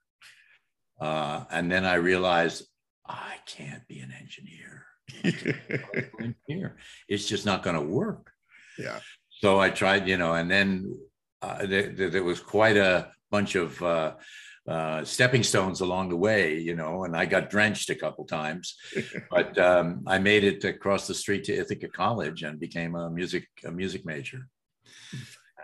uh, 1.00 1.46
and 1.50 1.72
then 1.72 1.86
I 1.86 1.96
realized 1.96 2.68
I 3.08 3.36
can't 3.46 3.88
be 3.88 4.00
an 4.00 4.12
engineer. 4.12 4.86
engineer. 5.24 6.78
It's 7.08 7.28
just 7.28 7.46
not 7.46 7.64
going 7.64 7.76
to 7.76 7.82
work. 7.82 8.32
Yeah. 8.78 9.00
So 9.30 9.60
I 9.60 9.70
tried, 9.70 10.08
you 10.08 10.18
know, 10.18 10.34
and 10.34 10.50
then 10.50 10.98
uh, 11.42 11.66
there, 11.66 12.10
there, 12.10 12.24
was 12.24 12.40
quite 12.40 12.78
a 12.78 13.12
bunch 13.32 13.56
of 13.56 13.82
uh, 13.82 14.14
uh, 14.68 15.04
stepping 15.04 15.44
stones 15.44 15.82
along 15.82 16.10
the 16.10 16.18
way, 16.18 16.60
you 16.60 16.76
know, 16.76 17.06
and 17.06 17.18
I 17.18 17.26
got 17.26 17.50
drenched 17.50 17.90
a 17.90 17.96
couple 17.96 18.26
times, 18.26 18.76
but 19.32 19.58
um, 19.58 20.04
I 20.06 20.20
made 20.20 20.44
it 20.44 20.64
across 20.64 21.08
the 21.08 21.16
street 21.16 21.46
to 21.46 21.54
Ithaca 21.54 21.88
College 21.88 22.44
and 22.44 22.60
became 22.60 22.96
a 22.96 23.10
music 23.10 23.48
a 23.66 23.72
music 23.72 24.06
major 24.06 24.48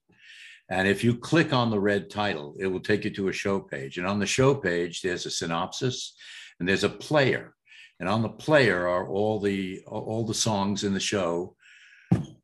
And 0.70 0.86
if 0.86 1.02
you 1.02 1.16
click 1.16 1.52
on 1.52 1.70
the 1.70 1.80
red 1.80 2.10
title, 2.10 2.54
it 2.58 2.66
will 2.66 2.80
take 2.80 3.04
you 3.04 3.10
to 3.10 3.28
a 3.28 3.32
show 3.32 3.58
page. 3.58 3.96
And 3.96 4.06
on 4.06 4.18
the 4.18 4.26
show 4.26 4.54
page, 4.54 5.00
there's 5.00 5.24
a 5.24 5.30
synopsis 5.30 6.14
and 6.60 6.68
there's 6.68 6.84
a 6.84 6.90
player. 6.90 7.54
And 8.00 8.08
on 8.08 8.22
the 8.22 8.28
player 8.28 8.88
are 8.88 9.08
all 9.08 9.40
the 9.40 9.82
all 9.86 10.24
the 10.24 10.34
songs 10.34 10.84
in 10.84 10.94
the 10.94 11.00
show. 11.00 11.54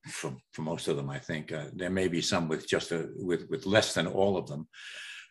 For, 0.06 0.36
for 0.52 0.60
most 0.60 0.88
of 0.88 0.96
them, 0.96 1.08
I 1.08 1.18
think 1.18 1.50
uh, 1.50 1.66
there 1.72 1.88
may 1.88 2.08
be 2.08 2.20
some 2.20 2.46
with 2.46 2.68
just 2.68 2.92
a 2.92 3.08
with 3.16 3.48
with 3.48 3.64
less 3.64 3.94
than 3.94 4.06
all 4.06 4.36
of 4.36 4.46
them, 4.46 4.68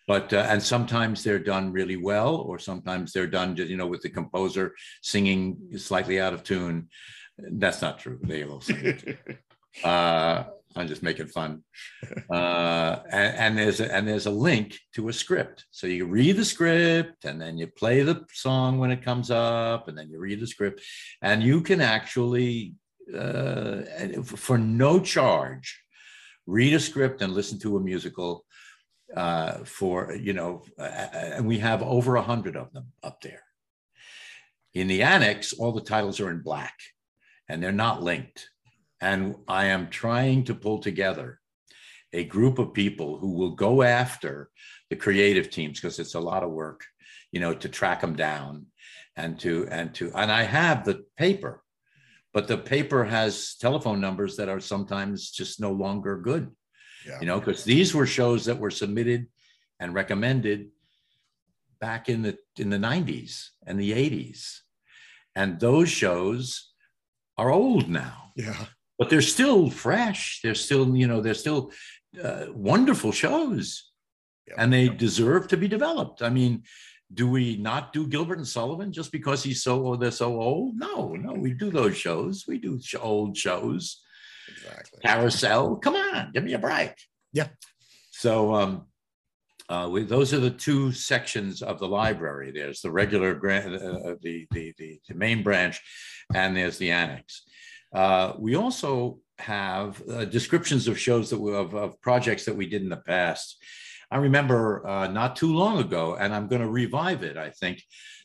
but 0.07 0.33
uh, 0.33 0.47
and 0.49 0.63
sometimes 0.63 1.23
they're 1.23 1.37
done 1.37 1.71
really 1.71 1.97
well, 1.97 2.37
or 2.37 2.57
sometimes 2.57 3.11
they're 3.11 3.27
done 3.27 3.55
just 3.55 3.69
you 3.69 3.77
know 3.77 3.85
with 3.85 4.01
the 4.01 4.09
composer 4.09 4.73
singing 5.01 5.57
slightly 5.77 6.19
out 6.19 6.33
of 6.33 6.43
tune. 6.43 6.89
That's 7.37 7.81
not 7.81 7.99
true. 7.99 8.19
They 8.23 8.43
will 8.45 8.61
sing 8.61 8.83
it. 8.83 9.17
uh, 9.83 10.45
I'm 10.75 10.87
just 10.87 11.03
making 11.03 11.27
fun. 11.27 11.63
Uh, 12.29 13.03
and, 13.11 13.37
and, 13.37 13.57
there's 13.57 13.79
a, 13.79 13.93
and 13.93 14.07
there's 14.07 14.25
a 14.25 14.31
link 14.31 14.79
to 14.95 15.09
a 15.09 15.13
script, 15.13 15.65
so 15.69 15.85
you 15.85 16.05
read 16.05 16.35
the 16.35 16.45
script 16.45 17.25
and 17.25 17.39
then 17.39 17.57
you 17.57 17.67
play 17.67 18.01
the 18.01 18.25
song 18.31 18.79
when 18.79 18.89
it 18.89 19.03
comes 19.03 19.29
up, 19.29 19.87
and 19.87 19.97
then 19.97 20.09
you 20.09 20.19
read 20.19 20.39
the 20.39 20.47
script, 20.47 20.81
and 21.21 21.43
you 21.43 21.61
can 21.61 21.79
actually 21.79 22.73
uh, 23.15 23.81
for 24.23 24.57
no 24.57 24.99
charge 24.99 25.83
read 26.45 26.73
a 26.73 26.79
script 26.79 27.21
and 27.21 27.33
listen 27.33 27.59
to 27.59 27.77
a 27.77 27.81
musical 27.81 28.45
uh, 29.15 29.59
for 29.65 30.15
you 30.15 30.33
know, 30.33 30.63
and 30.77 31.45
we 31.45 31.59
have 31.59 31.83
over 31.83 32.15
a 32.15 32.21
hundred 32.21 32.55
of 32.55 32.71
them 32.73 32.87
up 33.03 33.21
there. 33.21 33.43
In 34.73 34.87
the 34.87 35.03
annex, 35.03 35.53
all 35.53 35.71
the 35.71 35.81
titles 35.81 36.19
are 36.19 36.31
in 36.31 36.41
black, 36.41 36.73
and 37.47 37.61
they're 37.61 37.71
not 37.71 38.01
linked. 38.01 38.49
And 39.03 39.35
I 39.49 39.65
am 39.65 39.89
trying 39.89 40.45
to 40.45 40.55
pull 40.55 40.79
together 40.79 41.41
a 42.13 42.23
group 42.23 42.57
of 42.57 42.73
people 42.73 43.17
who 43.17 43.33
will 43.33 43.51
go 43.51 43.81
after 43.81 44.49
the 44.89 44.95
creative 44.95 45.49
teams 45.49 45.81
because 45.81 45.99
it's 45.99 46.13
a 46.13 46.21
lot 46.31 46.41
of 46.41 46.51
work, 46.51 46.85
you 47.29 47.41
know, 47.41 47.53
to 47.53 47.67
track 47.67 47.99
them 47.99 48.15
down 48.15 48.67
and 49.17 49.37
to 49.41 49.67
and 49.69 49.93
to 49.95 50.09
and 50.15 50.31
I 50.31 50.43
have 50.43 50.85
the 50.85 51.03
paper, 51.17 51.61
but 52.33 52.47
the 52.47 52.57
paper 52.57 53.03
has 53.03 53.55
telephone 53.59 53.99
numbers 53.99 54.37
that 54.37 54.47
are 54.47 54.61
sometimes 54.61 55.31
just 55.31 55.59
no 55.59 55.73
longer 55.73 56.17
good. 56.17 56.49
Yeah. 57.05 57.19
You 57.19 57.27
know, 57.27 57.39
because 57.39 57.65
these 57.65 57.93
were 57.93 58.07
shows 58.07 58.45
that 58.45 58.59
were 58.59 58.71
submitted 58.71 59.27
and 59.81 59.93
recommended 59.93 60.69
back 61.81 62.07
in 62.07 62.21
the 62.21 62.37
in 62.57 62.69
the 62.69 62.77
90s 62.77 63.49
and 63.67 63.77
the 63.77 63.91
80s. 63.91 64.59
And 65.35 65.59
those 65.59 65.89
shows 65.89 66.71
are 67.37 67.51
old 67.51 67.89
now. 67.89 68.31
Yeah. 68.37 68.65
But 68.99 69.09
they're 69.09 69.21
still 69.21 69.69
fresh. 69.69 70.39
They're 70.43 70.55
still, 70.55 70.95
you 70.95 71.07
know, 71.07 71.21
they're 71.21 71.33
still 71.33 71.71
uh, 72.21 72.45
wonderful 72.53 73.11
shows. 73.11 73.91
Yep. 74.47 74.55
And 74.59 74.73
they 74.73 74.83
yep. 74.83 74.97
deserve 74.97 75.47
to 75.49 75.57
be 75.57 75.67
developed. 75.67 76.21
I 76.21 76.29
mean, 76.29 76.63
do 77.13 77.29
we 77.29 77.57
not 77.57 77.93
do 77.93 78.07
Gilbert 78.07 78.37
and 78.37 78.47
Sullivan 78.47 78.91
just 78.91 79.11
because 79.11 79.43
he's 79.43 79.63
so 79.63 79.87
oh, 79.87 79.95
they're 79.95 80.11
so 80.11 80.39
old? 80.39 80.77
No, 80.77 81.13
no, 81.13 81.33
we 81.33 81.53
do 81.53 81.69
those 81.69 81.97
shows. 81.97 82.45
We 82.47 82.57
do 82.57 82.79
old 82.99 83.37
shows. 83.37 84.01
Exactly. 84.47 84.99
Carousel. 85.03 85.77
Come 85.77 85.95
on, 85.95 86.31
give 86.33 86.43
me 86.43 86.53
a 86.53 86.59
break. 86.59 86.91
Yeah. 87.31 87.47
So 88.11 88.53
um, 88.53 88.85
uh, 89.69 89.89
we, 89.91 90.03
those 90.03 90.33
are 90.33 90.39
the 90.39 90.49
two 90.49 90.91
sections 90.91 91.61
of 91.61 91.79
the 91.79 91.87
library. 91.87 92.51
There's 92.51 92.81
the 92.81 92.91
regular 92.91 93.33
grant, 93.35 93.75
uh, 93.75 94.09
uh, 94.09 94.15
the, 94.21 94.47
the, 94.51 94.73
the 94.77 94.99
the 95.07 95.15
main 95.15 95.43
branch, 95.43 95.79
and 96.33 96.55
there's 96.55 96.77
the 96.77 96.91
annex. 96.91 97.43
Uh, 97.93 98.33
we 98.39 98.55
also 98.55 99.19
have 99.37 100.01
uh, 100.09 100.25
descriptions 100.25 100.87
of 100.87 100.99
shows 100.99 101.29
that 101.29 101.39
we, 101.39 101.53
of, 101.53 101.73
of 101.73 101.99
projects 102.01 102.45
that 102.45 102.55
we 102.55 102.67
did 102.67 102.81
in 102.81 102.89
the 102.89 102.97
past. 102.97 103.63
I 104.09 104.17
remember 104.17 104.85
uh, 104.87 105.07
not 105.07 105.35
too 105.35 105.53
long 105.53 105.79
ago, 105.79 106.15
and 106.15 106.33
I'm 106.33 106.47
going 106.47 106.61
to 106.61 106.69
revive 106.69 107.23
it. 107.23 107.37
I 107.37 107.49
think 107.49 107.81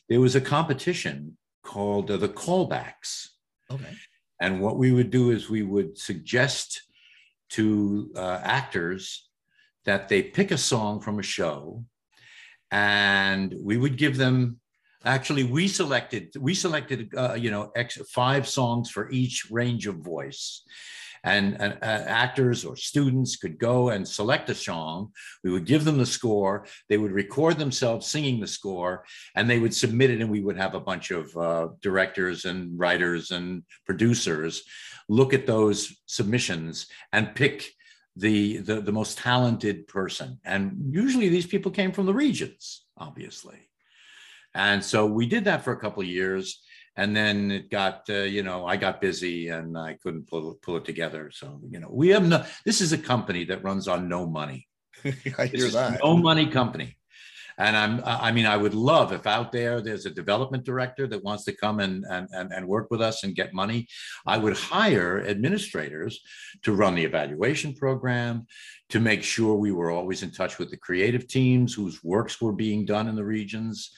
there 0.07 0.21
was 0.21 0.35
a 0.35 0.41
competition 0.41 1.37
called 1.63 2.11
uh, 2.11 2.17
the 2.17 2.29
Callbacks. 2.29 3.29
Okay. 3.71 3.93
And 4.39 4.61
what 4.61 4.77
we 4.77 4.91
would 4.91 5.11
do 5.11 5.31
is 5.31 5.49
we 5.49 5.63
would 5.63 5.97
suggest 5.97 6.81
to 7.49 8.11
uh, 8.15 8.39
actors 8.43 9.27
that 9.85 10.09
they 10.09 10.21
pick 10.21 10.51
a 10.51 10.57
song 10.57 11.01
from 11.01 11.19
a 11.19 11.23
show, 11.23 11.83
and 12.71 13.55
we 13.61 13.77
would 13.77 13.97
give 13.97 14.17
them. 14.17 14.59
Actually, 15.05 15.43
we 15.43 15.67
selected 15.67 16.35
we 16.39 16.53
selected 16.53 17.13
uh, 17.15 17.33
you 17.33 17.51
know 17.51 17.71
X, 17.75 17.97
five 18.11 18.47
songs 18.47 18.89
for 18.89 19.09
each 19.11 19.49
range 19.49 19.87
of 19.87 19.95
voice, 19.95 20.63
and, 21.23 21.59
and 21.61 21.73
uh, 21.81 21.85
actors 21.85 22.65
or 22.65 22.75
students 22.75 23.37
could 23.37 23.57
go 23.57 23.89
and 23.89 24.07
select 24.07 24.49
a 24.49 24.55
song. 24.55 25.11
We 25.43 25.51
would 25.51 25.65
give 25.65 25.85
them 25.85 25.97
the 25.97 26.05
score. 26.05 26.65
They 26.89 26.97
would 26.97 27.11
record 27.11 27.57
themselves 27.57 28.07
singing 28.07 28.39
the 28.39 28.47
score, 28.47 29.05
and 29.35 29.49
they 29.49 29.59
would 29.59 29.73
submit 29.73 30.11
it. 30.11 30.21
And 30.21 30.29
we 30.29 30.41
would 30.41 30.57
have 30.57 30.75
a 30.75 30.79
bunch 30.79 31.11
of 31.11 31.35
uh, 31.37 31.69
directors 31.81 32.45
and 32.45 32.77
writers 32.77 33.31
and 33.31 33.63
producers 33.85 34.63
look 35.07 35.33
at 35.33 35.47
those 35.47 35.95
submissions 36.05 36.87
and 37.11 37.35
pick 37.35 37.71
the, 38.15 38.57
the, 38.57 38.81
the 38.81 38.91
most 38.91 39.17
talented 39.17 39.87
person. 39.87 40.39
And 40.43 40.91
usually 40.91 41.29
these 41.29 41.47
people 41.47 41.71
came 41.71 41.91
from 41.91 42.05
the 42.05 42.13
regions, 42.13 42.85
obviously. 42.97 43.68
And 44.59 44.83
so 44.83 45.05
we 45.05 45.25
did 45.25 45.45
that 45.45 45.63
for 45.63 45.71
a 45.71 45.79
couple 45.79 46.01
of 46.01 46.09
years 46.09 46.61
and 46.97 47.15
then 47.15 47.49
it 47.49 47.69
got 47.69 48.03
uh, 48.09 48.27
you 48.35 48.43
know 48.43 48.67
i 48.67 48.75
got 48.75 48.99
busy 48.99 49.47
and 49.47 49.77
i 49.77 49.93
couldn't 50.03 50.27
pull, 50.27 50.59
pull 50.61 50.75
it 50.75 50.85
together. 50.85 51.31
So 51.31 51.61
you 51.69 51.79
know 51.79 51.89
we 51.89 52.09
have 52.09 52.27
no 52.27 52.43
this 52.65 52.81
is 52.81 52.91
a 52.91 52.97
company 52.97 53.45
that 53.45 53.63
runs 53.63 53.87
on 53.87 54.09
no 54.09 54.27
money. 54.27 54.67
I 55.37 55.45
hear 55.45 55.69
that. 55.69 56.01
no 56.03 56.17
money 56.17 56.47
company. 56.47 56.97
And 57.57 57.75
i'm 57.75 58.01
i 58.05 58.31
mean 58.33 58.45
i 58.45 58.57
would 58.57 58.73
love 58.73 59.13
if 59.13 59.25
out 59.27 59.53
there 59.53 59.79
there's 59.79 60.05
a 60.05 60.17
development 60.21 60.65
director 60.65 61.07
that 61.07 61.23
wants 61.23 61.43
to 61.45 61.53
come 61.53 61.79
and 61.79 62.05
and, 62.09 62.27
and, 62.33 62.51
and 62.51 62.67
work 62.67 62.87
with 62.91 63.01
us 63.01 63.23
and 63.23 63.39
get 63.41 63.53
money. 63.53 63.87
I 64.25 64.37
would 64.37 64.57
hire 64.57 65.25
administrators 65.25 66.19
to 66.63 66.73
run 66.73 66.95
the 66.95 67.05
evaluation 67.05 67.75
program 67.75 68.45
to 68.89 68.99
make 68.99 69.23
sure 69.23 69.55
we 69.55 69.71
were 69.71 69.91
always 69.91 70.21
in 70.21 70.31
touch 70.31 70.59
with 70.59 70.69
the 70.69 70.83
creative 70.87 71.27
teams 71.27 71.73
whose 71.73 72.03
works 72.03 72.41
were 72.41 72.53
being 72.65 72.83
done 72.83 73.07
in 73.07 73.15
the 73.15 73.29
regions 73.39 73.91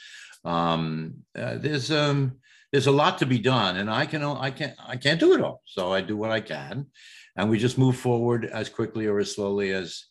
um, 0.44 1.16
uh, 1.38 1.58
there's 1.58 1.92
um 1.92 2.34
there's 2.72 2.88
a 2.88 2.92
lot 2.92 3.18
to 3.18 3.26
be 3.26 3.38
done 3.38 3.78
and 3.78 3.90
i 3.90 4.06
can 4.06 4.24
i 4.24 4.50
can't 4.50 4.76
i 4.86 4.96
can't 4.96 5.20
do 5.20 5.34
it 5.34 5.42
all. 5.42 5.62
So 5.66 5.94
i 5.94 6.02
do 6.02 6.18
what 6.18 6.32
i 6.32 6.42
can 6.42 6.88
and 7.36 7.50
we 7.50 7.58
just 7.58 7.78
move 7.78 7.98
forward 7.98 8.46
as 8.46 8.70
quickly 8.70 9.08
or 9.08 9.20
as 9.20 9.36
slowly 9.36 9.72
as 9.72 10.06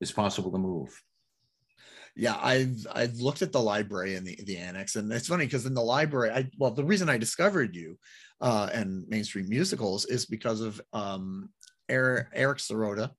is 0.00 0.12
possible 0.12 0.50
to 0.52 0.58
move. 0.58 0.88
Yeah 2.14 2.38
i've 2.42 2.86
i've 2.92 3.14
looked 3.16 3.42
at 3.42 3.52
the 3.52 3.60
library 3.60 4.16
and 4.16 4.26
the, 4.26 4.38
the 4.44 4.58
annex 4.58 4.96
and 4.96 5.10
it's 5.12 5.28
funny 5.28 5.46
because 5.46 5.66
in 5.66 5.74
the 5.74 5.80
library 5.80 6.30
i 6.30 6.46
well 6.58 6.70
the 6.70 6.84
reason 6.84 7.08
i 7.08 7.16
discovered 7.16 7.74
you 7.74 7.98
uh 8.40 8.68
and 8.72 9.08
Main 9.08 9.24
Street 9.24 9.48
musicals 9.48 10.04
is 10.04 10.26
because 10.26 10.60
of 10.60 10.80
um 10.92 11.48
eric 11.88 12.26
eric 12.34 12.58
Sirota 12.58 13.10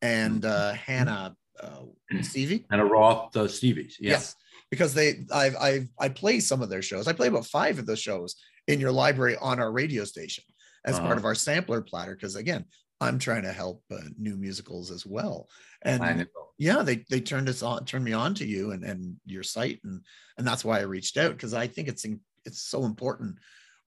and 0.00 0.44
uh 0.44 0.72
mm-hmm. 0.72 0.76
hannah 0.76 1.36
uh, 1.60 2.22
Stevie. 2.22 2.66
And 2.70 2.80
a 2.80 2.84
Roth 2.84 3.36
uh, 3.36 3.44
Stevies. 3.44 3.94
Yeah. 3.98 4.12
Yes 4.12 4.36
because 4.72 4.94
they 4.94 5.26
I've 5.30 5.54
I've 5.60 5.88
I 6.00 6.08
play 6.08 6.40
some 6.40 6.62
of 6.62 6.70
their 6.70 6.80
shows. 6.80 7.06
I 7.06 7.12
play 7.12 7.28
about 7.28 7.44
five 7.44 7.78
of 7.78 7.84
the 7.84 7.94
shows 7.94 8.36
in 8.66 8.80
your 8.80 8.90
library 8.90 9.36
on 9.36 9.60
our 9.60 9.70
radio 9.70 10.04
station 10.04 10.44
as 10.86 10.96
uh-huh. 10.96 11.06
part 11.06 11.18
of 11.18 11.26
our 11.26 11.34
sampler 11.34 11.82
platter. 11.82 12.14
Because 12.14 12.36
again, 12.36 12.64
I'm 12.98 13.18
trying 13.18 13.42
to 13.42 13.52
help 13.52 13.82
uh, 13.92 13.98
new 14.18 14.34
musicals 14.34 14.90
as 14.90 15.04
well. 15.04 15.48
And 15.82 16.26
yeah, 16.58 16.82
they 16.82 17.04
they 17.10 17.20
turned 17.20 17.50
us 17.50 17.62
on, 17.62 17.84
turned 17.84 18.04
me 18.04 18.14
on 18.14 18.32
to 18.34 18.46
you 18.46 18.70
and 18.70 18.82
and 18.82 19.16
your 19.26 19.42
site, 19.42 19.80
and 19.84 20.00
and 20.38 20.46
that's 20.46 20.64
why 20.64 20.78
I 20.78 20.84
reached 20.84 21.18
out 21.18 21.32
because 21.32 21.52
I 21.52 21.66
think 21.66 21.88
it's 21.88 22.06
it's 22.46 22.62
so 22.62 22.84
important 22.86 23.36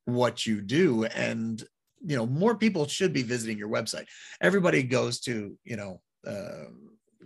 what 0.05 0.45
you 0.45 0.61
do, 0.61 1.05
and 1.05 1.63
you 2.05 2.15
know 2.15 2.27
more 2.27 2.53
people 2.53 2.85
should 2.87 3.11
be 3.11 3.23
visiting 3.23 3.57
your 3.57 3.69
website. 3.69 4.05
Everybody 4.39 4.83
goes 4.83 5.19
to 5.21 5.57
you 5.63 5.77
know. 5.77 6.01
Uh, 6.27 6.69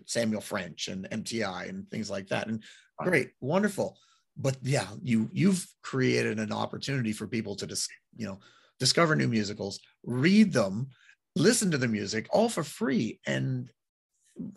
Samuel 0.10 0.42
French 0.42 0.88
and 0.88 1.08
MTI 1.12 1.70
and 1.70 1.90
things 1.90 2.10
like 2.10 2.28
that. 2.30 2.48
And 2.48 2.64
great, 2.98 3.32
wonderful. 3.42 3.98
But 4.36 4.58
yeah, 4.64 4.88
you 5.04 5.30
you've 5.32 5.66
created 5.84 6.40
an 6.40 6.52
opportunity 6.52 7.14
for 7.14 7.28
people 7.28 7.56
to 7.58 7.68
just 7.68 7.90
you 8.18 8.26
know 8.26 8.40
discover 8.80 9.16
new 9.16 9.28
musicals, 9.28 9.80
read 10.04 10.52
them, 10.52 10.88
listen 11.36 11.70
to 11.72 11.78
the 11.78 11.88
music, 11.88 12.28
all 12.32 12.50
for 12.50 12.64
free, 12.64 13.20
and 13.28 13.70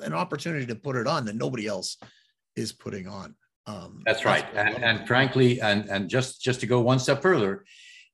an 0.00 0.14
opportunity 0.14 0.64
to 0.66 0.76
put 0.76 0.96
it 0.96 1.06
on 1.06 1.24
that 1.26 1.36
nobody 1.36 1.66
else 1.66 1.98
is 2.56 2.72
putting 2.72 3.06
on. 3.06 3.34
Um, 3.66 4.02
that's 4.06 4.24
right, 4.24 4.46
that's 4.54 4.74
and, 4.74 4.84
and 4.84 5.06
frankly, 5.06 5.60
and 5.60 5.88
and 5.88 6.08
just 6.08 6.40
just 6.40 6.60
to 6.60 6.66
go 6.66 6.80
one 6.80 6.98
step 6.98 7.20
further, 7.20 7.64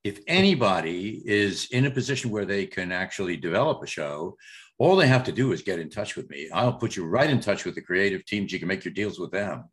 if 0.03 0.19
anybody 0.27 1.23
is 1.25 1.69
in 1.71 1.87
a 1.87 1.91
position 1.91 2.31
where 2.31 2.45
they 2.45 2.67
can 2.67 2.91
actually 2.91 3.37
develop 3.37 3.83
a 3.83 3.87
show, 3.87 4.37
all 4.79 4.97
they 4.97 5.09
have 5.09 5.25
to 5.25 5.33
do 5.33 5.53
is 5.53 5.63
get 5.63 5.81
in 5.81 5.91
touch 5.91 6.17
with 6.17 6.31
me. 6.31 6.49
I'll 6.53 6.73
put 6.73 6.97
you 6.97 7.05
right 7.05 7.29
in 7.29 7.41
touch 7.41 7.65
with 7.65 7.75
the 7.75 7.83
creative 7.83 8.25
teams. 8.25 8.53
You 8.53 8.59
can 8.59 8.69
make 8.69 8.85
your 8.85 8.95
deals 8.95 9.19
with 9.19 9.33
them. 9.33 9.65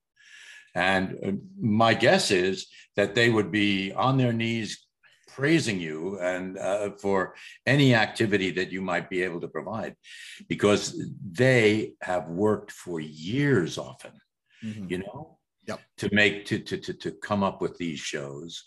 And 0.73 1.17
uh, 1.25 1.31
my 1.59 1.93
guess 1.93 2.31
is 2.31 2.67
that 2.95 3.15
they 3.15 3.29
would 3.29 3.51
be 3.51 3.93
on 3.93 4.17
their 4.17 4.33
knees 4.33 4.85
praising 5.35 5.79
you 5.79 6.17
and 6.19 6.57
uh, 6.57 6.91
for 6.91 7.35
any 7.65 7.93
activity 7.93 8.51
that 8.51 8.71
you 8.71 8.81
might 8.81 9.09
be 9.09 9.21
able 9.21 9.41
to 9.41 9.49
provide 9.49 9.93
because 10.47 10.97
they 11.29 11.91
have 12.01 12.29
worked 12.29 12.71
for 12.71 13.01
years 13.01 13.77
often 13.77 14.13
mm-hmm. 14.63 14.85
you 14.87 14.99
know 14.99 15.37
yep. 15.67 15.81
to 15.97 16.09
make 16.13 16.45
to, 16.45 16.57
to 16.59 16.77
to 16.77 16.93
to 16.93 17.11
come 17.11 17.43
up 17.43 17.61
with 17.61 17.77
these 17.77 17.99
shows 17.99 18.63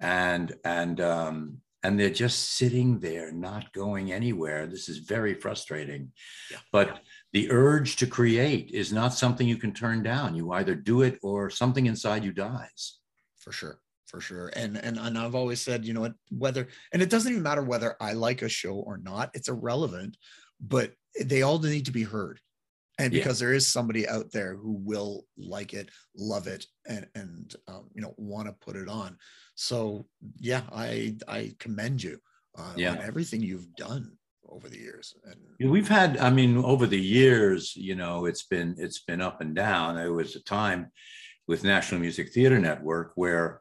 and 0.00 0.54
and 0.64 1.02
um 1.02 1.58
and 1.86 1.98
they're 1.98 2.10
just 2.10 2.56
sitting 2.56 2.98
there 2.98 3.30
not 3.30 3.72
going 3.72 4.12
anywhere. 4.12 4.66
This 4.66 4.88
is 4.88 4.98
very 4.98 5.34
frustrating. 5.34 6.12
Yeah. 6.50 6.58
but 6.72 7.00
the 7.32 7.50
urge 7.50 7.96
to 7.96 8.06
create 8.06 8.70
is 8.72 8.92
not 8.92 9.14
something 9.14 9.46
you 9.46 9.56
can 9.56 9.72
turn 9.72 10.02
down. 10.02 10.34
You 10.34 10.52
either 10.52 10.74
do 10.74 11.02
it 11.02 11.18
or 11.22 11.48
something 11.50 11.86
inside 11.86 12.24
you 12.24 12.32
dies. 12.32 12.98
For 13.38 13.52
sure. 13.52 13.78
For 14.06 14.20
sure. 14.20 14.50
And 14.56 14.76
and, 14.76 14.98
and 14.98 15.18
i've 15.18 15.34
always 15.34 15.60
said 15.60 15.84
you 15.84 15.92
know 15.92 16.00
what 16.02 16.14
whether 16.30 16.68
and 16.92 17.02
it 17.02 17.10
doesn't 17.10 17.30
even 17.30 17.42
matter 17.42 17.62
whether 17.62 17.96
i 18.00 18.12
like 18.12 18.42
a 18.42 18.48
show 18.48 18.74
or 18.74 18.98
not 18.98 19.30
it's 19.34 19.48
irrelevant 19.48 20.16
but 20.60 20.92
they 21.24 21.42
all 21.42 21.58
need 21.58 21.86
to 21.86 21.92
be 21.92 22.02
heard. 22.02 22.40
And 22.98 23.12
because 23.12 23.40
yeah. 23.40 23.48
there 23.48 23.54
is 23.54 23.66
somebody 23.66 24.08
out 24.08 24.32
there 24.32 24.56
who 24.56 24.72
will 24.72 25.26
like 25.36 25.74
it 25.74 25.90
love 26.16 26.46
it 26.46 26.64
and 26.88 27.06
and 27.14 27.54
um, 27.68 27.90
you 27.94 28.00
know 28.00 28.14
want 28.16 28.48
to 28.48 28.54
put 28.54 28.74
it 28.74 28.88
on 28.88 29.18
so 29.56 30.06
yeah 30.38 30.62
i 30.72 31.14
i 31.26 31.52
commend 31.58 32.00
you 32.02 32.18
uh, 32.56 32.72
yeah. 32.76 32.92
on 32.92 32.98
everything 33.02 33.42
you've 33.42 33.74
done 33.74 34.12
over 34.48 34.68
the 34.68 34.78
years. 34.78 35.14
And 35.60 35.70
we've 35.70 35.88
had, 35.88 36.16
I 36.18 36.30
mean, 36.30 36.56
over 36.56 36.86
the 36.86 37.00
years, 37.00 37.74
you 37.76 37.94
know, 37.94 38.26
it's 38.26 38.44
been 38.44 38.74
it's 38.78 39.00
been 39.00 39.20
up 39.20 39.40
and 39.40 39.54
down. 39.54 39.96
There 39.96 40.12
was 40.12 40.36
a 40.36 40.42
time 40.42 40.90
with 41.46 41.64
National 41.64 42.00
Music 42.00 42.32
Theater 42.32 42.58
Network 42.58 43.12
where 43.16 43.60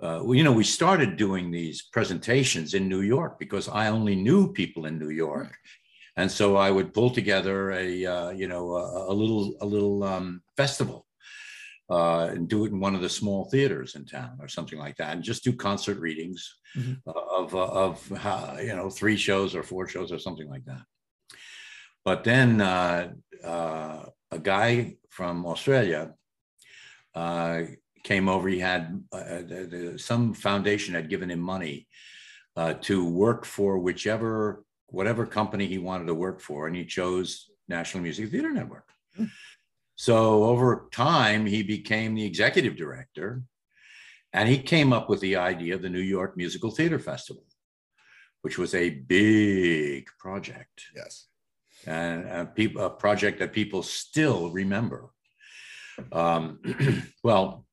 uh, 0.00 0.22
you 0.30 0.44
know, 0.44 0.52
we 0.52 0.62
started 0.62 1.16
doing 1.16 1.50
these 1.50 1.82
presentations 1.82 2.74
in 2.74 2.88
New 2.88 3.00
York 3.00 3.38
because 3.38 3.68
I 3.68 3.88
only 3.88 4.14
knew 4.14 4.52
people 4.52 4.86
in 4.86 4.96
New 4.98 5.10
York. 5.10 5.56
And 6.16 6.30
so 6.30 6.56
I 6.56 6.70
would 6.70 6.94
pull 6.94 7.10
together 7.10 7.72
a, 7.72 8.06
uh, 8.06 8.30
you 8.30 8.46
know, 8.46 8.74
a, 8.76 9.12
a, 9.12 9.14
little, 9.14 9.54
a 9.60 9.66
little 9.66 10.04
um, 10.04 10.42
festival 10.56 11.04
uh, 11.90 12.28
and 12.30 12.48
do 12.48 12.64
it 12.64 12.72
in 12.72 12.80
one 12.80 12.94
of 12.94 13.00
the 13.00 13.08
small 13.08 13.44
theaters 13.46 13.94
in 13.94 14.04
town 14.04 14.38
or 14.40 14.48
something 14.48 14.78
like 14.78 14.96
that, 14.96 15.14
and 15.14 15.22
just 15.22 15.44
do 15.44 15.52
concert 15.52 15.98
readings 15.98 16.58
mm-hmm. 16.76 16.94
of, 17.06 17.54
uh, 17.54 17.66
of, 17.66 18.12
uh, 18.24 18.56
you 18.60 18.74
know, 18.76 18.90
three 18.90 19.16
shows 19.16 19.54
or 19.54 19.62
four 19.62 19.88
shows 19.88 20.12
or 20.12 20.18
something 20.18 20.48
like 20.48 20.64
that. 20.64 20.82
But 22.04 22.24
then 22.24 22.60
uh, 22.60 23.12
a 23.42 24.38
guy 24.42 24.96
from 25.10 25.46
Australia 25.46 26.14
came 28.08 28.28
over. 28.28 28.48
He 28.48 28.58
had 28.58 29.02
uh, 29.12 29.16
uh, 29.16 29.42
the, 29.42 29.68
the, 29.70 29.98
some 29.98 30.34
foundation 30.34 30.94
had 30.94 31.10
given 31.10 31.30
him 31.30 31.40
money 31.40 31.86
uh, 32.56 32.74
to 32.88 33.04
work 33.04 33.44
for 33.44 33.78
whichever 33.78 34.64
whatever 34.86 35.26
company 35.26 35.66
he 35.66 35.76
wanted 35.78 36.06
to 36.06 36.14
work 36.14 36.40
for, 36.40 36.66
and 36.66 36.74
he 36.74 36.86
chose 36.86 37.50
National 37.68 38.02
Music 38.02 38.30
Theater 38.30 38.50
Network. 38.50 38.88
Hmm. 39.14 39.26
So 39.98 40.44
over 40.44 40.88
time, 40.92 41.44
he 41.44 41.64
became 41.64 42.14
the 42.14 42.24
executive 42.24 42.76
director, 42.76 43.42
and 44.32 44.48
he 44.48 44.58
came 44.58 44.92
up 44.92 45.08
with 45.08 45.18
the 45.18 45.34
idea 45.34 45.74
of 45.74 45.82
the 45.82 45.88
New 45.88 45.98
York 45.98 46.36
Musical 46.36 46.70
Theater 46.70 47.00
Festival, 47.00 47.44
which 48.42 48.58
was 48.58 48.76
a 48.76 48.90
big 48.90 50.06
project. 50.20 50.84
Yes, 50.94 51.26
and 51.84 52.28
a, 52.28 52.46
pe- 52.46 52.74
a 52.78 52.90
project 52.90 53.40
that 53.40 53.52
people 53.52 53.82
still 53.82 54.50
remember. 54.50 55.10
Um, 56.12 56.60
well, 57.24 57.66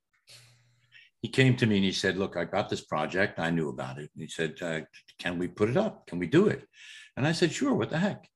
he 1.22 1.30
came 1.30 1.56
to 1.58 1.68
me 1.68 1.76
and 1.76 1.86
he 1.86 1.92
said, 1.92 2.18
Look, 2.18 2.38
I 2.38 2.46
got 2.46 2.70
this 2.70 2.82
project. 2.82 3.38
I 3.40 3.52
knew 3.52 3.70
about 3.70 4.00
it. 4.00 4.10
And 4.16 4.24
he 4.24 4.28
said, 4.28 4.56
uh, 4.64 4.80
Can 5.20 5.38
we 5.38 5.48
put 5.48 5.70
it 5.70 5.78
up? 5.78 6.08
Can 6.08 6.18
we 6.18 6.26
do 6.26 6.48
it? 6.48 6.68
And 7.16 7.28
I 7.28 7.34
said, 7.34 7.52
Sure, 7.52 7.76
what 7.76 7.92
the 7.92 8.00
heck? 8.00 8.28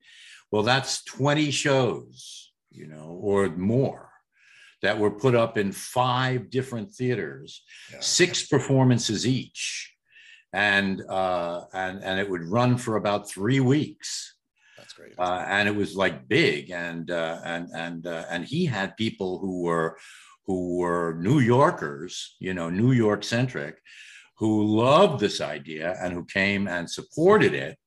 Well, 0.52 0.64
that's 0.64 1.04
20 1.06 1.50
shows, 1.50 2.49
you 2.72 2.88
know, 2.88 3.20
or 3.22 3.50
more 3.50 4.10
that 4.82 4.98
were 4.98 5.12
put 5.12 5.36
up 5.36 5.58
in 5.58 5.72
five 5.72 6.50
different 6.50 6.92
theaters, 6.94 7.64
yeah. 7.92 8.00
six 8.00 8.48
performances 8.48 9.28
each. 9.28 9.94
And, 10.54 11.02
uh, 11.08 11.66
and, 11.74 12.04
and 12.04 12.20
it 12.20 12.30
would 12.30 12.44
run 12.44 12.78
for 12.78 12.96
about 12.96 13.30
three 13.30 13.60
weeks. 13.60 14.36
That's 14.78 14.94
great. 14.94 15.14
Uh, 15.20 15.46
and 15.48 15.68
it 15.68 15.76
was 15.76 15.96
like 15.96 16.28
big. 16.28 16.72
And, 16.72 17.12
uh, 17.12 17.40
and, 17.44 17.70
and, 17.76 18.08
uh, 18.08 18.26
and 18.32 18.46
he 18.46 18.66
had 18.66 18.98
people 18.98 19.40
who 19.40 19.62
were, 19.62 19.98
who 20.48 20.78
were 20.78 21.18
New 21.20 21.40
Yorkers, 21.40 22.36
you 22.40 22.54
know, 22.54 22.70
New 22.70 22.94
York 22.94 23.24
centric, 23.24 23.76
who 24.38 24.66
loved 24.66 25.20
this 25.20 25.42
idea 25.42 25.98
and 26.02 26.14
who 26.14 26.26
came 26.26 26.68
and 26.68 26.90
supported 26.90 27.54
it. 27.54 27.78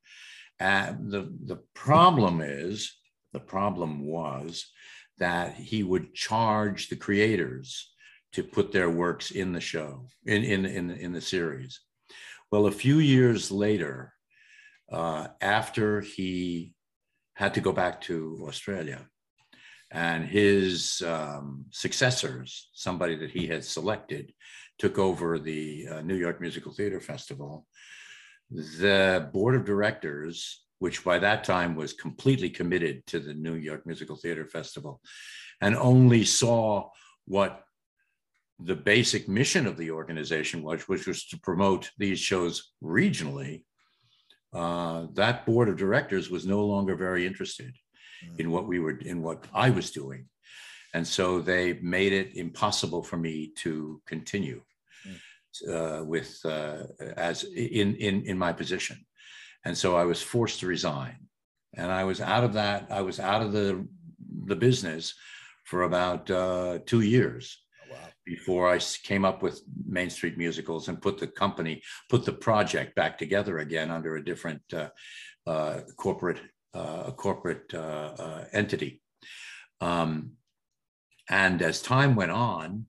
And 0.61 1.11
the, 1.11 1.35
the 1.47 1.61
problem 1.75 2.41
is, 2.43 2.97
the 3.33 3.41
problem 3.41 4.07
was 4.07 4.67
that 5.19 5.55
he 5.55 5.83
would 5.83 6.15
charge 6.15 6.89
the 6.89 6.97
creators 6.97 7.93
to 8.33 8.43
put 8.43 8.73
their 8.73 8.91
works 8.91 9.31
in 9.31 9.53
the 9.53 9.61
show, 9.61 10.07
in, 10.25 10.43
in, 10.43 10.65
in, 10.67 10.91
in 10.91 11.13
the 11.13 11.21
series. 11.21 11.81
Well, 12.51 12.67
a 12.67 12.73
few 12.73 12.99
years 12.99 13.51
later, 13.51 14.15
uh, 14.91 15.29
after 15.41 16.01
he 16.01 16.75
had 17.35 17.55
to 17.55 17.61
go 17.61 17.73
back 17.73 18.01
to 18.03 18.45
Australia, 18.49 19.07
and 19.91 20.25
his 20.25 21.03
um, 21.07 21.67
successors, 21.71 22.71
somebody 22.73 23.15
that 23.17 23.31
he 23.31 23.47
had 23.47 23.63
selected, 23.63 24.33
took 24.79 24.99
over 24.99 25.39
the 25.39 25.87
uh, 25.91 26.01
New 26.01 26.15
York 26.17 26.41
Musical 26.41 26.73
Theater 26.73 27.01
Festival. 27.01 27.67
The 28.51 29.29
board 29.33 29.55
of 29.55 29.67
directors, 29.67 30.62
which 30.83 31.05
by 31.05 31.17
that 31.17 31.45
time 31.45 31.77
was 31.77 31.93
completely 31.93 32.51
committed 32.51 33.07
to 33.07 33.21
the 33.21 33.35
New 33.35 33.55
York 33.55 33.87
Musical 33.87 34.17
Theater 34.17 34.45
Festival, 34.45 35.01
and 35.61 35.77
only 35.77 36.25
saw 36.25 36.91
what 37.25 37.53
the 38.59 38.75
basic 38.75 39.29
mission 39.29 39.65
of 39.69 39.77
the 39.77 39.93
organization 39.93 40.61
was, 40.61 40.89
which 40.89 41.07
was 41.07 41.25
to 41.29 41.39
promote 41.39 41.89
these 41.99 42.19
shows 42.19 42.73
regionally, 42.83 43.63
uh, 44.53 45.07
that 45.15 45.47
board 45.47 45.69
of 45.69 45.77
directors 45.77 46.31
was 46.31 46.45
no 46.47 46.61
longer 46.73 46.97
very 46.97 47.23
interested 47.31 47.73
mm. 48.25 48.41
in 48.41 48.51
what 48.51 48.67
we 48.67 48.81
were 48.81 48.99
in 49.13 49.23
what 49.23 49.39
I 49.55 49.71
was 49.71 49.93
doing. 49.93 50.23
And 50.95 51.07
so 51.07 51.41
they 51.41 51.65
made 51.99 52.13
it 52.13 52.29
impossible 52.45 53.05
for 53.05 53.19
me 53.27 53.53
to 53.63 54.03
continue 54.13 54.61
mm. 55.07 55.19
uh, 55.75 56.05
with 56.05 56.31
uh, 56.45 56.83
as 57.29 57.45
in, 57.45 57.89
in 58.07 58.15
in 58.31 58.37
my 58.37 58.53
position. 58.53 58.97
And 59.65 59.77
so 59.77 59.97
I 59.97 60.05
was 60.05 60.23
forced 60.23 60.61
to 60.61 60.67
resign. 60.67 61.17
And 61.75 61.91
I 61.91 62.05
was 62.05 62.21
out 62.21 62.45
of 62.45 62.53
that, 62.55 62.89
I 62.91 63.03
was 63.03 63.19
out 63.21 63.43
of 63.43 63.53
the 63.53 63.87
the 64.45 64.57
business 64.57 65.15
for 65.65 65.85
about 65.85 66.31
uh, 66.31 66.79
two 66.85 67.01
years 67.01 67.63
oh, 67.91 67.97
before 68.27 68.69
I 68.69 68.79
came 69.05 69.25
up 69.25 69.43
with 69.43 69.63
Main 69.87 70.11
Street 70.11 70.37
Musicals 70.37 70.89
and 70.89 71.01
put 71.01 71.19
the 71.19 71.29
company, 71.29 71.83
put 72.11 72.25
the 72.25 72.33
project 72.33 72.95
back 72.95 73.17
together 73.17 73.59
again 73.59 73.91
under 73.91 74.17
a 74.17 74.25
different 74.25 74.63
uh, 74.75 74.89
uh, 75.47 75.81
corporate 75.97 76.41
uh, 76.75 77.11
corporate 77.11 77.73
uh, 77.75 78.15
uh, 78.19 78.45
entity. 78.53 79.03
Um, 79.81 80.33
and 81.29 81.61
as 81.61 81.83
time 81.83 82.15
went 82.17 82.31
on, 82.31 82.87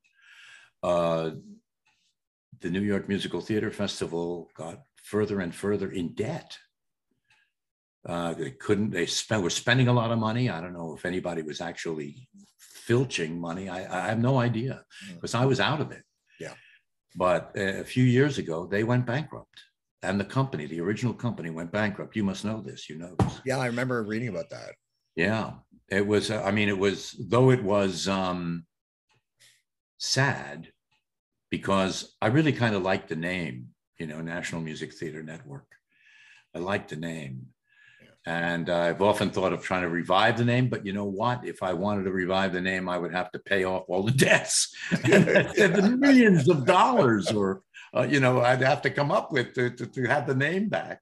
the 0.81 1.41
New 2.69 2.81
York 2.81 3.09
Musical 3.09 3.41
Theater 3.41 3.71
Festival 3.71 4.49
got 4.55 4.83
further 5.13 5.41
and 5.41 5.53
further 5.53 5.89
in 5.91 6.07
debt. 6.15 6.57
Uh, 8.11 8.33
they 8.33 8.51
couldn't, 8.65 8.89
they 8.89 9.05
spent, 9.05 9.43
were 9.43 9.61
spending 9.63 9.87
a 9.87 9.93
lot 9.93 10.11
of 10.11 10.17
money. 10.17 10.49
I 10.49 10.59
don't 10.59 10.73
know 10.73 10.95
if 10.97 11.05
anybody 11.05 11.41
was 11.43 11.61
actually 11.61 12.27
filching 12.59 13.39
money. 13.39 13.69
I, 13.69 13.79
I 13.99 14.07
have 14.09 14.19
no 14.19 14.39
idea 14.39 14.83
because 15.13 15.33
mm. 15.33 15.41
I 15.41 15.45
was 15.45 15.59
out 15.59 15.81
of 15.81 15.91
it. 15.91 16.03
Yeah. 16.39 16.55
But 17.15 17.51
a 17.55 17.83
few 17.83 18.03
years 18.03 18.39
ago, 18.39 18.65
they 18.65 18.83
went 18.83 19.05
bankrupt 19.05 19.59
and 20.01 20.19
the 20.19 20.25
company, 20.25 20.65
the 20.65 20.81
original 20.81 21.13
company, 21.13 21.49
went 21.49 21.71
bankrupt. 21.71 22.15
You 22.15 22.23
must 22.23 22.43
know 22.43 22.59
this. 22.59 22.89
You 22.89 22.97
know 22.97 23.15
this. 23.19 23.41
Yeah, 23.45 23.59
I 23.59 23.67
remember 23.67 24.03
reading 24.03 24.29
about 24.29 24.49
that. 24.49 24.71
Yeah, 25.15 25.51
it 25.89 26.05
was. 26.05 26.31
Uh, 26.31 26.43
I 26.43 26.51
mean, 26.51 26.69
it 26.69 26.77
was 26.77 27.15
though 27.19 27.51
it 27.51 27.63
was 27.63 28.07
um, 28.07 28.65
sad 29.99 30.69
because 31.49 32.15
I 32.19 32.27
really 32.27 32.53
kind 32.53 32.75
of 32.75 32.81
liked 32.81 33.09
the 33.09 33.15
name. 33.15 33.72
You 34.03 34.09
know, 34.09 34.19
National 34.19 34.59
Music 34.59 34.93
Theater 34.93 35.23
Network. 35.23 35.65
I 36.53 36.59
like 36.59 36.89
the 36.89 36.97
name. 36.97 37.47
And 38.25 38.69
uh, 38.69 38.79
I've 38.79 39.01
often 39.01 39.29
thought 39.29 39.53
of 39.53 39.63
trying 39.63 39.83
to 39.83 39.87
revive 39.87 40.37
the 40.37 40.43
name, 40.43 40.67
but 40.67 40.85
you 40.85 40.91
know 40.91 41.05
what? 41.05 41.45
If 41.45 41.63
I 41.63 41.71
wanted 41.71 42.03
to 42.03 42.11
revive 42.11 42.51
the 42.51 42.59
name, 42.59 42.89
I 42.89 42.97
would 42.97 43.13
have 43.13 43.31
to 43.31 43.39
pay 43.39 43.63
off 43.63 43.85
all 43.87 44.03
the 44.03 44.11
debts, 44.11 44.75
the 44.91 45.95
millions 45.97 46.49
of 46.49 46.65
dollars, 46.65 47.31
or 47.31 47.61
uh, 47.95 48.01
you 48.01 48.19
know, 48.19 48.41
I'd 48.41 48.59
have 48.59 48.81
to 48.81 48.89
come 48.89 49.09
up 49.09 49.31
with 49.31 49.53
to, 49.53 49.69
to, 49.69 49.85
to 49.85 50.03
have 50.03 50.27
the 50.27 50.35
name 50.35 50.67
back. 50.67 50.99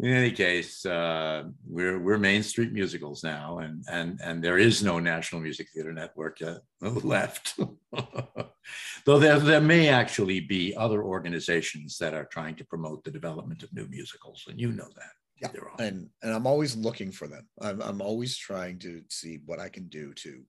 In 0.00 0.12
any 0.12 0.30
case, 0.30 0.86
uh, 0.86 1.44
we're 1.66 1.98
we're 1.98 2.18
Main 2.18 2.44
Street 2.44 2.72
Musicals 2.72 3.24
now, 3.24 3.58
and 3.58 3.84
and 3.90 4.20
and 4.22 4.42
there 4.42 4.58
is 4.58 4.82
no 4.82 5.00
National 5.00 5.40
Music 5.40 5.68
Theater 5.74 5.92
Network 5.92 6.40
uh, 6.40 6.58
left. 6.80 7.58
Though 9.04 9.18
there 9.18 9.40
there 9.40 9.60
may 9.60 9.88
actually 9.88 10.38
be 10.40 10.74
other 10.76 11.02
organizations 11.02 11.98
that 11.98 12.14
are 12.14 12.26
trying 12.26 12.54
to 12.56 12.64
promote 12.64 13.02
the 13.02 13.10
development 13.10 13.64
of 13.64 13.72
new 13.72 13.88
musicals, 13.88 14.44
and 14.48 14.60
you 14.60 14.70
know 14.70 14.88
that. 14.96 15.12
Yeah, 15.40 15.84
and 15.84 16.08
and 16.22 16.32
I'm 16.32 16.46
always 16.46 16.76
looking 16.76 17.10
for 17.10 17.26
them. 17.26 17.48
I'm 17.60 17.82
I'm 17.82 18.00
always 18.00 18.36
trying 18.36 18.78
to 18.80 19.02
see 19.08 19.40
what 19.46 19.58
I 19.58 19.68
can 19.68 19.88
do 19.88 20.14
to 20.14 20.44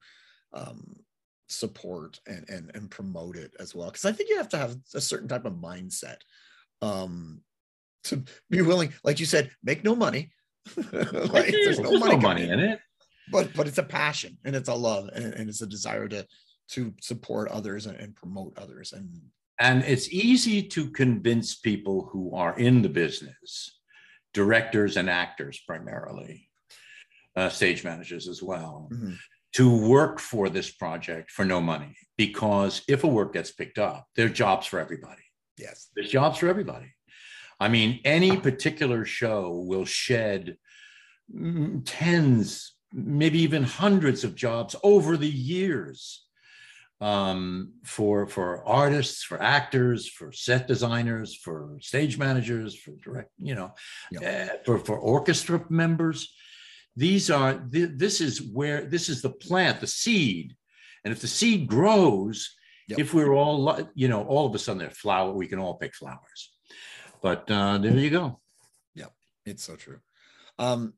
um, 0.53 0.95
support 1.47 2.19
and 2.27 2.47
and 2.49 2.69
and 2.75 2.91
promote 2.91 3.35
it 3.35 3.53
as 3.59 3.73
well. 3.73 3.87
Because 3.87 4.05
I 4.05 4.11
think 4.11 4.29
you 4.29 4.37
have 4.37 4.49
to 4.49 4.57
have 4.57 4.77
a 4.93 5.01
certain 5.01 5.27
type 5.27 5.45
of 5.45 5.53
mindset 5.53 6.17
um, 6.81 7.41
to 8.05 8.23
be 8.49 8.61
willing, 8.61 8.93
like 9.03 9.19
you 9.19 9.25
said, 9.25 9.51
make 9.63 9.83
no 9.83 9.95
money. 9.95 10.31
like, 10.77 11.51
there's 11.51 11.79
no 11.79 11.89
there's 11.89 11.99
money, 11.99 12.15
no 12.15 12.21
money 12.21 12.49
in 12.49 12.59
it, 12.59 12.79
but 13.31 13.53
but 13.55 13.67
it's 13.67 13.77
a 13.77 13.83
passion 13.83 14.37
and 14.43 14.55
it's 14.55 14.69
a 14.69 14.73
love 14.73 15.09
and, 15.13 15.33
and 15.33 15.49
it's 15.49 15.61
a 15.61 15.67
desire 15.67 16.07
to 16.07 16.25
to 16.71 16.93
support 17.01 17.49
others 17.49 17.87
and, 17.87 17.97
and 17.97 18.15
promote 18.15 18.55
others 18.57 18.93
and 18.93 19.09
and 19.59 19.83
it's 19.83 20.09
easy 20.09 20.61
to 20.63 20.89
convince 20.91 21.55
people 21.55 22.07
who 22.11 22.35
are 22.35 22.57
in 22.57 22.81
the 22.81 22.89
business 22.89 23.79
directors 24.33 24.97
and 24.97 25.09
actors 25.09 25.59
primarily, 25.65 26.49
uh, 27.35 27.49
stage 27.49 27.83
managers 27.83 28.27
as 28.27 28.41
well, 28.43 28.89
mm-hmm. 28.91 29.13
to 29.53 29.87
work 29.87 30.19
for 30.19 30.49
this 30.49 30.69
project 30.69 31.31
for 31.31 31.45
no 31.45 31.59
money. 31.59 31.95
Because 32.17 32.83
if 32.87 33.03
a 33.03 33.07
work 33.07 33.33
gets 33.33 33.51
picked 33.51 33.79
up, 33.79 34.07
there 34.15 34.27
are 34.27 34.29
jobs 34.29 34.67
for 34.67 34.79
everybody. 34.79 35.21
Yes. 35.57 35.89
There's 35.95 36.11
jobs 36.11 36.37
for 36.37 36.47
everybody. 36.47 36.93
I 37.59 37.67
mean, 37.67 37.99
any 38.05 38.37
particular 38.37 39.05
show 39.05 39.63
will 39.65 39.85
shed 39.85 40.57
tens, 41.85 42.73
maybe 42.93 43.39
even 43.39 43.63
hundreds 43.63 44.23
of 44.23 44.35
jobs 44.35 44.75
over 44.83 45.17
the 45.17 45.29
years 45.29 46.25
um, 47.01 47.73
for 47.83 48.27
for 48.27 48.65
artists, 48.65 49.23
for 49.23 49.41
actors, 49.41 50.07
for 50.07 50.31
set 50.31 50.67
designers, 50.67 51.35
for 51.35 51.77
stage 51.81 52.17
managers, 52.17 52.75
for 52.75 52.91
direct, 53.03 53.31
you 53.37 53.55
know, 53.55 53.73
uh, 54.25 54.47
for 54.65 54.79
for 54.79 54.97
orchestra 54.97 55.63
members. 55.69 56.33
These 56.95 57.29
are 57.29 57.53
th- 57.71 57.91
this 57.95 58.19
is 58.19 58.41
where 58.41 58.85
this 58.85 59.07
is 59.07 59.21
the 59.21 59.29
plant, 59.29 59.79
the 59.79 59.87
seed, 59.87 60.55
and 61.05 61.13
if 61.13 61.21
the 61.21 61.27
seed 61.27 61.67
grows, 61.67 62.53
yep. 62.89 62.99
if 62.99 63.13
we're 63.13 63.33
all 63.33 63.79
you 63.95 64.09
know, 64.09 64.23
all 64.23 64.45
of 64.45 64.55
a 64.55 64.59
sudden 64.59 64.79
they're 64.79 64.89
flower, 64.89 65.31
we 65.31 65.47
can 65.47 65.59
all 65.59 65.75
pick 65.75 65.95
flowers. 65.95 66.51
But 67.21 67.49
uh, 67.51 67.77
there 67.77 67.97
you 67.97 68.09
go. 68.09 68.39
Yep, 68.95 69.13
it's 69.45 69.63
so 69.63 69.75
true. 69.75 69.99
Um, 70.57 70.93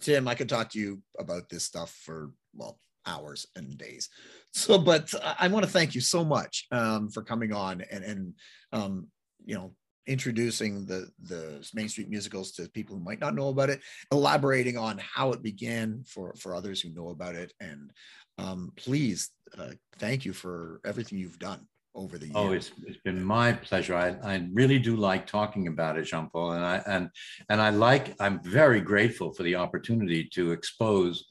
Tim, 0.00 0.26
I 0.26 0.34
could 0.34 0.48
talk 0.48 0.70
to 0.70 0.78
you 0.78 1.02
about 1.18 1.48
this 1.48 1.64
stuff 1.64 1.90
for 1.90 2.30
well 2.54 2.78
hours 3.06 3.46
and 3.56 3.76
days. 3.76 4.08
So, 4.54 4.78
but 4.78 5.12
I 5.38 5.48
want 5.48 5.64
to 5.64 5.70
thank 5.70 5.94
you 5.94 6.00
so 6.00 6.24
much 6.24 6.66
um, 6.70 7.08
for 7.08 7.22
coming 7.22 7.52
on 7.52 7.82
and 7.90 8.04
and 8.04 8.34
um, 8.72 9.08
you 9.44 9.54
know 9.54 9.74
introducing 10.06 10.84
the 10.86 11.08
the 11.22 11.68
Main 11.74 11.88
Street 11.88 12.08
musicals 12.08 12.52
to 12.52 12.68
people 12.70 12.96
who 12.96 13.04
might 13.04 13.20
not 13.20 13.34
know 13.34 13.48
about 13.48 13.70
it, 13.70 13.80
elaborating 14.10 14.76
on 14.76 14.98
how 14.98 15.32
it 15.32 15.42
began 15.42 16.04
for 16.06 16.34
for 16.38 16.54
others 16.54 16.80
who 16.80 16.90
know 16.90 17.08
about 17.08 17.34
it, 17.34 17.52
and 17.60 17.90
um, 18.38 18.72
please 18.76 19.30
uh, 19.58 19.70
thank 19.98 20.24
you 20.24 20.32
for 20.32 20.80
everything 20.84 21.18
you've 21.18 21.38
done 21.38 21.66
over 21.94 22.18
the 22.18 22.26
years. 22.26 22.36
Oh, 22.36 22.52
it's, 22.52 22.72
it's 22.86 23.00
been 23.04 23.22
my 23.22 23.52
pleasure. 23.52 23.94
I, 23.94 24.16
I 24.22 24.48
really 24.52 24.78
do 24.78 24.96
like 24.96 25.26
talking 25.26 25.68
about 25.68 25.98
it, 25.98 26.04
Jean 26.04 26.28
Paul, 26.30 26.52
and 26.52 26.64
I 26.64 26.82
and 26.86 27.10
and 27.48 27.60
I 27.60 27.70
like. 27.70 28.14
I'm 28.20 28.40
very 28.42 28.80
grateful 28.80 29.32
for 29.32 29.42
the 29.42 29.56
opportunity 29.56 30.28
to 30.34 30.52
expose 30.52 31.24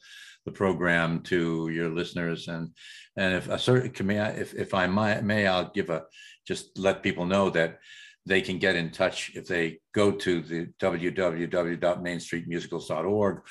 the 0.46 0.52
program 0.52 1.22
to 1.22 1.70
your 1.70 1.90
listeners 1.90 2.48
and 2.48 2.70
and 3.18 3.36
if 3.36 3.50
a 3.50 3.60
certain 3.60 4.10
if 4.10 4.54
if 4.56 4.74
I 4.74 4.88
might 4.88 5.24
may 5.24 5.46
I'll 5.46 5.70
give 5.70 5.90
a 5.90 6.04
just 6.48 6.80
let 6.80 7.04
people 7.04 7.26
know 7.26 7.50
that 7.52 7.80
they 8.26 8.42
can 8.42 8.58
get 8.60 8.76
in 8.76 8.92
touch 8.92 9.32
if 9.36 9.48
they 9.48 9.80
go 9.94 10.12
to 10.12 10.42
the 10.42 10.68
www.mainstreetmusicals.org 10.82 13.42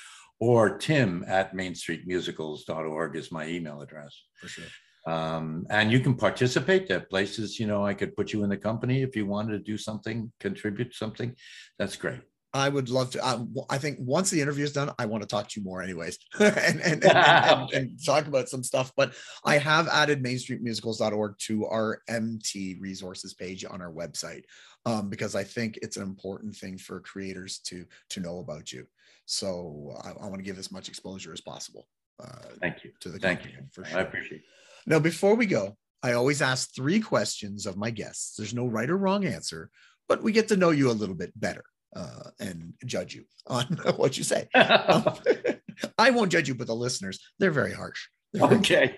or 0.40 0.78
tim 0.78 1.24
at 1.28 1.54
mainstreetmusicals.org 1.54 3.16
is 3.16 3.32
my 3.32 3.46
email 3.46 3.82
address. 3.82 4.22
For 4.40 4.48
sure. 4.48 4.64
Um, 5.06 5.66
and 5.70 5.90
you 5.90 6.00
can 6.00 6.14
participate 6.14 6.90
at 6.90 7.08
places, 7.08 7.58
you 7.58 7.66
know, 7.66 7.84
I 7.84 7.94
could 7.94 8.14
put 8.16 8.32
you 8.32 8.44
in 8.44 8.50
the 8.50 8.56
company 8.56 9.02
if 9.02 9.16
you 9.16 9.26
wanted 9.26 9.52
to 9.52 9.58
do 9.58 9.78
something, 9.78 10.30
contribute 10.40 10.94
something. 10.94 11.34
That's 11.78 11.96
great. 11.96 12.20
I 12.52 12.68
would 12.68 12.88
love 12.88 13.10
to. 13.12 13.24
I, 13.24 13.44
I, 13.68 13.78
think 13.78 13.98
once 14.00 14.28
the 14.28 14.40
interview 14.40 14.64
is 14.64 14.72
done, 14.72 14.90
I 14.98 15.06
want 15.06 15.22
to 15.22 15.28
talk 15.28 15.48
to 15.48 15.60
you 15.60 15.64
more, 15.64 15.82
anyways, 15.82 16.18
and, 16.40 16.80
and, 16.80 17.04
and, 17.04 17.04
and, 17.04 17.70
and, 17.72 18.04
talk 18.04 18.26
about 18.26 18.48
some 18.48 18.64
stuff. 18.64 18.92
But 18.96 19.14
I 19.44 19.58
have 19.58 19.86
added 19.86 20.22
MainStreetMusicals.org 20.24 21.38
to 21.38 21.66
our 21.66 22.02
MT 22.08 22.78
resources 22.80 23.34
page 23.34 23.64
on 23.64 23.80
our 23.80 23.92
website 23.92 24.42
um, 24.84 25.08
because 25.08 25.36
I 25.36 25.44
think 25.44 25.78
it's 25.80 25.96
an 25.96 26.02
important 26.02 26.56
thing 26.56 26.76
for 26.76 27.00
creators 27.00 27.60
to 27.66 27.84
to 28.10 28.20
know 28.20 28.40
about 28.40 28.72
you. 28.72 28.84
So 29.26 29.94
I, 30.02 30.10
I 30.10 30.26
want 30.26 30.38
to 30.38 30.42
give 30.42 30.58
as 30.58 30.72
much 30.72 30.88
exposure 30.88 31.32
as 31.32 31.40
possible. 31.40 31.86
Uh, 32.20 32.48
Thank 32.60 32.82
you. 32.82 32.90
To 33.00 33.10
the 33.10 33.18
Thank 33.18 33.44
you. 33.44 33.52
For 33.70 33.84
sure. 33.84 33.98
I 33.98 34.02
appreciate. 34.02 34.38
It. 34.38 34.44
Now, 34.90 34.98
before 34.98 35.36
we 35.36 35.46
go, 35.46 35.76
I 36.02 36.14
always 36.14 36.42
ask 36.42 36.74
three 36.74 36.98
questions 36.98 37.64
of 37.64 37.76
my 37.76 37.90
guests. 37.90 38.34
There's 38.36 38.52
no 38.52 38.66
right 38.66 38.90
or 38.90 38.96
wrong 38.96 39.24
answer, 39.24 39.70
but 40.08 40.20
we 40.20 40.32
get 40.32 40.48
to 40.48 40.56
know 40.56 40.70
you 40.70 40.90
a 40.90 40.98
little 41.00 41.14
bit 41.14 41.30
better 41.38 41.62
uh, 41.94 42.30
and 42.40 42.74
judge 42.84 43.14
you 43.14 43.24
on 43.46 43.66
what 43.94 44.18
you 44.18 44.24
say. 44.24 44.48
um, 44.52 45.14
I 45.98 46.10
won't 46.10 46.32
judge 46.32 46.48
you, 46.48 46.56
but 46.56 46.66
the 46.66 46.74
listeners, 46.74 47.20
they're 47.38 47.52
very 47.52 47.72
harsh. 47.72 48.08
They're 48.32 48.52
okay. 48.52 48.96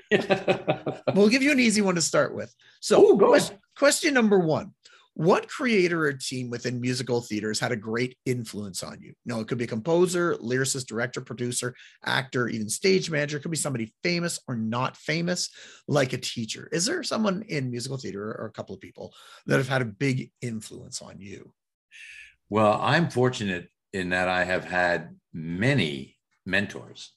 we'll 1.14 1.28
give 1.28 1.42
you 1.42 1.52
an 1.52 1.60
easy 1.60 1.82
one 1.82 1.96
to 1.96 2.02
start 2.02 2.34
with. 2.34 2.54
So, 2.80 3.02
Ooh, 3.02 3.18
question, 3.18 3.58
question 3.76 4.14
number 4.14 4.38
one 4.38 4.72
what 5.14 5.48
creator 5.48 6.06
or 6.06 6.12
team 6.14 6.48
within 6.48 6.80
musical 6.80 7.20
theaters 7.20 7.60
had 7.60 7.72
a 7.72 7.76
great 7.76 8.16
influence 8.24 8.82
on 8.82 9.00
you? 9.00 9.12
No, 9.26 9.40
it 9.40 9.48
could 9.48 9.58
be 9.58 9.64
a 9.64 9.68
composer, 9.68 10.36
lyricist, 10.36 10.86
director, 10.86 11.20
producer, 11.20 11.74
actor, 12.04 12.48
even 12.48 12.68
stage 12.68 13.10
manager. 13.10 13.36
It 13.36 13.42
could 13.42 13.50
be 13.50 13.56
somebody 13.56 13.92
famous 14.02 14.40
or 14.48 14.56
not 14.56 14.96
famous, 14.96 15.50
like 15.86 16.14
a 16.14 16.18
teacher. 16.18 16.68
Is 16.72 16.86
there 16.86 17.02
someone 17.02 17.42
in 17.48 17.70
musical 17.70 17.98
theater 17.98 18.32
or 18.32 18.46
a 18.46 18.52
couple 18.52 18.74
of 18.74 18.80
people 18.80 19.12
that 19.46 19.58
have 19.58 19.68
had 19.68 19.82
a 19.82 19.86
big 19.86 20.30
influence 20.40 21.02
on 21.02 21.20
you? 21.20 21.52
Well, 22.48 22.78
I'm 22.80 23.10
fortunate 23.10 23.68
in 23.92 24.10
that 24.10 24.28
I 24.28 24.44
have 24.44 24.64
had 24.64 25.16
many 25.32 26.16
mentors. 26.46 27.12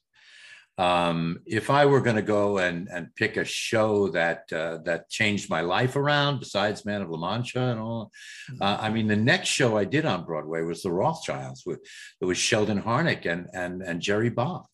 Um, 0.77 1.39
if 1.45 1.69
I 1.69 1.85
were 1.85 2.01
going 2.01 2.17
to 2.17 2.21
go 2.21 2.57
and, 2.57 2.89
and 2.91 3.15
pick 3.15 3.37
a 3.37 3.45
show 3.45 4.09
that 4.09 4.51
uh, 4.51 4.79
that 4.83 5.09
changed 5.09 5.49
my 5.49 5.61
life 5.61 5.95
around, 5.95 6.39
besides 6.39 6.85
Man 6.85 7.01
of 7.01 7.09
La 7.09 7.17
Mancha 7.17 7.61
and 7.61 7.79
all, 7.79 8.11
uh, 8.59 8.77
I 8.81 8.89
mean, 8.89 9.07
the 9.07 9.15
next 9.15 9.47
show 9.47 9.77
I 9.77 9.85
did 9.85 10.05
on 10.05 10.25
Broadway 10.25 10.63
was 10.63 10.83
The 10.83 10.91
Rothschilds. 10.91 11.63
With 11.65 11.79
it 12.19 12.25
was 12.25 12.37
Sheldon 12.37 12.81
Harnick 12.81 13.25
and 13.25 13.47
and 13.53 13.81
and 13.81 14.01
Jerry 14.01 14.29
Bock, 14.29 14.67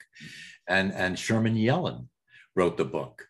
and 0.68 0.92
and 0.92 1.20
Sherman 1.20 1.56
Yellen 1.56 2.08
wrote 2.56 2.78
the 2.78 2.86
book, 2.86 3.24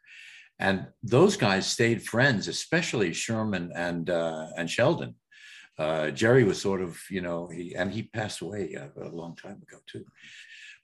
and 0.58 0.88
those 1.04 1.36
guys 1.36 1.68
stayed 1.68 2.04
friends, 2.04 2.48
especially 2.48 3.12
Sherman 3.12 3.74
and 3.76 4.10
uh, 4.10 4.48
and 4.58 4.70
Sheldon 4.70 5.16
uh, 5.78 6.12
Jerry 6.12 6.44
was 6.44 6.62
sort 6.62 6.82
of, 6.82 7.00
you 7.10 7.22
know, 7.22 7.48
he 7.48 7.76
and 7.76 7.92
he 7.92 8.04
passed 8.04 8.42
away 8.42 8.74
a, 8.74 8.92
a 9.02 9.10
long 9.10 9.36
time 9.36 9.62
ago 9.68 9.80
too. 9.88 10.06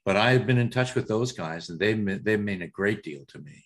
But 0.08 0.16
I've 0.16 0.46
been 0.46 0.56
in 0.56 0.70
touch 0.70 0.94
with 0.94 1.06
those 1.06 1.32
guys, 1.32 1.68
and 1.68 1.78
they 1.78 1.92
they 1.92 2.38
mean 2.38 2.62
a 2.62 2.66
great 2.66 3.02
deal 3.02 3.26
to 3.26 3.38
me. 3.40 3.62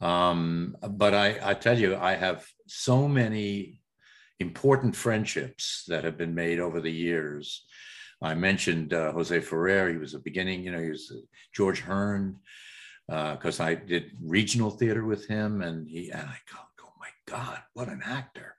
Um, 0.00 0.76
but 0.88 1.14
I, 1.14 1.40
I 1.42 1.54
tell 1.54 1.76
you, 1.76 1.96
I 1.96 2.14
have 2.14 2.46
so 2.68 3.08
many 3.08 3.80
important 4.38 4.94
friendships 4.94 5.82
that 5.88 6.04
have 6.04 6.16
been 6.16 6.32
made 6.32 6.60
over 6.60 6.80
the 6.80 6.92
years. 6.92 7.66
I 8.22 8.34
mentioned 8.34 8.94
uh, 8.94 9.10
Jose 9.14 9.40
Ferrer. 9.40 9.90
He 9.90 9.96
was 9.96 10.14
a 10.14 10.20
beginning, 10.20 10.62
you 10.62 10.70
know, 10.70 10.80
he 10.80 10.90
was 10.90 11.10
uh, 11.12 11.18
George 11.52 11.80
Hearn, 11.80 12.36
because 13.08 13.58
uh, 13.58 13.64
I 13.64 13.74
did 13.74 14.12
regional 14.22 14.70
theater 14.70 15.04
with 15.04 15.26
him, 15.26 15.60
and 15.60 15.88
he 15.88 16.08
and 16.12 16.22
I 16.22 16.38
go, 16.52 16.60
oh 16.84 16.92
my 17.00 17.10
God, 17.26 17.58
what 17.72 17.88
an 17.88 18.02
actor! 18.04 18.54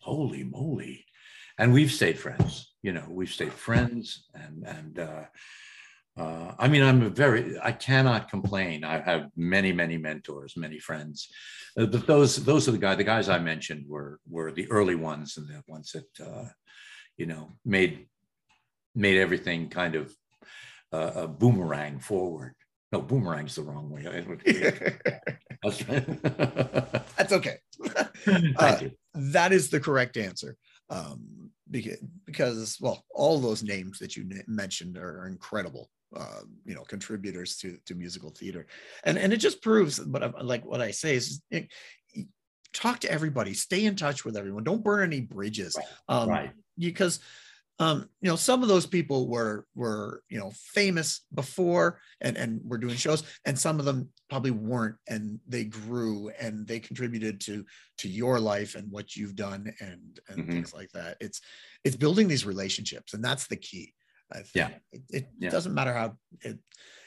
Holy 0.00 0.44
moly! 0.44 1.04
and 1.58 1.72
we've 1.72 1.92
stayed 1.92 2.18
friends. 2.18 2.72
You 2.82 2.92
know, 2.92 3.04
we've 3.08 3.32
stayed 3.32 3.52
friends, 3.52 4.28
and 4.34 4.64
and 4.64 4.98
uh, 4.98 5.24
uh, 6.18 6.54
I 6.58 6.68
mean, 6.68 6.82
I'm 6.82 7.02
a 7.02 7.10
very 7.10 7.58
I 7.62 7.72
cannot 7.72 8.28
complain. 8.28 8.84
I 8.84 8.98
have 9.00 9.28
many 9.36 9.72
many 9.72 9.96
mentors, 9.96 10.56
many 10.56 10.78
friends, 10.78 11.28
uh, 11.78 11.86
but 11.86 12.06
those 12.06 12.36
those 12.44 12.68
are 12.68 12.72
the 12.72 12.78
guys. 12.78 12.96
The 12.96 13.04
guys 13.04 13.28
I 13.28 13.38
mentioned 13.38 13.86
were 13.88 14.18
were 14.28 14.50
the 14.52 14.70
early 14.70 14.96
ones 14.96 15.36
and 15.36 15.48
the 15.48 15.62
ones 15.68 15.92
that 15.92 16.26
uh, 16.26 16.48
you 17.16 17.26
know 17.26 17.52
made 17.64 18.08
made 18.94 19.18
everything 19.18 19.68
kind 19.68 19.94
of 19.94 20.12
uh, 20.92 21.12
a 21.14 21.28
boomerang 21.28 22.00
forward. 22.00 22.54
No, 22.90 23.00
boomerang's 23.02 23.54
the 23.54 23.62
wrong 23.62 23.90
way. 23.90 24.02
That's 27.16 27.32
okay. 27.32 27.58
Thank 28.24 28.56
uh, 28.60 28.78
you. 28.80 28.90
That 29.14 29.52
is 29.52 29.70
the 29.70 29.80
correct 29.80 30.16
answer 30.16 30.56
um, 30.90 31.50
because 31.70 32.78
well, 32.80 33.04
all 33.10 33.38
those 33.38 33.62
names 33.62 33.98
that 33.98 34.16
you 34.16 34.28
mentioned 34.46 34.96
are 34.96 35.26
incredible. 35.26 35.90
Uh, 36.16 36.40
you 36.64 36.74
know, 36.74 36.84
contributors 36.84 37.56
to 37.58 37.76
to 37.84 37.94
musical 37.94 38.30
theater, 38.30 38.66
and 39.04 39.18
and 39.18 39.30
it 39.30 39.36
just 39.36 39.60
proves. 39.60 39.98
But 39.98 40.42
like 40.42 40.64
what 40.64 40.80
I 40.80 40.90
say 40.90 41.16
is, 41.16 41.42
it, 41.50 41.68
talk 42.72 43.00
to 43.00 43.10
everybody, 43.10 43.52
stay 43.52 43.84
in 43.84 43.94
touch 43.94 44.24
with 44.24 44.36
everyone, 44.36 44.64
don't 44.64 44.82
burn 44.82 45.02
any 45.02 45.20
bridges, 45.20 45.76
right. 45.76 45.86
Um, 46.08 46.28
right. 46.30 46.50
because 46.78 47.20
um, 47.80 48.08
you 48.20 48.28
know, 48.28 48.36
some 48.36 48.62
of 48.62 48.68
those 48.68 48.86
people 48.86 49.28
were 49.28 49.64
were 49.74 50.22
you 50.28 50.38
know 50.38 50.50
famous 50.54 51.20
before 51.32 52.00
and 52.20 52.36
and 52.36 52.60
were 52.64 52.78
doing 52.78 52.96
shows, 52.96 53.22
and 53.44 53.56
some 53.56 53.78
of 53.78 53.84
them 53.84 54.08
probably 54.28 54.50
weren't, 54.50 54.96
and 55.08 55.38
they 55.46 55.64
grew 55.64 56.30
and 56.40 56.66
they 56.66 56.80
contributed 56.80 57.40
to 57.42 57.64
to 57.98 58.08
your 58.08 58.40
life 58.40 58.74
and 58.74 58.90
what 58.90 59.14
you've 59.14 59.36
done 59.36 59.72
and 59.80 60.18
and 60.28 60.38
mm-hmm. 60.38 60.50
things 60.50 60.74
like 60.74 60.90
that. 60.90 61.18
It's 61.20 61.40
it's 61.84 61.96
building 61.96 62.26
these 62.26 62.44
relationships, 62.44 63.14
and 63.14 63.24
that's 63.24 63.46
the 63.46 63.56
key. 63.56 63.94
Yeah, 64.54 64.70
it, 64.92 65.02
it 65.10 65.28
yeah. 65.38 65.50
doesn't 65.50 65.74
matter 65.74 65.92
how 65.92 66.16
it. 66.42 66.58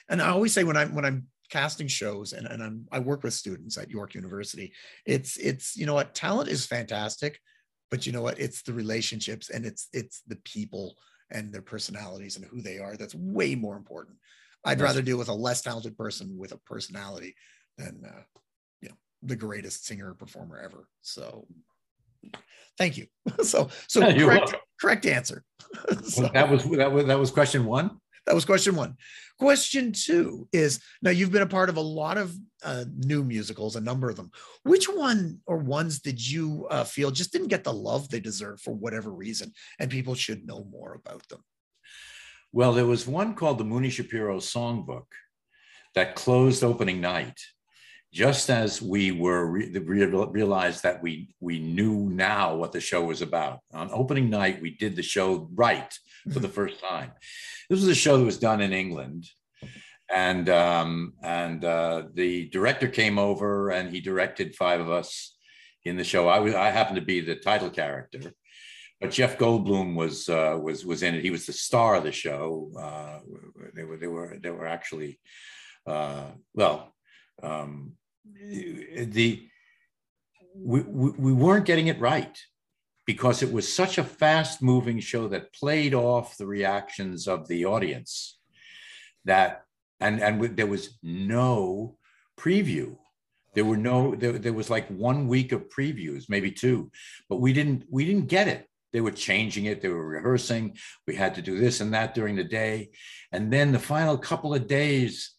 And 0.10 0.22
I 0.22 0.30
always 0.30 0.54
say 0.54 0.64
when 0.64 0.78
I'm 0.78 0.94
when 0.96 1.06
I'm 1.06 1.28
casting 1.50 1.88
shows 1.88 2.32
and, 2.32 2.48
and 2.48 2.64
I'm, 2.64 2.88
I 2.94 3.00
work 3.00 3.24
with 3.24 3.34
students 3.34 3.78
at 3.78 3.90
York 3.90 4.16
University. 4.16 4.74
It's 5.06 5.38
it's 5.38 5.76
you 5.76 5.86
know 5.86 5.94
what 5.94 6.16
talent 6.16 6.50
is 6.50 6.66
fantastic, 6.66 7.40
but 7.92 8.08
you 8.08 8.14
know 8.14 8.22
what 8.22 8.40
it's 8.40 8.64
the 8.64 8.74
relationships 8.74 9.50
and 9.50 9.66
it's 9.66 9.90
it's 9.94 10.24
the 10.28 10.38
people 10.38 10.96
and 11.30 11.54
their 11.54 11.62
personalities 11.62 12.38
and 12.38 12.46
who 12.46 12.62
they 12.62 12.80
are 12.80 12.96
that's 12.96 13.14
way 13.14 13.54
more 13.54 13.76
important 13.76 14.18
i'd 14.66 14.80
that's 14.80 14.82
rather 14.82 15.02
deal 15.02 15.18
with 15.18 15.30
a 15.30 15.34
less 15.34 15.62
talented 15.62 15.96
person 15.98 16.36
with 16.38 16.54
a 16.54 16.58
personality 16.60 17.36
than 17.78 18.02
uh, 18.08 18.22
you 18.82 18.90
know 18.90 18.96
the 19.22 19.36
greatest 19.36 19.86
singer 19.86 20.12
or 20.12 20.16
performer 20.16 20.58
ever 20.58 20.88
so 21.02 21.46
thank 22.78 22.98
you 22.98 23.06
so 23.44 23.70
so 23.88 24.08
you're 24.08 24.30
correct, 24.30 24.56
correct 24.82 25.06
answer 25.06 25.44
so, 26.04 26.30
that 26.34 26.50
was 26.50 26.64
that 26.72 26.92
was 26.92 27.06
that 27.06 27.20
was 27.20 27.32
question 27.32 27.66
one 27.66 27.92
that 28.26 28.36
was 28.36 28.46
question 28.46 28.76
one. 28.76 28.96
Question 29.40 29.92
two 29.92 30.48
is 30.54 30.80
now 31.02 31.10
you've 31.10 31.32
been 31.32 31.42
a 31.42 31.48
part 31.48 31.70
of 31.70 31.78
a 31.78 31.82
lot 31.82 32.18
of 32.18 32.36
uh, 32.64 32.86
new 32.96 33.24
musicals, 33.24 33.76
a 33.76 33.82
number 33.82 34.10
of 34.10 34.16
them. 34.16 34.32
Which 34.64 34.86
one 34.86 35.40
or 35.48 35.58
ones 35.58 36.00
did 36.00 36.26
you 36.26 36.68
uh, 36.70 36.84
feel 36.84 37.10
just 37.10 37.32
didn't 37.32 37.48
get 37.48 37.64
the 37.64 37.74
love 37.74 38.10
they 38.10 38.20
deserve 38.20 38.62
for 38.62 38.74
whatever 38.74 39.12
reason, 39.12 39.52
and 39.80 39.90
people 39.90 40.14
should 40.14 40.46
know 40.46 40.64
more 40.66 40.94
about 40.94 41.28
them? 41.30 41.44
Well, 42.54 42.74
there 42.74 42.86
was 42.86 43.08
one 43.08 43.34
called 43.34 43.58
the 43.58 43.64
Moony 43.64 43.90
Shapiro 43.90 44.38
Songbook 44.38 45.08
that 45.96 46.16
closed 46.16 46.64
opening 46.64 47.02
night, 47.02 47.40
just 48.12 48.50
as 48.50 48.82
we 48.82 49.12
were 49.12 49.46
re- 49.46 49.78
realized 49.78 50.84
that 50.84 51.02
we 51.02 51.34
we 51.40 51.60
knew 51.60 52.10
now 52.10 52.56
what 52.56 52.72
the 52.72 52.82
show 52.82 53.04
was 53.06 53.22
about. 53.22 53.60
On 53.74 53.90
opening 53.92 54.30
night, 54.30 54.62
we 54.62 54.72
did 54.72 54.96
the 54.96 55.04
show 55.04 55.50
right 55.54 55.98
for 56.32 56.40
the 56.40 56.50
first 56.60 56.82
time. 56.82 57.12
This 57.70 57.80
was 57.80 57.88
a 57.88 57.96
show 57.96 58.18
that 58.18 58.26
was 58.26 58.38
done 58.38 58.60
in 58.60 58.74
England, 58.74 59.30
and 60.14 60.50
um, 60.50 61.14
and 61.24 61.64
uh, 61.64 62.04
the 62.14 62.50
director 62.50 62.90
came 62.90 63.18
over 63.18 63.70
and 63.70 63.90
he 63.90 64.02
directed 64.02 64.56
five 64.56 64.82
of 64.82 64.92
us 64.92 65.38
in 65.86 65.96
the 65.96 66.04
show. 66.04 66.28
I 66.28 66.40
was 66.40 66.54
I 66.54 66.70
happened 66.70 66.98
to 66.98 67.06
be 67.06 67.22
the 67.22 67.36
title 67.36 67.70
character, 67.70 68.34
but 69.00 69.12
Jeff 69.12 69.38
Goldblum 69.38 69.96
was 69.96 70.28
uh, 70.28 70.60
was 70.62 70.86
was 70.86 71.02
in 71.02 71.16
it. 71.16 71.24
He 71.24 71.32
was 71.32 71.46
the 71.46 71.54
star 71.54 71.96
of 71.96 72.04
the 72.04 72.12
show. 72.12 72.72
Uh, 72.78 73.20
they 73.74 73.86
were 73.86 73.98
they 73.98 74.08
were 74.08 74.38
they 74.38 74.52
were 74.52 74.68
actually 74.68 75.18
uh, 75.88 76.26
well 76.54 76.94
um, 77.42 77.94
the 78.26 79.48
we, 80.56 80.82
we, 80.82 81.10
we 81.12 81.34
weren't 81.34 81.66
getting 81.66 81.88
it 81.88 82.00
right 82.00 82.38
because 83.06 83.42
it 83.42 83.52
was 83.52 83.72
such 83.72 83.98
a 83.98 84.04
fast 84.04 84.62
moving 84.62 85.00
show 85.00 85.28
that 85.28 85.54
played 85.54 85.94
off 85.94 86.38
the 86.38 86.46
reactions 86.46 87.28
of 87.28 87.48
the 87.48 87.66
audience 87.66 88.38
that 89.26 89.64
and 90.00 90.22
and 90.22 90.58
there 90.58 90.68
was 90.68 90.98
no 91.04 91.98
preview. 92.40 92.98
There 93.54 93.66
were 93.66 93.78
no 93.78 94.16
there, 94.16 94.34
there 94.34 94.54
was 94.54 94.70
like 94.70 94.88
one 94.88 95.28
week 95.28 95.52
of 95.52 95.70
previews 95.70 96.30
maybe 96.30 96.52
two 96.52 96.92
but 97.30 97.42
we 97.42 97.54
didn't 97.54 97.86
we 97.90 98.06
didn't 98.06 98.28
get 98.28 98.48
it. 98.48 98.68
They 98.94 99.02
were 99.02 99.12
changing 99.12 99.66
it. 99.66 99.82
They 99.82 99.90
were 99.90 100.06
rehearsing. 100.06 100.78
We 101.08 101.16
had 101.16 101.36
to 101.36 101.42
do 101.42 101.58
this 101.58 101.80
and 101.80 101.94
that 101.94 102.14
during 102.14 102.36
the 102.36 102.44
day. 102.44 102.92
And 103.32 103.52
then 103.52 103.72
the 103.72 103.80
final 103.80 104.18
couple 104.18 104.54
of 104.54 104.68
days 104.68 105.32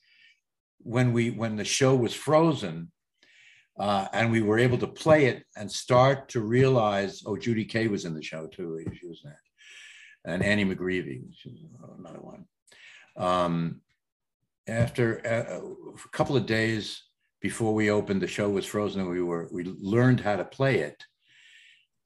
when 0.84 1.12
we 1.12 1.30
when 1.30 1.56
the 1.56 1.64
show 1.64 1.94
was 1.94 2.14
frozen 2.14 2.90
uh, 3.78 4.06
and 4.12 4.30
we 4.30 4.42
were 4.42 4.58
able 4.58 4.78
to 4.78 4.86
play 4.86 5.26
it 5.26 5.44
and 5.56 5.70
start 5.70 6.28
to 6.28 6.40
realize, 6.40 7.22
oh, 7.26 7.36
Judy 7.36 7.64
Kaye 7.64 7.88
was 7.88 8.04
in 8.04 8.14
the 8.14 8.22
show 8.22 8.46
too. 8.46 8.84
She 8.98 9.06
was 9.06 9.20
there. 9.24 9.40
And 10.24 10.42
Annie 10.42 10.64
McGreevey, 10.64 11.22
another 11.98 12.20
one. 12.20 12.44
Um, 13.16 13.80
after 14.68 15.16
a, 15.18 15.56
uh, 15.56 15.60
a, 16.04 16.08
couple 16.10 16.36
of 16.36 16.46
days 16.46 17.02
before 17.40 17.74
we 17.74 17.90
opened, 17.90 18.22
the 18.22 18.28
show 18.28 18.48
was 18.48 18.64
frozen 18.64 19.00
and 19.00 19.10
we 19.10 19.22
were, 19.22 19.48
we 19.50 19.64
learned 19.64 20.20
how 20.20 20.36
to 20.36 20.44
play 20.44 20.78
it. 20.78 21.02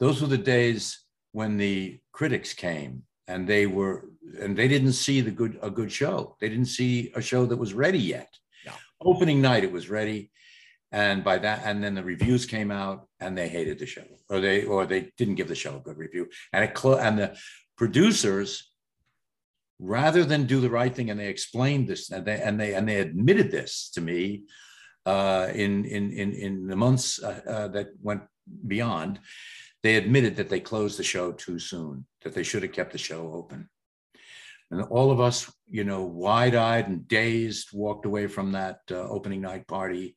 Those 0.01 0.23
were 0.23 0.29
the 0.29 0.39
days 0.39 1.01
when 1.33 1.59
the 1.59 2.01
critics 2.13 2.55
came 2.55 3.03
and 3.29 3.47
they 3.47 3.67
were, 3.67 4.09
and 4.41 4.57
they 4.57 4.69
didn't 4.69 4.95
see 4.95 5.21
the 5.21 5.31
good, 5.31 5.59
a 5.63 5.71
good 5.71 5.93
show. 5.93 6.37
They 6.41 6.49
didn't 6.49 6.67
see 6.67 7.13
a 7.15 7.21
show 7.21 7.45
that 7.45 7.57
was 7.57 7.75
ready 7.75 7.99
yet. 7.99 8.33
Opening 9.01 9.41
night, 9.41 9.65
it 9.65 9.73
was 9.73 9.91
ready. 9.91 10.31
And 10.93 11.25
by 11.25 11.39
that 11.39 11.63
and 11.65 11.83
then 11.83 11.95
the 11.95 12.03
reviews 12.03 12.47
came 12.47 12.71
out 12.71 13.09
and 13.21 13.37
they 13.37 13.49
hated 13.49 13.79
the 13.79 13.87
show 13.87 14.05
or 14.31 14.41
they 14.41 14.65
or 14.65 14.87
they 14.87 15.13
didn't 15.19 15.35
give 15.35 15.49
the 15.49 15.55
show 15.55 15.77
a 15.77 15.81
good 15.81 15.99
review. 15.99 16.29
And 16.53 16.65
it 16.65 16.75
clo- 16.75 16.99
and 16.99 17.19
the 17.19 17.37
producers 17.77 18.71
rather 19.79 20.25
than 20.25 20.47
do 20.47 20.61
the 20.61 20.71
right 20.71 20.95
thing 20.95 21.11
and 21.11 21.21
they 21.21 21.29
explained 21.29 21.89
this 21.89 22.11
and 22.11 22.25
they 22.25 22.41
and 22.41 22.59
they 22.59 22.75
and 22.75 22.89
they 22.89 23.01
admitted 23.01 23.51
this 23.51 23.91
to 23.91 24.01
me 24.01 24.45
uh, 25.05 25.49
in 25.55 25.85
in 25.85 26.11
in 26.13 26.33
in 26.33 26.67
the 26.67 26.77
months 26.77 27.23
uh, 27.23 27.41
uh, 27.47 27.69
that 27.69 27.89
went 28.01 28.23
beyond 28.67 29.21
they 29.83 29.97
admitted 29.97 30.37
that 30.37 30.49
they 30.49 30.61
closed 30.61 30.99
the 30.99 31.05
show 31.05 31.33
too 31.33 31.59
soon 31.59 32.07
that 32.23 32.35
they 32.35 32.43
should 32.43 32.63
have 32.63 32.73
kept 32.73 32.93
the 32.93 32.99
show 32.99 33.33
open 33.33 33.69
and 34.71 34.83
all 34.83 35.11
of 35.11 35.21
us 35.21 35.53
you 35.69 35.85
know 35.85 36.03
wide-eyed 36.03 36.89
and 36.89 37.07
dazed 37.09 37.69
walked 37.73 38.07
away 38.07 38.27
from 38.27 38.53
that 38.53 38.81
uh, 38.91 39.09
opening 39.09 39.41
night 39.41 39.67
party 39.67 40.17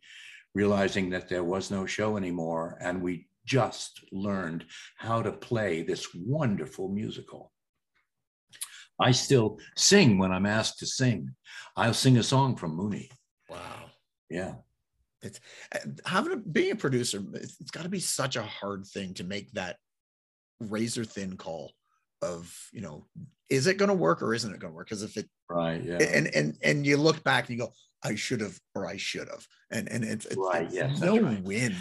realizing 0.55 1.09
that 1.11 1.29
there 1.29 1.43
was 1.43 1.71
no 1.71 1.85
show 1.85 2.17
anymore. 2.17 2.77
And 2.81 3.01
we 3.01 3.27
just 3.45 4.03
learned 4.11 4.65
how 4.97 5.21
to 5.21 5.31
play 5.31 5.83
this 5.83 6.07
wonderful 6.13 6.89
musical. 6.89 7.51
I 8.99 9.11
still 9.11 9.59
sing 9.77 10.17
when 10.17 10.31
I'm 10.31 10.45
asked 10.45 10.79
to 10.79 10.85
sing. 10.85 11.35
I'll 11.75 11.93
sing 11.93 12.17
a 12.17 12.23
song 12.23 12.55
from 12.57 12.75
Moony. 12.75 13.09
Wow. 13.49 13.85
Yeah. 14.29 14.55
It's 15.21 15.39
having 16.05 16.33
a, 16.33 16.37
being 16.37 16.71
a 16.71 16.75
producer, 16.75 17.23
it's, 17.33 17.59
it's 17.59 17.71
got 17.71 17.83
to 17.83 17.89
be 17.89 17.99
such 17.99 18.35
a 18.35 18.43
hard 18.43 18.85
thing 18.85 19.13
to 19.15 19.23
make 19.23 19.51
that 19.53 19.77
razor 20.59 21.05
thin 21.05 21.37
call 21.37 21.71
of, 22.21 22.53
you 22.71 22.81
know, 22.81 23.05
is 23.49 23.67
it 23.67 23.77
going 23.77 23.89
to 23.89 23.95
work 23.95 24.21
or 24.21 24.33
isn't 24.33 24.53
it 24.53 24.59
going 24.59 24.71
to 24.71 24.75
work? 24.75 24.87
Because 24.87 25.03
if 25.03 25.17
it, 25.17 25.29
right. 25.49 25.83
Yeah. 25.83 25.97
And, 26.01 26.27
and, 26.35 26.57
and 26.63 26.85
you 26.85 26.97
look 26.97 27.23
back 27.23 27.49
and 27.49 27.57
you 27.57 27.65
go, 27.65 27.71
I 28.03 28.15
should 28.15 28.41
have 28.41 28.57
or 28.75 28.87
I 28.87 28.97
should 28.97 29.27
have. 29.27 29.45
And 29.71 29.87
and 29.89 30.03
it's, 30.03 30.25
it's 30.25 30.37
right, 30.37 30.67
yes, 30.71 30.99
no 30.99 31.19
right. 31.19 31.43
win, 31.43 31.75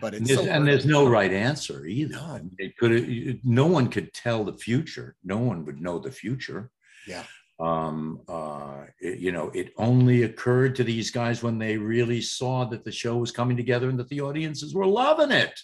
but 0.00 0.14
it's 0.14 0.20
and 0.20 0.26
there's, 0.26 0.48
so 0.48 0.52
and 0.52 0.66
there's 0.66 0.86
no 0.86 1.06
right 1.06 1.32
answer 1.32 1.84
either. 1.84 2.14
No. 2.14 2.40
It 2.58 2.76
could 2.78 3.40
no 3.44 3.66
one 3.66 3.88
could 3.88 4.14
tell 4.14 4.44
the 4.44 4.54
future. 4.54 5.16
No 5.24 5.36
one 5.36 5.64
would 5.66 5.80
know 5.80 5.98
the 5.98 6.12
future. 6.12 6.70
Yeah. 7.06 7.24
Um, 7.60 8.20
uh, 8.28 8.84
it, 9.00 9.18
you 9.18 9.30
know, 9.30 9.50
it 9.52 9.72
only 9.76 10.22
occurred 10.22 10.74
to 10.76 10.84
these 10.84 11.10
guys 11.10 11.42
when 11.42 11.58
they 11.58 11.76
really 11.76 12.20
saw 12.20 12.64
that 12.66 12.84
the 12.84 12.92
show 12.92 13.16
was 13.16 13.30
coming 13.30 13.56
together 13.56 13.88
and 13.88 13.98
that 13.98 14.08
the 14.08 14.20
audiences 14.20 14.74
were 14.74 14.86
loving 14.86 15.32
it. 15.32 15.58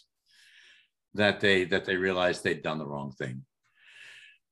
That 1.15 1.41
they 1.41 1.65
that 1.65 1.85
they 1.85 1.97
realized 1.97 2.45
they'd 2.45 2.63
done 2.63 2.79
the 2.79 2.87
wrong 2.87 3.13
thing. 3.13 3.45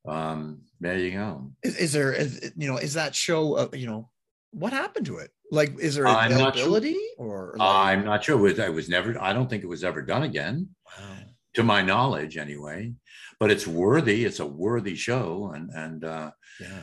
Um, 0.06 0.62
there 0.80 0.98
you 0.98 1.12
go. 1.12 1.50
Is, 1.62 1.76
is 1.76 1.92
there, 1.92 2.12
is, 2.12 2.52
you 2.56 2.68
know, 2.68 2.76
is 2.78 2.94
that 2.94 3.14
show, 3.14 3.54
uh, 3.54 3.68
you 3.72 3.86
know, 3.86 4.08
what 4.52 4.72
happened 4.72 5.06
to 5.06 5.18
it? 5.18 5.30
Like, 5.50 5.78
is 5.78 5.94
there 5.94 6.06
availability 6.06 6.92
sure. 7.16 7.26
or? 7.26 7.54
Like... 7.58 7.68
I'm 7.68 8.04
not 8.04 8.24
sure. 8.24 8.38
It 8.38 8.42
was, 8.42 8.58
it 8.58 8.72
was 8.72 8.88
never. 8.88 9.20
I 9.20 9.32
don't 9.32 9.48
think 9.48 9.62
it 9.64 9.68
was 9.68 9.84
ever 9.84 10.02
done 10.02 10.22
again, 10.22 10.68
Wow. 10.98 11.16
to 11.54 11.62
my 11.62 11.82
knowledge, 11.82 12.36
anyway. 12.36 12.92
But 13.40 13.50
it's 13.50 13.66
worthy. 13.66 14.24
It's 14.24 14.40
a 14.40 14.46
worthy 14.46 14.94
show, 14.94 15.52
and 15.54 15.70
and 15.70 16.04
uh, 16.04 16.30
Yeah. 16.60 16.82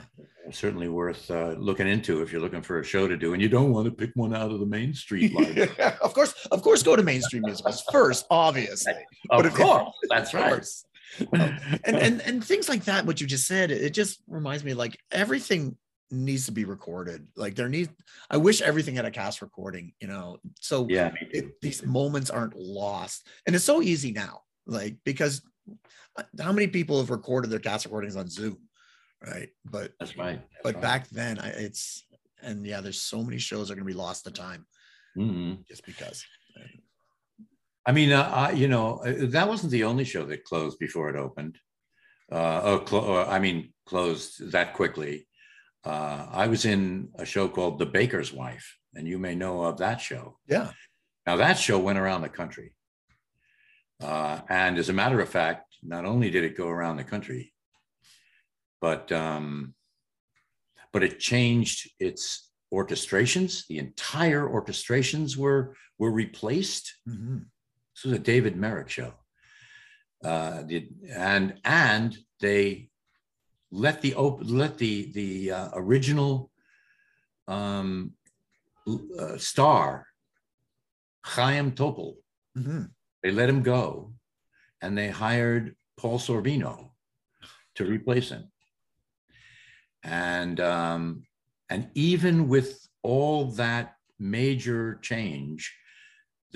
certainly 0.52 0.88
worth 0.88 1.30
uh, 1.30 1.56
looking 1.58 1.88
into 1.88 2.22
if 2.22 2.32
you're 2.32 2.42
looking 2.42 2.62
for 2.62 2.80
a 2.80 2.84
show 2.84 3.08
to 3.08 3.18
do, 3.18 3.34
and 3.34 3.42
you 3.42 3.50
don't 3.50 3.72
want 3.72 3.86
to 3.86 3.92
pick 3.92 4.12
one 4.16 4.34
out 4.36 4.52
of 4.52 4.60
the 4.60 4.66
Main 4.66 4.94
Street 4.94 5.36
of 6.02 6.14
course, 6.14 6.34
of 6.52 6.62
course, 6.62 6.82
go 6.82 6.96
to 6.96 7.04
Main 7.04 7.22
Street 7.22 7.44
Musicals 7.44 7.84
first, 7.92 8.26
obviously. 8.30 8.94
But 9.30 9.46
of 9.48 9.54
if- 9.54 9.58
course, 9.60 9.90
that's 10.10 10.34
right. 10.34 10.54
course. 10.54 10.86
and 11.34 11.60
and 11.86 12.22
and 12.22 12.44
things 12.44 12.68
like 12.68 12.84
that 12.86 13.06
what 13.06 13.22
you 13.22 13.28
just 13.28 13.48
said 13.48 13.72
it 13.72 13.92
just 13.92 14.22
reminds 14.28 14.64
me 14.64 14.74
like 14.74 15.00
everything 15.12 15.78
needs 16.12 16.46
to 16.46 16.52
be 16.52 16.66
recorded. 16.66 17.28
Like 17.36 17.56
there 17.56 17.70
needs 17.70 17.90
i 18.30 18.38
wish 18.38 18.62
everything 18.62 18.96
had 18.96 19.06
a 19.06 19.12
cast 19.12 19.42
recording 19.42 19.94
you 20.00 20.08
know? 20.08 20.38
So 20.60 20.88
yeah, 20.90 21.12
it, 21.32 21.60
these 21.62 21.86
moments 21.86 22.30
aren't 22.30 22.56
lost. 22.56 23.28
And 23.46 23.56
it's 23.56 23.66
so 23.66 23.82
easy 23.82 24.12
now 24.12 24.42
like 24.68 24.98
because 25.04 25.42
uh, 26.18 26.24
how 26.40 26.52
many 26.52 26.68
people 26.68 27.00
have 27.00 27.10
recorded 27.10 27.50
their 27.50 27.60
cast 27.60 27.86
recordings 27.86 28.16
on 28.16 28.30
zoom 28.30 28.58
right? 29.26 29.50
But 29.66 29.94
That's 30.00 30.18
right. 30.18 30.40
that's 30.40 30.64
but 30.64 30.76
right. 30.76 30.82
back 30.82 31.10
then 31.10 31.40
I, 31.40 31.50
it's 31.50 32.06
and 32.42 32.66
yeah 32.66 32.82
there's 32.82 33.02
so 33.02 33.24
many 33.24 33.38
shows 33.40 33.68
that 33.68 33.74
are 33.74 33.78
going 33.78 33.88
to 33.88 33.94
be 33.94 33.98
lost 33.98 34.26
to 34.26 34.32
time 34.32 34.66
Mhm. 35.18 35.66
just 35.66 35.86
because 35.86 36.24
I 37.86 37.92
mean, 37.92 38.12
uh, 38.12 38.24
I, 38.34 38.52
you 38.52 38.68
know, 38.68 38.98
uh, 38.98 39.14
that 39.30 39.48
wasn't 39.48 39.72
the 39.72 39.84
only 39.84 40.06
show 40.06 40.26
that 40.26 40.44
closed 40.44 40.80
before 40.80 41.10
it 41.10 41.16
opened. 41.16 41.58
Uh, 42.32 42.62
or, 42.66 42.80
clo- 42.84 43.06
or 43.06 43.26
I 43.28 43.40
mean, 43.40 43.74
closed 43.86 44.52
that 44.52 44.74
quickly. 44.74 45.28
Uh, 45.84 46.26
I 46.32 46.48
was 46.48 46.66
in 46.66 47.10
a 47.16 47.26
show 47.26 47.48
called 47.48 47.78
The 47.78 47.86
Baker's 47.86 48.34
Wife, 48.34 48.78
and 48.96 49.08
you 49.08 49.20
may 49.20 49.36
know 49.36 49.64
of 49.64 49.78
that 49.78 50.02
show. 50.02 50.40
yeah 50.48 50.72
Now, 51.28 51.36
that 51.38 51.60
show 51.60 51.78
went 51.78 52.00
around 52.00 52.22
the 52.22 52.30
country. 52.30 52.74
Uh, 54.02 54.42
and 54.50 54.78
as 54.80 54.90
a 54.90 54.94
matter 54.94 55.22
of 55.22 55.30
fact, 55.30 55.76
not 55.84 56.06
only 56.06 56.32
did 56.32 56.44
it 56.44 56.58
go 56.58 56.68
around 56.68 56.98
the 56.98 57.04
country, 57.04 57.54
but 58.82 59.12
um, 59.12 59.74
but 60.92 61.04
it 61.04 61.20
changed 61.20 61.90
its 62.00 62.52
orchestrations. 62.74 63.66
The 63.68 63.78
entire 63.78 64.46
orchestrations 64.48 65.38
were 65.38 65.76
were 65.98 66.12
replaced. 66.12 66.96
Mhm. 67.08 67.46
This 67.96 68.04
was 68.04 68.14
a 68.14 68.20
David 68.20 68.56
Merrick 68.58 68.90
show. 68.90 69.14
Uh, 70.24 70.64
the, 70.64 70.88
and 71.10 71.60
and 71.64 72.18
they 72.40 72.90
let 73.72 74.02
the 74.02 74.16
op- 74.16 74.42
let 74.44 74.78
the 74.78 75.12
the 75.14 75.52
uh, 75.52 75.70
original 75.74 76.52
um, 77.48 78.14
uh, 78.88 79.38
star 79.38 80.08
Chaim 81.24 81.72
Topol. 81.72 82.16
Mhm. 82.58 82.90
They 83.24 83.32
let 83.32 83.50
him 83.50 83.62
go, 83.64 84.14
and 84.82 84.98
they 84.98 85.10
hired 85.10 85.76
Paul 85.98 86.20
Sorvino 86.20 86.92
to 87.76 87.86
replace 87.86 88.30
him. 88.30 88.52
and 90.04 90.60
um, 90.60 91.24
and 91.70 91.90
even 91.96 92.48
with 92.48 92.88
all 93.02 93.46
that 93.54 93.96
major 94.20 95.00
change, 95.02 95.76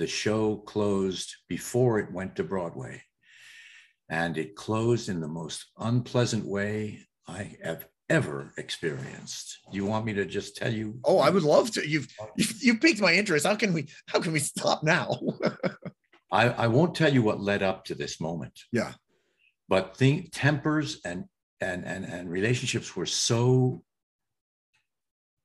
the 0.00 0.06
show 0.06 0.56
closed 0.56 1.36
before 1.46 1.98
it 1.98 2.10
went 2.10 2.34
to 2.34 2.42
Broadway, 2.42 3.02
and 4.08 4.38
it 4.38 4.56
closed 4.56 5.10
in 5.10 5.20
the 5.20 5.28
most 5.28 5.66
unpleasant 5.76 6.46
way 6.46 7.06
I 7.28 7.54
have 7.62 7.86
ever 8.08 8.54
experienced. 8.56 9.58
Do 9.70 9.76
you 9.76 9.84
want 9.84 10.06
me 10.06 10.14
to 10.14 10.24
just 10.24 10.56
tell 10.56 10.72
you? 10.72 10.98
Oh, 11.04 11.18
I 11.18 11.28
would 11.28 11.42
love 11.42 11.70
to. 11.72 11.86
You've 11.86 12.08
you've, 12.34 12.62
you've 12.62 12.80
piqued 12.80 13.02
my 13.02 13.12
interest. 13.12 13.46
How 13.46 13.56
can 13.56 13.74
we 13.74 13.88
how 14.06 14.20
can 14.20 14.32
we 14.32 14.38
stop 14.38 14.82
now? 14.82 15.20
I, 16.32 16.48
I 16.48 16.66
won't 16.68 16.94
tell 16.94 17.12
you 17.12 17.22
what 17.22 17.42
led 17.42 17.62
up 17.62 17.84
to 17.84 17.94
this 17.94 18.22
moment. 18.22 18.58
Yeah. 18.72 18.92
But 19.68 19.98
think 19.98 20.30
tempers 20.32 21.02
and 21.04 21.26
and 21.60 21.84
and 21.84 22.06
and 22.06 22.30
relationships 22.30 22.96
were 22.96 23.04
so 23.04 23.82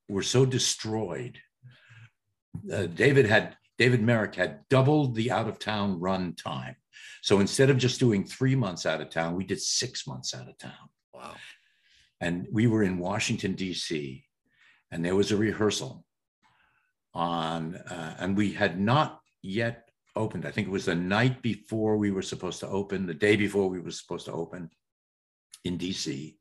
were 0.07 0.23
so 0.23 0.45
destroyed. 0.45 1.41
Uh, 2.71 2.85
David 2.85 3.25
had 3.25 3.57
David 3.77 4.01
Merrick 4.01 4.35
had 4.35 4.61
doubled 4.69 5.15
the 5.15 5.31
out 5.31 5.47
of 5.47 5.59
town 5.59 5.99
run 5.99 6.33
time. 6.35 6.75
So 7.21 7.39
instead 7.39 7.69
of 7.69 7.77
just 7.77 7.99
doing 7.99 8.23
three 8.23 8.55
months 8.55 8.85
out 8.85 9.01
of 9.01 9.09
town, 9.09 9.35
we 9.35 9.43
did 9.43 9.61
six 9.61 10.07
months 10.07 10.33
out 10.33 10.47
of 10.47 10.57
town. 10.57 10.89
Wow. 11.13 11.35
And 12.21 12.47
we 12.51 12.67
were 12.67 12.83
in 12.83 12.97
Washington, 12.97 13.53
D.C., 13.53 14.23
and 14.91 15.03
there 15.03 15.15
was 15.15 15.31
a 15.31 15.37
rehearsal 15.37 16.05
on, 17.13 17.75
uh, 17.75 18.15
and 18.19 18.37
we 18.37 18.53
had 18.53 18.79
not 18.79 19.19
yet 19.41 19.89
opened. 20.15 20.45
I 20.45 20.51
think 20.51 20.67
it 20.67 20.71
was 20.71 20.85
the 20.85 20.95
night 20.95 21.41
before 21.41 21.97
we 21.97 22.11
were 22.11 22.21
supposed 22.21 22.59
to 22.61 22.67
open, 22.67 23.05
the 23.05 23.13
day 23.13 23.35
before 23.35 23.67
we 23.67 23.79
were 23.79 23.91
supposed 23.91 24.25
to 24.25 24.31
open 24.31 24.69
in 25.65 25.77
DC. 25.77 26.35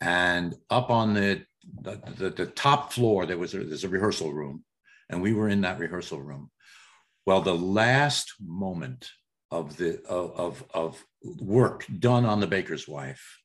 And 0.00 0.54
up 0.70 0.90
on 0.90 1.14
the 1.14 1.44
the, 1.82 2.00
the, 2.16 2.30
the 2.30 2.46
top 2.46 2.92
floor, 2.92 3.26
there 3.26 3.38
was 3.38 3.54
a, 3.54 3.64
there's 3.64 3.84
a 3.84 3.88
rehearsal 3.88 4.32
room, 4.32 4.64
and 5.10 5.22
we 5.22 5.32
were 5.32 5.48
in 5.48 5.62
that 5.62 5.78
rehearsal 5.78 6.20
room. 6.20 6.50
Well, 7.26 7.40
the 7.40 7.54
last 7.54 8.34
moment 8.40 9.10
of 9.50 9.76
the 9.76 10.02
of, 10.06 10.64
of, 10.72 11.04
work 11.40 11.84
done 11.98 12.24
on 12.24 12.40
the 12.40 12.46
baker's 12.46 12.86
wife 12.86 13.38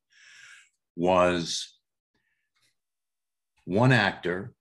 was 0.95 1.77
one 3.65 3.91
actor 3.91 4.53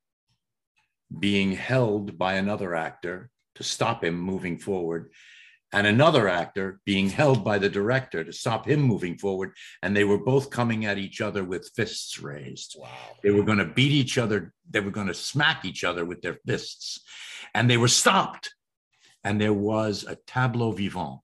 being 1.18 1.52
held 1.52 2.16
by 2.16 2.34
another 2.34 2.74
actor 2.74 3.30
to 3.56 3.62
stop 3.62 4.02
him 4.02 4.18
moving 4.18 4.58
forward 4.58 5.10
and 5.72 5.86
another 5.86 6.28
actor 6.28 6.80
being 6.84 7.08
held 7.08 7.42
by 7.42 7.58
the 7.58 7.68
director 7.68 8.22
to 8.22 8.32
stop 8.32 8.68
him 8.68 8.80
moving 8.80 9.16
forward. 9.16 9.52
And 9.82 9.96
they 9.96 10.04
were 10.04 10.18
both 10.18 10.50
coming 10.50 10.84
at 10.84 10.98
each 10.98 11.20
other 11.20 11.44
with 11.44 11.70
fists 11.74 12.20
raised. 12.20 12.76
Wow. 12.78 12.88
They 13.22 13.30
were 13.30 13.42
going 13.42 13.58
to 13.58 13.64
beat 13.64 13.92
each 13.92 14.18
other, 14.18 14.52
they 14.68 14.80
were 14.80 14.90
going 14.90 15.06
to 15.06 15.14
smack 15.14 15.64
each 15.64 15.82
other 15.84 16.04
with 16.04 16.20
their 16.20 16.38
fists. 16.46 17.00
And 17.54 17.68
they 17.68 17.78
were 17.78 17.88
stopped. 17.88 18.54
And 19.24 19.40
there 19.40 19.54
was 19.54 20.04
a 20.04 20.18
tableau 20.26 20.72
vivant. 20.72 21.20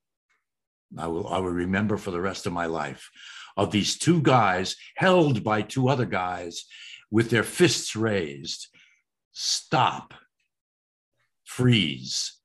I 0.96 1.06
will, 1.08 1.28
I 1.28 1.38
will 1.38 1.50
remember 1.50 1.98
for 1.98 2.10
the 2.10 2.20
rest 2.20 2.46
of 2.46 2.52
my 2.52 2.66
life 2.66 3.10
of 3.56 3.72
these 3.72 3.98
two 3.98 4.22
guys 4.22 4.76
held 4.96 5.44
by 5.44 5.60
two 5.60 5.88
other 5.88 6.06
guys 6.06 6.64
with 7.10 7.28
their 7.28 7.42
fists 7.42 7.94
raised. 7.94 8.68
Stop 9.32 10.14
freeze. 11.44 12.37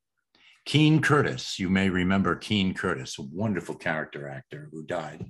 Keene 0.66 1.02
Curtis, 1.02 1.60
you 1.60 1.70
may 1.70 1.90
remember 1.90 2.36
Keene 2.36 2.74
Curtis, 2.74 3.20
a 3.20 3.24
wonderful 3.24 3.76
character 3.76 4.30
actor 4.30 4.70
who 4.72 4.86
died 4.86 5.26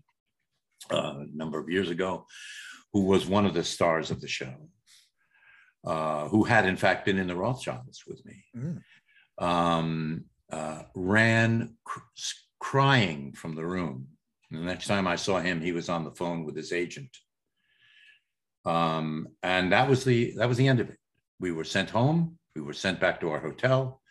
uh, 0.92 1.16
a 1.22 1.26
number 1.34 1.60
of 1.60 1.70
years 1.70 1.90
ago, 1.90 2.26
who 2.92 3.06
was 3.06 3.26
one 3.26 3.46
of 3.46 3.54
the 3.54 3.64
stars 3.64 4.12
of 4.12 4.22
the 4.22 4.28
show, 4.28 4.54
uh, 5.86 6.28
who 6.28 6.44
had 6.44 6.66
in 6.66 6.78
fact 6.78 7.06
been 7.06 7.18
in 7.18 7.28
the 7.28 7.36
Rothschilds 7.36 8.04
with 8.06 8.24
me, 8.26 8.44
mm. 8.56 8.82
um, 9.44 10.26
uh, 10.52 10.84
ran 10.94 11.76
cr- 11.84 12.00
crying 12.60 13.34
from 13.34 13.56
the 13.56 13.66
room. 13.66 14.08
And 14.52 14.62
the 14.62 14.66
next 14.66 14.86
time 14.86 15.08
I 15.08 15.16
saw 15.16 15.40
him, 15.40 15.62
he 15.62 15.72
was 15.72 15.90
on 15.90 16.04
the 16.04 16.12
phone 16.12 16.46
with 16.46 16.56
his 16.56 16.72
agent. 16.72 17.10
Um, 18.66 19.30
and 19.42 19.72
that 19.72 19.90
was 19.90 20.04
the 20.04 20.34
that 20.38 20.48
was 20.48 20.58
the 20.58 20.68
end 20.68 20.80
of 20.80 20.90
it. 20.90 20.98
We 21.40 21.52
were 21.52 21.66
sent 21.66 21.90
home 21.90 22.38
we 22.56 22.62
were 22.62 22.74
sent 22.74 23.00
back 23.00 23.20
to 23.20 23.30
our 23.30 23.40
hotel 23.40 24.02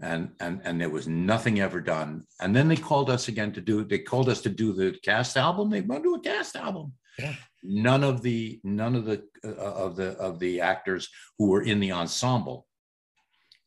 and 0.00 0.30
and 0.40 0.60
and 0.64 0.80
there 0.80 0.90
was 0.90 1.08
nothing 1.08 1.60
ever 1.60 1.80
done. 1.80 2.24
And 2.40 2.54
then 2.54 2.68
they 2.68 2.76
called 2.76 3.10
us 3.10 3.28
again 3.28 3.52
to 3.52 3.60
do 3.60 3.84
they 3.84 3.98
called 3.98 4.28
us 4.28 4.40
to 4.42 4.50
do 4.50 4.72
the 4.72 4.98
cast 5.02 5.36
album. 5.36 5.70
They 5.70 5.80
want 5.80 6.02
to 6.02 6.10
do 6.10 6.14
a 6.16 6.20
cast 6.20 6.56
album. 6.56 6.92
Yeah. 7.18 7.34
none 7.62 8.04
of 8.04 8.20
the 8.20 8.60
none 8.62 8.94
of 8.94 9.06
the 9.06 9.24
uh, 9.42 9.54
of 9.54 9.96
the 9.96 10.10
of 10.18 10.38
the 10.38 10.60
actors 10.60 11.08
who 11.38 11.48
were 11.48 11.62
in 11.62 11.80
the 11.80 11.90
ensemble 11.92 12.66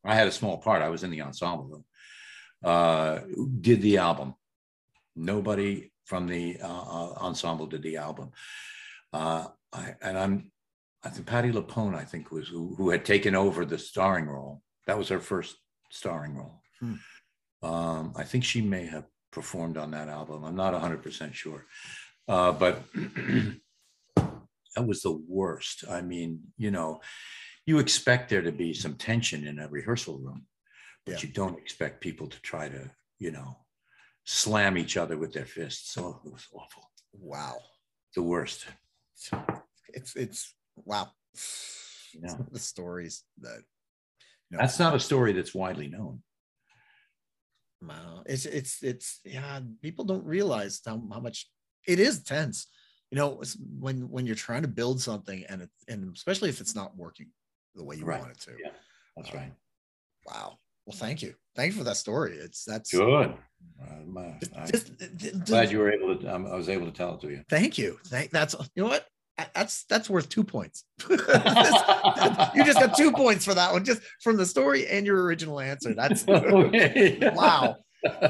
i 0.06 0.14
had 0.14 0.28
a 0.28 0.32
small 0.32 0.60
part 0.60 0.84
i 0.84 0.90
was 0.90 1.04
in 1.04 1.10
the 1.10 1.22
ensemble 1.22 1.84
uh, 2.64 3.20
did 3.62 3.82
the 3.82 3.98
album. 3.98 4.36
Nobody 5.16 5.92
from 6.06 6.28
the 6.28 6.60
uh, 6.62 6.68
uh, 6.68 7.14
ensemble 7.22 7.68
did 7.68 7.84
the 7.84 7.98
album. 7.98 8.32
Uh, 9.14 9.48
I, 9.72 9.96
and 10.02 10.18
i'm 10.18 10.52
I 11.02 11.10
think 11.10 11.28
Patti 11.28 11.50
LuPone, 11.52 11.96
I 11.96 12.04
think, 12.04 12.30
was 12.30 12.50
who, 12.50 12.76
who 12.76 12.90
had 12.90 13.06
taken 13.06 13.34
over 13.34 13.64
the 13.64 13.78
starring 13.78 14.26
role. 14.26 14.62
That 14.86 14.98
was 14.98 15.08
her 15.08 15.22
first 15.22 15.56
starring 15.90 16.36
role. 16.36 16.62
Hmm. 16.80 16.96
Um, 17.62 18.14
I 18.16 18.24
think 18.24 18.44
she 18.44 18.62
may 18.62 18.86
have 18.86 19.06
performed 19.32 19.78
on 19.78 19.92
that 19.92 20.08
album. 20.08 20.44
I'm 20.44 20.56
not 20.56 20.74
100% 20.74 21.34
sure. 21.34 21.66
Uh, 22.28 22.52
but 22.52 22.84
that 24.16 24.86
was 24.86 25.02
the 25.02 25.20
worst. 25.28 25.84
I 25.90 26.02
mean, 26.02 26.42
you 26.58 26.72
know, 26.72 27.02
you 27.66 27.80
expect 27.80 28.30
there 28.30 28.42
to 28.42 28.52
be 28.52 28.74
some 28.74 28.96
tension 28.96 29.46
in 29.46 29.60
a 29.60 29.68
rehearsal 29.68 30.18
room, 30.20 30.46
but 31.06 31.16
yeah. 31.16 31.28
you 31.28 31.34
don't 31.34 31.58
expect 31.58 32.02
people 32.02 32.28
to 32.28 32.42
try 32.42 32.70
to, 32.70 32.90
you 33.20 33.32
know, 33.32 33.58
slam 34.26 34.78
each 34.78 34.98
other 34.98 35.18
with 35.18 35.34
their 35.34 35.46
fists. 35.46 35.94
So 35.94 36.04
oh, 36.04 36.22
it 36.26 36.32
was 36.32 36.48
awful. 36.54 36.84
Wow. 37.14 37.58
The 38.16 38.24
worst. 38.24 38.66
It's, 39.90 40.16
it's, 40.16 40.56
wow. 40.76 41.10
Yeah. 42.14 42.36
the 42.52 42.60
stories 42.60 43.24
that 43.42 43.62
know, 44.52 44.60
that's 44.60 44.80
not 44.80 44.96
a 44.96 45.00
story 45.00 45.34
that's 45.34 45.54
widely 45.54 45.88
known. 45.88 46.22
Wow. 47.82 48.24
It's 48.26 48.46
it's 48.46 48.84
it's 48.84 49.20
yeah, 49.24 49.60
people 49.82 50.06
don't 50.06 50.26
realize 50.26 50.82
how, 50.86 51.02
how 51.12 51.20
much 51.20 51.48
it 51.88 52.00
is 52.00 52.24
tense. 52.24 52.68
You 53.12 53.18
know, 53.18 53.42
when 53.80 54.10
when 54.10 54.26
you're 54.26 54.36
trying 54.36 54.64
to 54.64 54.68
build 54.68 55.02
something 55.02 55.44
and 55.50 55.64
it, 55.64 55.70
and 55.88 56.16
especially 56.16 56.50
if 56.50 56.62
it's 56.62 56.76
not 56.76 56.96
working 56.98 57.28
the 57.76 57.84
way 57.84 57.96
you 57.96 58.06
right. 58.06 58.20
want 58.20 58.32
it 58.32 58.40
to. 58.42 58.52
Yeah, 58.64 58.72
that's 59.16 59.32
um, 59.32 59.38
right. 59.38 59.54
Wow. 60.28 60.58
Well, 60.86 60.98
thank 60.98 61.22
you. 61.22 61.36
Thank 61.56 61.74
you 61.74 61.78
for 61.78 61.84
that 61.86 61.98
story. 61.98 62.34
It's 62.34 62.66
that's 62.66 62.92
good. 62.92 63.34
I'm, 63.92 64.18
uh, 64.18 64.66
just, 64.68 64.92
glad 65.46 65.72
you 65.72 65.80
were 65.80 65.92
able 65.92 66.16
to. 66.16 66.34
Um, 66.34 66.48
I 66.48 66.56
was 66.56 66.70
able 66.70 66.86
to 66.86 66.92
tell 66.92 67.16
it 67.16 67.22
to 67.22 67.30
you. 67.30 67.44
Thank 67.50 67.78
you. 67.78 68.00
Thank 68.08 68.32
that's 68.32 68.56
you 68.76 68.84
know 68.84 68.90
what 68.90 69.06
that's 69.54 69.84
that's 69.86 70.10
worth 70.10 70.30
two 70.30 70.44
points. 70.44 70.86
you 71.10 71.18
just 71.18 72.80
got 72.80 72.96
two 72.96 73.12
points 73.12 73.46
for 73.46 73.54
that 73.54 73.72
one, 73.72 73.86
just 73.86 74.02
from 74.22 74.38
the 74.38 74.46
story 74.46 74.88
and 74.88 75.06
your 75.06 75.24
original 75.24 75.60
answer. 75.60 75.94
That's 75.94 76.26
okay. 76.30 77.32
wow. 77.36 77.78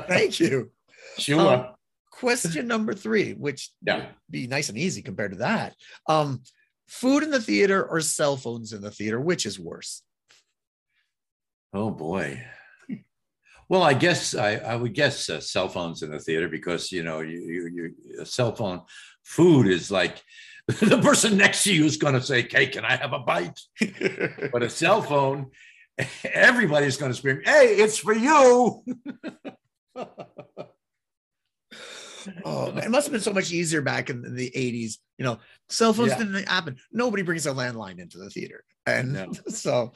Thank 0.08 0.40
you. 0.40 0.72
Sure. 1.18 1.40
Um, 1.40 1.68
question 2.12 2.68
number 2.68 2.94
three, 2.94 3.34
which 3.34 3.72
yeah. 3.86 3.98
would 3.98 4.08
be 4.30 4.48
nice 4.48 4.70
and 4.70 4.78
easy 4.78 5.02
compared 5.02 5.32
to 5.32 5.38
that. 5.38 5.76
Um, 6.08 6.42
food 6.88 7.24
in 7.24 7.32
the 7.32 7.42
theater 7.42 7.84
or 7.86 8.02
cell 8.02 8.36
phones 8.36 8.74
in 8.74 8.82
the 8.82 8.92
theater, 8.92 9.20
which 9.20 9.46
is 9.46 9.60
worse? 9.60 10.02
Oh 11.74 11.92
boy. 11.92 12.44
Well, 13.70 13.84
I 13.84 13.94
guess 13.94 14.34
I, 14.34 14.56
I 14.56 14.76
would 14.76 14.96
guess 14.96 15.30
uh, 15.30 15.40
cell 15.40 15.70
phones 15.70 16.02
in 16.02 16.10
the 16.10 16.20
theater 16.20 16.50
because 16.50 16.92
you 16.92 17.04
know 17.04 17.20
you, 17.20 17.40
you, 17.40 17.70
you 17.72 18.22
a 18.22 18.26
cell 18.26 18.54
phone 18.56 18.82
food 19.24 19.68
is 19.68 19.92
like 19.92 20.24
the 20.82 21.02
person 21.02 21.36
next 21.36 21.64
to 21.64 21.74
you 21.74 21.84
is 21.86 21.98
going 21.98 22.14
to 22.14 22.22
say, 22.22 22.48
"Hey, 22.48 22.68
can 22.68 22.86
I 22.86 22.96
have 22.96 23.12
a 23.12 23.20
bite?" 23.20 23.60
but 24.52 24.62
a 24.62 24.70
cell 24.70 25.02
phone, 25.02 25.50
everybody's 26.24 26.96
going 26.96 27.12
to 27.12 27.18
scream, 27.18 27.42
"Hey, 27.44 27.78
it's 27.78 27.98
for 27.98 28.14
you!" 28.14 28.84
oh, 32.46 32.72
man, 32.72 32.84
it 32.84 32.92
must 32.92 33.08
have 33.08 33.12
been 33.12 33.20
so 33.20 33.34
much 33.34 33.52
easier 33.52 33.82
back 33.82 34.12
in 34.12 34.36
the 34.36 34.52
'80s. 34.52 35.00
You 35.18 35.26
know, 35.26 35.40
cell 35.70 35.92
phones 35.92 36.12
yeah. 36.12 36.20
didn't 36.20 36.48
happen. 36.48 36.78
Nobody 36.92 37.24
brings 37.24 37.48
a 37.48 37.52
landline 37.52 37.98
into 37.98 38.20
the 38.20 38.30
theater, 38.30 38.64
and 38.86 39.14
no. 39.14 39.32
so. 39.48 39.94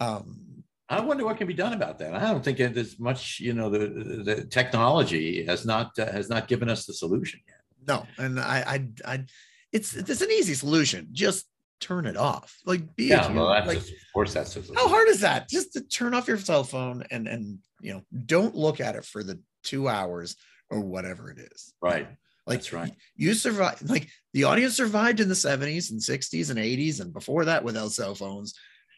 Um, 0.00 0.64
I 0.88 1.00
wonder 1.00 1.24
what 1.24 1.36
can 1.36 1.46
be 1.46 1.54
done 1.54 1.72
about 1.72 1.98
that. 2.00 2.14
I 2.14 2.20
don't 2.32 2.44
think 2.44 2.58
there's 2.58 2.98
much. 2.98 3.38
You 3.38 3.52
know, 3.52 3.70
the 3.70 4.24
the 4.24 4.44
technology 4.44 5.44
has 5.44 5.64
not 5.64 5.96
uh, 6.00 6.10
has 6.10 6.28
not 6.28 6.48
given 6.48 6.68
us 6.68 6.84
the 6.84 6.94
solution 6.94 7.40
yet. 7.46 7.60
No, 7.86 8.06
and 8.18 8.40
I 8.40 8.88
I 9.06 9.12
I 9.12 9.24
it's 9.72 9.94
it's 9.94 10.20
an 10.20 10.30
easy 10.30 10.54
solution. 10.54 11.08
Just 11.12 11.46
turn 11.80 12.06
it 12.06 12.16
off. 12.16 12.56
Like 12.64 12.96
be 12.96 13.06
yeah, 13.06 13.30
well, 13.32 13.48
that's 13.48 13.66
like, 13.66 13.78
just, 13.78 13.90
of 13.90 14.12
course 14.14 14.34
that's 14.34 14.54
just 14.54 14.74
how 14.74 14.88
hard 14.88 15.08
is 15.08 15.20
that? 15.20 15.48
Just 15.48 15.72
to 15.74 15.80
turn 15.82 16.14
off 16.14 16.28
your 16.28 16.38
cell 16.38 16.64
phone 16.64 17.04
and 17.10 17.26
and 17.28 17.58
you 17.80 17.92
know 17.94 18.02
don't 18.24 18.54
look 18.54 18.80
at 18.80 18.96
it 18.96 19.04
for 19.04 19.22
the 19.22 19.40
two 19.62 19.88
hours 19.88 20.36
or 20.70 20.80
whatever 20.80 21.30
it 21.30 21.38
is. 21.38 21.74
Right. 21.80 22.08
Like 22.46 22.58
That's 22.58 22.72
right. 22.72 22.92
You 23.16 23.34
survived. 23.34 23.88
Like 23.88 24.08
the 24.32 24.44
audience 24.44 24.76
survived 24.76 25.20
in 25.20 25.28
the 25.28 25.34
70s 25.34 25.90
and 25.90 26.00
60s 26.00 26.50
and 26.50 26.58
80s 26.58 27.00
and 27.00 27.12
before 27.12 27.46
that 27.46 27.64
without 27.64 27.90
cell 27.90 28.14
phones. 28.14 28.54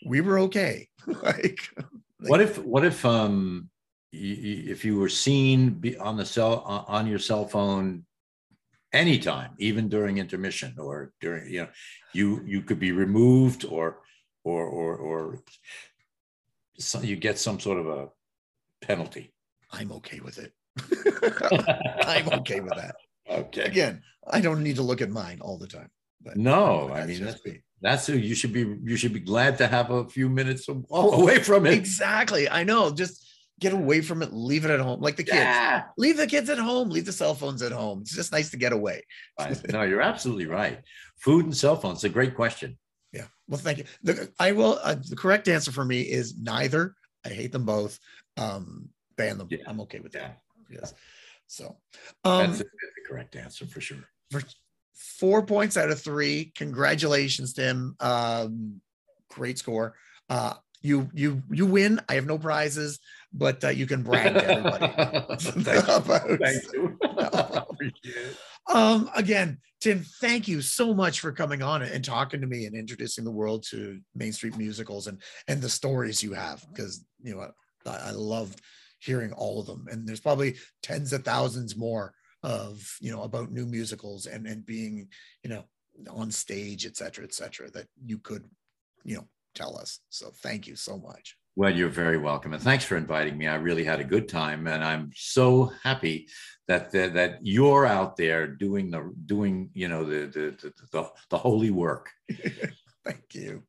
We 0.07 0.21
were 0.21 0.41
okay. 0.41 0.89
like, 1.07 1.61
what 2.21 2.41
if 2.41 2.59
what 2.59 2.85
if 2.85 3.05
um 3.05 3.71
if 4.13 4.85
you 4.85 4.99
were 4.99 5.09
seen 5.09 5.83
on 6.01 6.17
the 6.17 6.25
cell 6.25 6.63
on 6.89 7.07
your 7.07 7.19
cell 7.19 7.47
phone 7.47 8.05
anytime 8.93 9.51
even 9.59 9.89
during 9.89 10.19
intermission 10.19 10.75
or 10.79 11.13
during 11.21 11.53
you 11.53 11.63
know 11.63 11.69
you 12.13 12.43
you 12.47 12.63
could 12.63 12.79
be 12.79 12.93
removed 12.93 13.65
or 13.65 13.99
or 14.45 14.65
or 14.65 14.97
or 14.97 15.39
so 16.79 17.01
you 17.01 17.17
get 17.17 17.39
some 17.39 17.59
sort 17.59 17.79
of 17.79 17.87
a 17.89 18.09
penalty. 18.81 19.33
I'm 19.71 19.93
okay 19.93 20.21
with 20.21 20.39
it. 20.39 20.53
I'm 22.07 22.29
okay 22.41 22.61
with 22.61 22.75
that. 22.77 22.95
Okay. 23.29 23.63
Again 23.63 24.03
i 24.31 24.41
don't 24.41 24.63
need 24.63 24.77
to 24.77 24.83
look 24.83 25.01
at 25.01 25.11
mine 25.11 25.39
all 25.41 25.59
the 25.59 25.67
time 25.67 25.91
but 26.23 26.37
no 26.37 26.91
i 26.93 27.07
mean 27.07 27.25
that's, 27.25 27.41
that's 27.81 28.07
who 28.07 28.15
you 28.15 28.35
should 28.35 28.53
be 28.53 28.77
you 28.83 28.97
should 28.97 29.13
be 29.13 29.21
glad 29.21 29.57
to 29.59 29.67
have 29.67 29.91
a 29.91 30.09
few 30.09 30.29
minutes 30.29 30.69
away 30.69 30.85
oh, 30.91 31.39
from 31.41 31.67
it. 31.67 31.75
exactly. 31.75 32.49
I 32.49 32.65
know 32.65 32.91
just 32.91 33.28
get 33.59 33.73
away 33.73 34.01
from 34.01 34.23
it, 34.23 34.33
leave 34.33 34.65
it 34.65 34.71
at 34.71 34.81
home. 34.81 35.01
Like 35.01 35.17
the 35.17 35.25
kids, 35.25 35.37
yeah. 35.37 35.85
leave 35.97 36.17
the 36.17 36.27
kids 36.27 36.49
at 36.51 36.59
home, 36.59 36.91
leave 36.91 37.05
the 37.05 37.13
cell 37.13 37.35
phones 37.35 37.63
at 37.63 37.73
home. 37.73 38.01
It's 38.03 38.15
just 38.15 38.33
nice 38.33 38.51
to 38.51 38.57
get 38.57 38.73
away. 38.73 39.03
no, 39.71 39.83
you're 39.83 40.01
absolutely 40.01 40.47
right. 40.47 40.81
Food 41.19 41.47
and 41.47 41.57
cell 41.57 41.77
phones, 41.77 42.05
a 42.05 42.09
great 42.09 42.35
question. 42.35 42.79
Yeah. 43.13 43.27
Well, 43.49 43.59
thank 43.59 43.79
you. 43.79 43.85
The, 44.03 44.31
I 44.39 44.53
will, 44.53 44.79
uh, 44.83 44.97
the 45.09 45.17
correct 45.17 45.49
answer 45.49 45.73
for 45.73 45.85
me 45.85 46.03
is 46.03 46.37
neither. 46.39 46.95
I 47.25 47.31
hate 47.31 47.53
them 47.53 47.65
both. 47.65 47.99
Um, 48.37 48.91
ban 49.17 49.39
them. 49.39 49.49
Yeah. 49.51 49.59
I'm 49.67 49.81
okay 49.83 50.01
with 50.01 50.13
that. 50.13 50.39
Yes. 50.71 50.95
So 51.47 51.77
um, 52.25 52.47
that's 52.47 52.59
the 52.59 52.67
correct 53.09 53.35
answer 53.35 53.67
for 53.67 53.81
sure. 53.81 54.05
For 54.31 54.43
four 54.95 55.45
points 55.45 55.77
out 55.77 55.91
of 55.91 56.01
three. 56.01 56.53
Congratulations, 56.57 57.55
Tim. 57.55 57.97
Um, 58.01 58.81
great 59.31 59.59
score. 59.59 59.95
Uh, 60.29 60.55
you 60.83 61.09
you 61.13 61.43
you 61.51 61.67
win. 61.67 62.01
I 62.09 62.15
have 62.15 62.27
no 62.27 62.39
prizes 62.39 63.01
but 63.33 63.63
uh, 63.65 63.69
you 63.69 63.87
can 63.87 64.03
brag 64.05 64.35
to 64.35 64.45
everybody. 64.45 64.87
thank 65.39 66.73
you. 66.73 66.99
Thank 67.81 67.95
you. 68.05 68.15
um, 68.75 69.11
again, 69.15 69.59
Tim, 69.81 70.05
thank 70.21 70.49
you 70.49 70.61
so 70.61 70.93
much 70.93 71.21
for 71.21 71.33
coming 71.33 71.63
on 71.63 71.83
and 71.83 72.05
talking 72.05 72.41
to 72.41 72.47
me 72.47 72.67
and 72.67 72.75
introducing 72.75 73.25
the 73.25 73.31
world 73.31 73.65
to 73.71 74.01
Main 74.15 74.33
Street 74.33 74.57
musicals 74.57 75.07
and 75.07 75.21
and 75.47 75.61
the 75.61 75.69
stories 75.69 76.23
you 76.23 76.33
have 76.33 76.65
because 76.73 77.05
you 77.23 77.35
know 77.35 77.49
I, 77.87 78.09
I 78.09 78.11
love 78.11 78.55
hearing 79.01 79.33
all 79.33 79.61
of 79.61 79.67
them 79.67 79.87
and 79.91 80.07
there's 80.07 80.21
probably 80.21 80.57
tens 80.83 81.13
of 81.13 81.25
thousands 81.25 81.77
more 81.77 82.13
of 82.43 82.97
you 83.01 83.13
know 83.13 83.23
about 83.23 83.53
new 83.53 83.67
musicals 83.67 84.27
and 84.27 84.47
and 84.47 84.67
being 84.67 85.09
you 85.45 85.51
know 85.51 85.65
on 86.11 86.31
stage 86.31 86.87
et 86.87 86.97
cetera 86.97 87.25
et 87.25 87.35
cetera 87.35 87.71
that 87.71 87.87
you 88.05 88.19
could 88.19 88.45
you 89.05 89.17
know 89.17 89.27
tell 89.55 89.77
us 89.77 90.01
so 90.09 90.31
thank 90.43 90.67
you 90.67 90.77
so 90.77 90.99
much 90.99 91.37
well, 91.59 91.75
you're 91.75 91.89
very 91.89 92.19
welcome, 92.19 92.53
and 92.53 92.63
thanks 92.63 92.85
for 92.85 92.97
inviting 92.97 93.37
me. 93.37 93.49
I 93.49 93.57
really 93.57 93.83
had 93.83 93.99
a 93.99 94.05
good 94.05 94.29
time, 94.29 94.69
and 94.69 94.85
I'm 94.85 95.11
so 95.17 95.73
happy 95.83 96.29
that 96.69 96.93
that, 96.93 97.15
that 97.15 97.41
you're 97.43 97.85
out 97.85 98.17
there 98.17 98.47
doing 98.47 98.93
the 98.93 99.13
doing 99.27 99.71
you 99.75 99.89
know 99.89 100.05
the 100.05 100.27
the 100.27 100.57
the, 100.63 100.73
the, 100.93 101.11
the 101.31 101.37
holy 101.37 101.73
work. 101.73 102.11
Thank 103.05 103.35
you. 103.35 103.65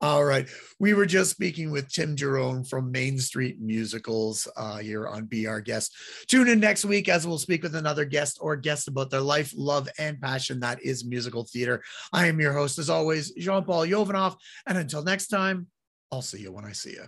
All 0.00 0.24
right. 0.24 0.46
We 0.78 0.94
were 0.94 1.06
just 1.06 1.32
speaking 1.32 1.72
with 1.72 1.88
Tim 1.88 2.14
Jerome 2.14 2.62
from 2.62 2.92
Main 2.92 3.18
Street 3.18 3.58
Musicals 3.58 4.46
uh, 4.56 4.76
here 4.76 5.08
on 5.08 5.24
Be 5.24 5.48
Our 5.48 5.60
Guest. 5.62 5.96
Tune 6.28 6.46
in 6.46 6.60
next 6.60 6.84
week 6.84 7.08
as 7.08 7.26
we'll 7.26 7.38
speak 7.38 7.64
with 7.64 7.74
another 7.74 8.04
guest 8.04 8.38
or 8.40 8.54
guest 8.54 8.86
about 8.86 9.10
their 9.10 9.22
life, 9.22 9.52
love, 9.56 9.88
and 9.98 10.20
passion 10.20 10.60
that 10.60 10.80
is 10.82 11.06
musical 11.06 11.44
theater. 11.44 11.82
I 12.12 12.26
am 12.26 12.38
your 12.38 12.52
host, 12.52 12.78
as 12.78 12.90
always, 12.90 13.32
Jean 13.32 13.64
Paul 13.64 13.86
Yovanov. 13.86 14.36
And 14.66 14.78
until 14.78 15.02
next 15.02 15.28
time, 15.28 15.68
I'll 16.12 16.22
see 16.22 16.40
you 16.40 16.52
when 16.52 16.64
I 16.64 16.72
see 16.72 16.90
you. 16.90 17.06